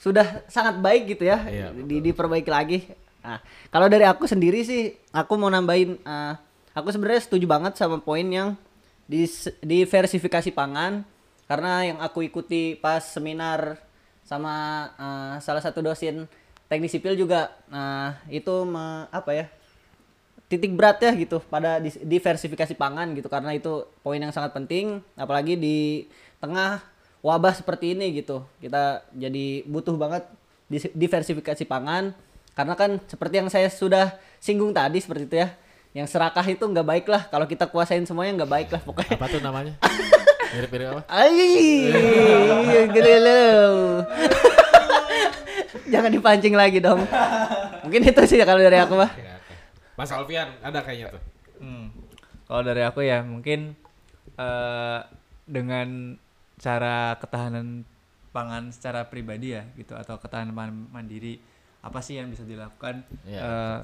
sudah 0.01 0.41
sangat 0.49 0.81
baik 0.81 1.15
gitu 1.15 1.29
ya, 1.29 1.45
Iya, 1.45 1.67
di, 1.71 2.01
diperbaiki 2.01 2.49
lagi. 2.49 2.79
Nah, 3.23 3.39
kalau 3.71 3.87
dari 3.87 4.03
aku 4.03 4.27
sendiri 4.27 4.65
sih, 4.67 4.91
aku 5.15 5.39
mau 5.39 5.47
nambahin, 5.47 5.95
eh, 5.95 6.33
aku 6.75 6.91
sebenarnya 6.91 7.23
setuju 7.23 7.45
banget 7.47 7.77
sama 7.79 8.01
poin 8.03 8.25
yang 8.27 8.57
dis- 9.07 9.53
diversifikasi 9.63 10.51
pangan, 10.51 11.05
karena 11.47 11.85
yang 11.87 11.97
aku 12.03 12.25
ikuti 12.25 12.75
pas 12.75 12.99
seminar 12.99 13.79
sama 14.25 14.89
eh, 14.97 15.35
salah 15.39 15.61
satu 15.63 15.79
dosen 15.79 16.27
teknik 16.73 16.89
sipil 16.89 17.13
juga, 17.13 17.53
nah 17.69 18.17
itu 18.33 18.65
me- 18.65 19.05
apa 19.13 19.29
ya? 19.37 19.45
titik 20.51 20.77
berat 20.77 21.01
ya 21.01 21.09
gitu 21.17 21.41
pada 21.49 21.81
diversifikasi 21.81 22.77
pangan 22.77 23.09
gitu 23.17 23.25
karena 23.25 23.57
itu 23.57 23.89
poin 24.05 24.21
yang 24.21 24.29
sangat 24.29 24.53
penting 24.53 25.01
apalagi 25.17 25.57
di 25.57 26.05
tengah 26.37 26.77
wabah 27.25 27.57
seperti 27.57 27.97
ini 27.97 28.21
gitu 28.21 28.45
kita 28.61 29.01
jadi 29.17 29.65
butuh 29.65 29.97
banget 29.97 30.29
diversifikasi 30.93 31.65
pangan 31.65 32.13
karena 32.53 32.73
kan 32.77 33.01
seperti 33.09 33.41
yang 33.41 33.49
saya 33.49 33.65
sudah 33.65 34.13
singgung 34.37 34.69
tadi 34.77 35.01
seperti 35.01 35.25
itu 35.25 35.35
ya 35.41 35.57
yang 35.97 36.05
serakah 36.05 36.45
itu 36.45 36.61
nggak 36.61 36.85
baik 36.85 37.05
lah 37.09 37.25
kalau 37.33 37.49
kita 37.49 37.65
kuasain 37.65 38.05
semuanya 38.05 38.45
nggak 38.45 38.51
baik 38.53 38.69
lah 38.69 38.81
pokoknya 38.85 39.17
Apa 39.17 39.25
tuh 39.33 39.41
namanya? 39.41 39.73
Mirip-mirip 40.53 40.85
apa? 40.93 41.01
Ai, 41.09 41.89
gede 42.93 43.15
lu. 43.25 44.05
Jangan 45.93 46.09
dipancing 46.09 46.55
lagi 46.57 46.81
dong. 46.81 47.05
Mungkin 47.85 48.01
itu 48.01 48.21
sih 48.25 48.41
kalau 48.41 48.57
dari 48.57 48.81
aku 48.81 48.97
mah. 48.97 49.11
Oke. 49.13 49.53
Mas 49.93 50.09
Alfian 50.09 50.49
ada 50.59 50.81
kayaknya 50.81 51.13
tuh. 51.13 51.21
Hmm. 51.61 51.93
Kalau 52.43 52.61
dari 52.61 52.81
aku 52.81 53.05
ya 53.05 53.21
mungkin 53.21 53.77
eh 54.33 54.99
dengan 55.45 56.17
cara 56.57 57.13
ketahanan 57.19 57.85
pangan 58.33 58.73
secara 58.73 59.05
pribadi 59.05 59.53
ya 59.53 59.61
gitu 59.75 59.93
atau 59.93 60.17
ketahanan 60.17 60.51
pangan 60.51 60.73
mandiri 60.89 61.37
apa 61.85 62.01
sih 62.01 62.17
yang 62.17 62.33
bisa 62.33 62.41
dilakukan? 62.41 63.05
Iya, 63.21 63.39
Eh, 63.39 63.79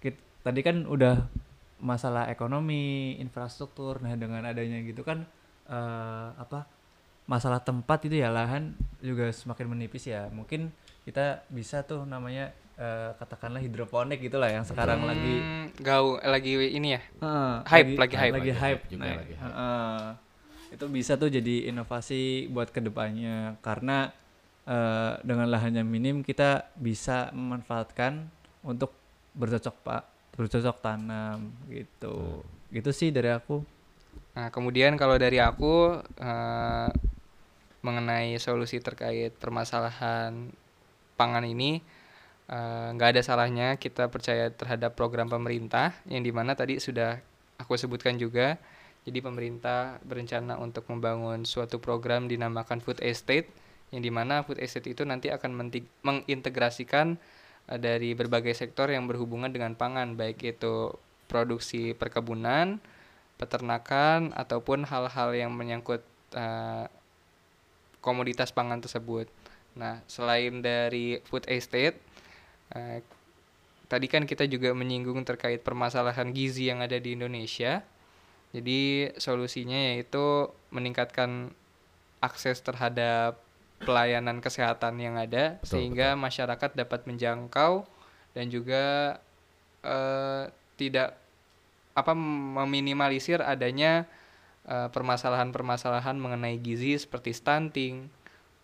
kit- 0.00 0.24
tadi 0.40 0.64
kan 0.64 0.88
udah 0.88 1.28
masalah 1.76 2.30
ekonomi, 2.30 3.18
infrastruktur. 3.20 4.00
Nah 4.00 4.16
dengan 4.16 4.40
adanya 4.42 4.80
gitu 4.80 5.04
kan 5.04 5.28
eh 5.64 6.28
apa 6.34 6.64
masalah 7.24 7.60
tempat 7.60 8.04
itu 8.04 8.16
ya 8.16 8.28
lahan 8.28 8.72
juga 9.00 9.28
semakin 9.28 9.66
menipis 9.68 10.08
ya. 10.08 10.32
Mungkin 10.32 10.72
kita 11.04 11.44
bisa 11.48 11.84
tuh 11.84 12.02
namanya 12.04 12.48
eh, 12.74 13.12
katakanlah 13.14 13.60
hidroponik 13.60 14.18
gitulah 14.18 14.48
yang 14.48 14.64
sekarang 14.64 15.04
lagi 15.04 15.38
Hmm, 15.38 15.66
gau 15.78 16.16
lagi 16.18 16.52
ini 16.70 16.96
ya. 16.96 17.02
Heeh, 17.20 17.52
Hype, 17.64 17.90
lagi 17.94 18.16
hype. 18.16 18.34
lagi 18.34 18.50
Lagi 18.50 18.52
hype 18.52 18.60
hype 18.60 18.82
juga, 18.90 19.04
Nah, 19.04 19.16
lagi 19.20 19.34
hype. 19.36 19.44
heeh. 19.44 20.02
itu 20.74 20.84
bisa 20.90 21.12
tuh 21.14 21.30
jadi 21.30 21.70
inovasi 21.70 22.50
buat 22.50 22.68
ke 22.68 22.82
depannya 22.82 23.54
karena 23.60 24.10
eh, 24.64 25.12
dengan 25.22 25.46
lahan 25.46 25.76
yang 25.76 25.86
minim 25.86 26.20
kita 26.20 26.72
bisa 26.74 27.30
memanfaatkan 27.30 28.26
untuk 28.60 28.90
bercocok 29.32 29.76
pak 29.82 30.02
bercocok 30.34 30.76
tanam 30.80 31.52
gitu 31.68 32.42
gitu 32.70 32.90
sih 32.90 33.12
dari 33.12 33.30
aku 33.30 33.62
Nah, 34.34 34.50
kemudian 34.50 34.98
kalau 34.98 35.14
dari 35.14 35.38
aku 35.38 35.94
eh, 36.18 36.90
mengenai 37.80 38.34
solusi 38.40 38.80
terkait 38.80 39.30
permasalahan 39.38 40.50
pangan 41.14 41.44
ini 41.46 41.80
eh, 42.50 42.88
nggak 42.94 43.08
ada 43.18 43.22
salahnya 43.24 43.76
kita 43.80 44.10
percaya 44.12 44.50
terhadap 44.52 44.94
program 44.98 45.30
pemerintah 45.30 45.96
yang 46.10 46.22
di 46.22 46.32
mana 46.34 46.54
tadi 46.58 46.78
sudah 46.78 47.18
aku 47.58 47.78
sebutkan 47.78 48.18
juga. 48.18 48.58
Jadi 49.04 49.20
pemerintah 49.20 50.00
berencana 50.00 50.56
untuk 50.56 50.88
membangun 50.88 51.44
suatu 51.44 51.76
program 51.76 52.24
dinamakan 52.24 52.80
food 52.80 53.04
estate 53.04 53.52
yang 53.92 54.00
di 54.00 54.08
mana 54.08 54.40
food 54.42 54.56
estate 54.58 54.90
itu 54.90 55.04
nanti 55.04 55.28
akan 55.28 55.70
mengintegrasikan 56.02 57.20
eh, 57.68 57.78
dari 57.78 58.16
berbagai 58.16 58.56
sektor 58.56 58.88
yang 58.90 59.04
berhubungan 59.06 59.52
dengan 59.52 59.76
pangan 59.76 60.16
baik 60.16 60.40
itu 60.42 60.96
produksi 61.28 61.92
perkebunan, 61.96 62.80
peternakan 63.36 64.32
ataupun 64.32 64.88
hal-hal 64.88 65.30
yang 65.36 65.52
menyangkut 65.52 66.02
eh, 66.34 66.86
komoditas 68.00 68.52
pangan 68.52 68.80
tersebut. 68.80 69.28
Nah, 69.74 70.00
selain 70.06 70.62
dari 70.62 71.18
food 71.26 71.46
estate, 71.50 71.98
eh, 72.74 73.02
tadi 73.90 74.06
kan 74.06 74.24
kita 74.24 74.46
juga 74.46 74.70
menyinggung 74.72 75.22
terkait 75.26 75.62
permasalahan 75.62 76.30
gizi 76.30 76.70
yang 76.70 76.80
ada 76.82 76.96
di 76.98 77.14
Indonesia. 77.18 77.82
Jadi 78.54 79.10
solusinya 79.18 79.94
yaitu 79.94 80.46
meningkatkan 80.70 81.50
akses 82.22 82.62
terhadap 82.62 83.42
pelayanan 83.82 84.38
kesehatan 84.38 84.96
yang 85.02 85.18
ada 85.18 85.58
Betul, 85.60 85.68
sehingga 85.68 86.14
masyarakat 86.14 86.70
dapat 86.78 87.04
menjangkau 87.04 87.84
dan 88.32 88.46
juga 88.48 89.18
eh, 89.82 90.44
tidak 90.78 91.18
apa 91.94 92.14
meminimalisir 92.14 93.42
adanya 93.42 94.06
eh, 94.66 94.88
permasalahan-permasalahan 94.90 96.18
mengenai 96.18 96.58
gizi 96.58 96.98
seperti 96.98 97.34
stunting, 97.34 98.10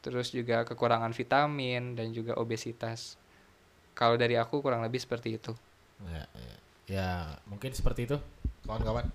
terus 0.00 0.32
juga 0.32 0.64
kekurangan 0.64 1.12
vitamin 1.12 1.96
dan 1.96 2.12
juga 2.12 2.36
obesitas. 2.36 3.20
Kalau 3.92 4.16
dari 4.16 4.36
aku 4.36 4.64
kurang 4.64 4.80
lebih 4.80 5.00
seperti 5.00 5.36
itu. 5.36 5.52
Ya, 6.08 6.24
ya. 6.32 6.56
Ya, 6.90 7.10
mungkin 7.46 7.70
seperti 7.70 8.10
itu 8.10 8.16
kawan-kawan. 8.66 9.06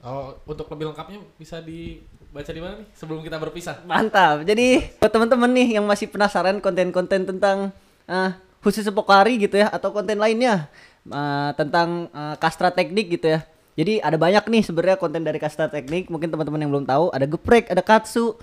Oh, 0.00 0.32
untuk 0.48 0.66
lebih 0.72 0.90
lengkapnya 0.90 1.20
bisa 1.36 1.60
dibaca 1.60 2.50
di 2.50 2.60
mana 2.60 2.74
nih 2.80 2.88
sebelum 2.96 3.20
kita 3.20 3.36
berpisah? 3.36 3.84
Mantap. 3.84 4.42
Jadi 4.48 4.96
buat 4.96 5.12
teman-teman 5.12 5.50
nih 5.52 5.78
yang 5.78 5.84
masih 5.84 6.08
penasaran 6.08 6.58
konten-konten 6.58 7.28
tentang 7.28 7.70
eh 8.08 8.32
khusus 8.64 8.84
Pokari 8.92 9.40
gitu 9.40 9.56
ya 9.60 9.68
atau 9.68 9.92
konten 9.92 10.16
lainnya 10.16 10.66
eh, 11.04 11.50
tentang 11.54 12.08
eh, 12.10 12.34
kastra 12.40 12.72
teknik 12.72 13.20
gitu 13.20 13.36
ya. 13.36 13.40
Jadi 13.78 14.02
ada 14.02 14.16
banyak 14.18 14.44
nih 14.50 14.62
sebenarnya 14.66 14.98
konten 14.98 15.22
dari 15.22 15.38
kastra 15.38 15.70
teknik. 15.70 16.10
Mungkin 16.10 16.32
teman-teman 16.32 16.60
yang 16.64 16.70
belum 16.72 16.86
tahu 16.88 17.14
ada 17.14 17.26
geprek, 17.28 17.70
ada 17.70 17.84
katsu. 17.84 18.34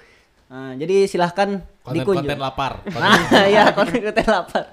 Eh, 0.48 0.74
jadi 0.80 0.95
silahkan 1.12 1.60
dikunjungi. 1.84 2.24
Konten-konten 2.24 2.39
lapar. 2.48 2.80
Nah, 2.88 3.48
ya 3.48 3.76
konten-konten 3.76 4.28
lapar. 4.28 4.72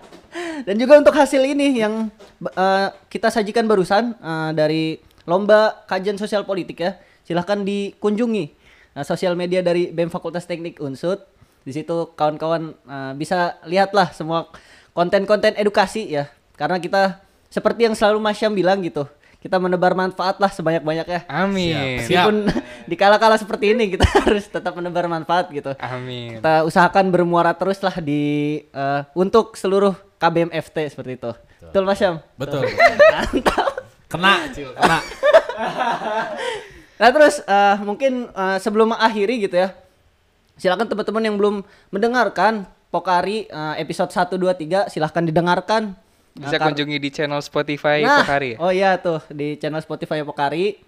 Dan 0.66 0.78
juga 0.78 0.98
untuk 0.98 1.14
hasil 1.14 1.42
ini 1.42 1.78
yang 1.82 2.10
eh, 2.42 2.88
kita 3.10 3.30
sajikan 3.30 3.66
barusan 3.66 4.14
eh, 4.18 4.50
dari 4.54 4.98
lomba 5.26 5.86
kajian 5.90 6.18
sosial 6.18 6.46
politik 6.46 6.78
ya, 6.78 6.98
silahkan 7.26 7.62
dikunjungi 7.66 8.54
nah, 8.94 9.02
sosial 9.06 9.34
media 9.34 9.62
dari 9.66 9.90
BEM 9.90 10.10
Fakultas 10.10 10.46
Teknik 10.46 10.78
Unsud. 10.78 11.22
Di 11.64 11.72
situ 11.72 12.14
kawan-kawan 12.14 12.74
eh, 12.74 13.12
bisa 13.18 13.58
lihatlah 13.66 14.14
semua 14.14 14.50
konten-konten 14.94 15.58
edukasi 15.58 16.06
ya, 16.06 16.30
karena 16.54 16.78
kita 16.78 17.18
seperti 17.50 17.86
yang 17.90 17.94
selalu 17.98 18.18
Mas 18.22 18.38
Syam 18.38 18.54
bilang 18.54 18.78
gitu, 18.82 19.10
kita 19.44 19.60
menebar 19.60 19.92
manfaat 19.92 20.40
lah 20.40 20.48
sebanyak-banyaknya. 20.48 21.28
Amin. 21.28 22.00
Siap. 22.00 22.32
Meskipun 22.32 22.36
di 22.90 22.96
kala-kala 22.96 23.36
seperti 23.36 23.76
ini 23.76 23.92
kita 23.92 24.08
harus 24.24 24.48
tetap 24.48 24.72
menebar 24.72 25.04
manfaat 25.04 25.52
gitu 25.52 25.76
Amin. 25.76 26.40
kita 26.40 26.64
usahakan 26.64 27.12
bermuara 27.12 27.52
terus 27.52 27.76
lah 27.84 27.92
di 28.00 28.64
eh, 28.64 29.00
untuk 29.12 29.52
seluruh 29.60 29.92
KBMFT 30.16 30.96
seperti 30.96 31.20
itu. 31.20 31.30
Betul 31.60 31.84
Mas 31.84 32.00
Syam? 32.00 32.24
Betul. 32.40 32.64
Mantap. 33.12 33.84
Kena, 34.08 34.48
Cil, 34.54 34.72
kena. 34.72 34.98
Nah 36.94 37.08
terus 37.12 37.44
eh, 37.44 37.76
mungkin 37.84 38.32
eh, 38.32 38.58
sebelum 38.64 38.96
mengakhiri 38.96 39.44
gitu 39.44 39.60
ya, 39.60 39.76
silakan 40.56 40.88
teman-teman 40.88 41.22
yang 41.26 41.36
belum 41.36 41.54
mendengarkan 41.92 42.64
Pokari 42.88 43.50
eh, 43.50 43.74
episode 43.82 44.08
1, 44.08 44.40
2, 44.40 44.88
3 44.88 44.88
silahkan 44.88 45.20
didengarkan. 45.20 46.00
Bisa 46.34 46.50
Nah, 46.50 46.58
kar- 46.58 46.66
kunjungi 46.68 46.96
di 46.98 47.08
channel 47.08 47.38
Spotify 47.38 48.02
Nah, 48.02 48.20
Pokari. 48.20 48.50
ya? 48.50 48.58
Oh 48.58 48.68
iya 48.68 48.90
tuh 48.96 49.22
di 49.28 49.54
channel 49.54 49.78
Spotify 49.78 50.18
Pokari. 50.20 50.82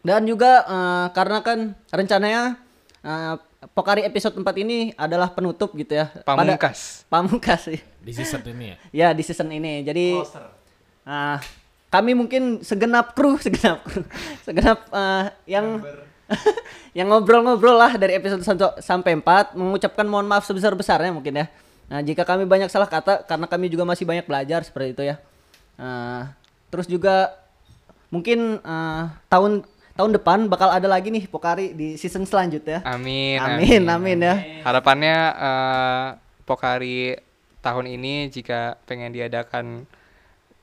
Dan 0.00 0.24
juga 0.24 0.64
eh, 0.64 1.06
karena 1.12 1.38
kan 1.40 1.58
rencananya 1.88 2.56
eh, 3.00 3.34
Pokari 3.68 4.02
episode 4.02 4.34
4 4.34 4.42
ini 4.58 4.90
adalah 4.92 5.30
penutup 5.30 5.70
gitu 5.72 5.94
ya. 5.94 6.10
Pada- 6.18 6.40
Pamungkas. 6.40 7.06
pamungkas 7.06 7.60
sih. 7.64 7.78
Di 8.00 8.10
season 8.10 8.42
ini 8.44 8.64
ya. 8.66 8.76
Ya 8.90 9.08
di 9.10 9.22
season 9.22 9.46
ini. 9.48 9.84
Jadi 9.84 10.18
ah, 11.04 11.38
kami 11.88 12.12
mungkin 12.12 12.58
segenap 12.60 13.12
kru, 13.12 13.36
segenap 13.44 13.84
kru, 13.84 14.02
segenap 14.42 14.88
eh, 14.88 15.24
yang 15.46 15.78
yang 16.96 17.06
ngobrol-ngobrol 17.06 17.76
lah 17.76 17.92
dari 17.94 18.16
episode 18.16 18.40
1 18.40 18.80
sampai 18.80 19.14
4 19.14 19.52
mengucapkan 19.52 20.04
mohon 20.04 20.24
maaf 20.24 20.42
sebesar-besarnya 20.42 21.12
mungkin 21.12 21.38
ya. 21.38 21.46
Nah, 21.92 22.00
jika 22.00 22.24
kami 22.24 22.48
banyak 22.48 22.72
salah 22.72 22.88
kata 22.88 23.28
karena 23.28 23.44
kami 23.44 23.68
juga 23.68 23.84
masih 23.84 24.08
banyak 24.08 24.24
belajar 24.24 24.64
seperti 24.64 24.96
itu 24.96 25.02
ya. 25.04 25.20
Nah, 25.76 26.32
terus 26.72 26.88
juga 26.88 27.36
mungkin 28.08 28.56
eh, 28.64 29.02
tahun 29.28 29.60
tahun 29.92 30.10
depan 30.16 30.48
bakal 30.48 30.72
ada 30.72 30.88
lagi 30.88 31.12
nih 31.12 31.28
Pokari 31.28 31.76
di 31.76 32.00
season 32.00 32.24
selanjutnya. 32.24 32.80
Amin. 32.88 33.36
Amin, 33.36 33.84
amin 33.84 34.18
ya. 34.24 34.34
Harapannya 34.64 35.16
eh, 35.36 36.06
Pokari 36.48 37.20
tahun 37.60 37.86
ini 37.92 38.32
jika 38.32 38.80
pengen 38.88 39.12
diadakan 39.12 39.84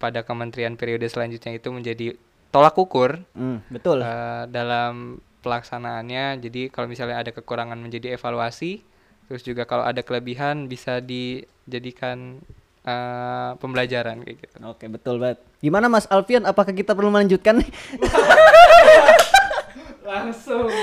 pada 0.01 0.25
kementerian 0.25 0.73
periode 0.73 1.05
selanjutnya 1.05 1.53
itu 1.55 1.69
menjadi 1.69 2.17
tolak 2.49 2.73
ukur 2.73 3.21
Hmm, 3.37 3.61
betul. 3.69 4.01
eh, 4.01 4.43
dalam 4.49 5.21
pelaksanaannya. 5.45 6.41
Jadi 6.41 6.73
kalau 6.73 6.89
misalnya 6.89 7.21
ada 7.21 7.31
kekurangan 7.31 7.77
menjadi 7.77 8.17
evaluasi, 8.17 8.81
terus 9.29 9.45
juga 9.45 9.63
kalau 9.69 9.85
ada 9.85 10.01
kelebihan 10.01 10.65
bisa 10.65 10.97
dijadikan 10.97 12.41
eh, 12.81 13.51
pembelajaran 13.61 14.25
kayak 14.25 14.37
gitu. 14.41 14.55
Oke, 14.65 14.89
betul 14.89 15.21
banget. 15.21 15.37
Gimana 15.61 15.85
Mas 15.85 16.09
Alfian? 16.09 16.49
Apakah 16.49 16.73
kita 16.73 16.97
perlu 16.97 17.13
melanjutkan? 17.13 17.61
Langsung. 20.09 20.65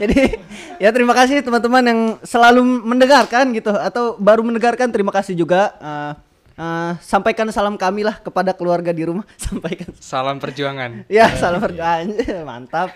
Jadi 0.00 0.36
ya 0.76 0.92
terima 0.92 1.16
kasih 1.16 1.40
teman-teman 1.40 1.80
yang 1.80 2.00
selalu 2.20 2.60
mendengarkan 2.84 3.56
gitu 3.56 3.72
atau 3.72 4.20
baru 4.20 4.44
mendengarkan 4.44 4.92
terima 4.92 5.08
kasih 5.08 5.32
juga. 5.32 5.72
Eh, 5.80 6.12
eh, 6.60 6.92
sampaikan 7.00 7.48
salam 7.48 7.80
kami 7.80 8.04
lah 8.04 8.20
kepada 8.20 8.52
keluarga 8.52 8.92
di 8.92 9.08
rumah. 9.08 9.24
Sampaikan. 9.40 9.88
Salam 9.96 10.36
perjuangan. 10.36 11.08
Ya 11.08 11.32
salam 11.40 11.64
berdoa. 11.64 12.04
Mantap. 12.44 12.92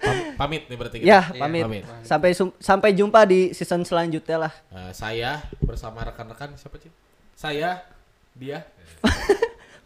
Pam- 0.00 0.32
pamit 0.38 0.62
nih 0.64 0.76
berarti 0.76 0.96
kita. 0.98 1.06
Ya 1.06 1.20
Iya, 1.28 1.38
pamit. 1.38 1.62
pamit. 1.62 1.84
Sampai 2.02 2.30
sampai 2.58 2.90
jumpa 2.90 3.20
di 3.22 3.52
season 3.52 3.84
selanjutnya 3.84 4.36
lah. 4.40 4.52
Eh, 4.70 4.92
saya 4.92 5.38
bersama 5.58 6.00
rekan-rekan 6.02 6.56
siapa 6.56 6.76
sih? 6.78 6.88
Saya, 7.34 7.84
dia. 8.32 8.64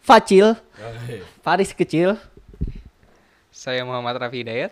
Facil. 0.01 0.55
Faris 1.39 1.71
kecil. 1.71 2.15
Saya 3.49 3.81
Muhammad 3.81 4.15
Rafi 4.17 4.43
Hidayat. 4.43 4.71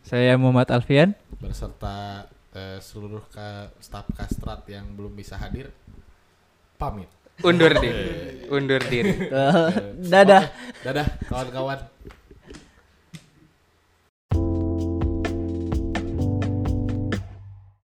Saya 0.00 0.36
Muhammad 0.36 0.68
Alfian. 0.68 1.16
Berserta 1.38 2.28
eh, 2.50 2.78
seluruh 2.78 3.24
ka- 3.28 3.72
staf 3.78 4.04
kastrat 4.12 4.62
yang 4.66 4.84
belum 4.92 5.12
bisa 5.12 5.34
hadir. 5.34 5.72
Pamit. 6.76 7.08
Undur 7.40 7.72
diri. 7.74 8.46
Undur 8.46 8.82
diri. 8.84 9.10
Dadah. 10.12 10.44
Dadah 10.82 11.06
kawan-kawan. 11.26 11.80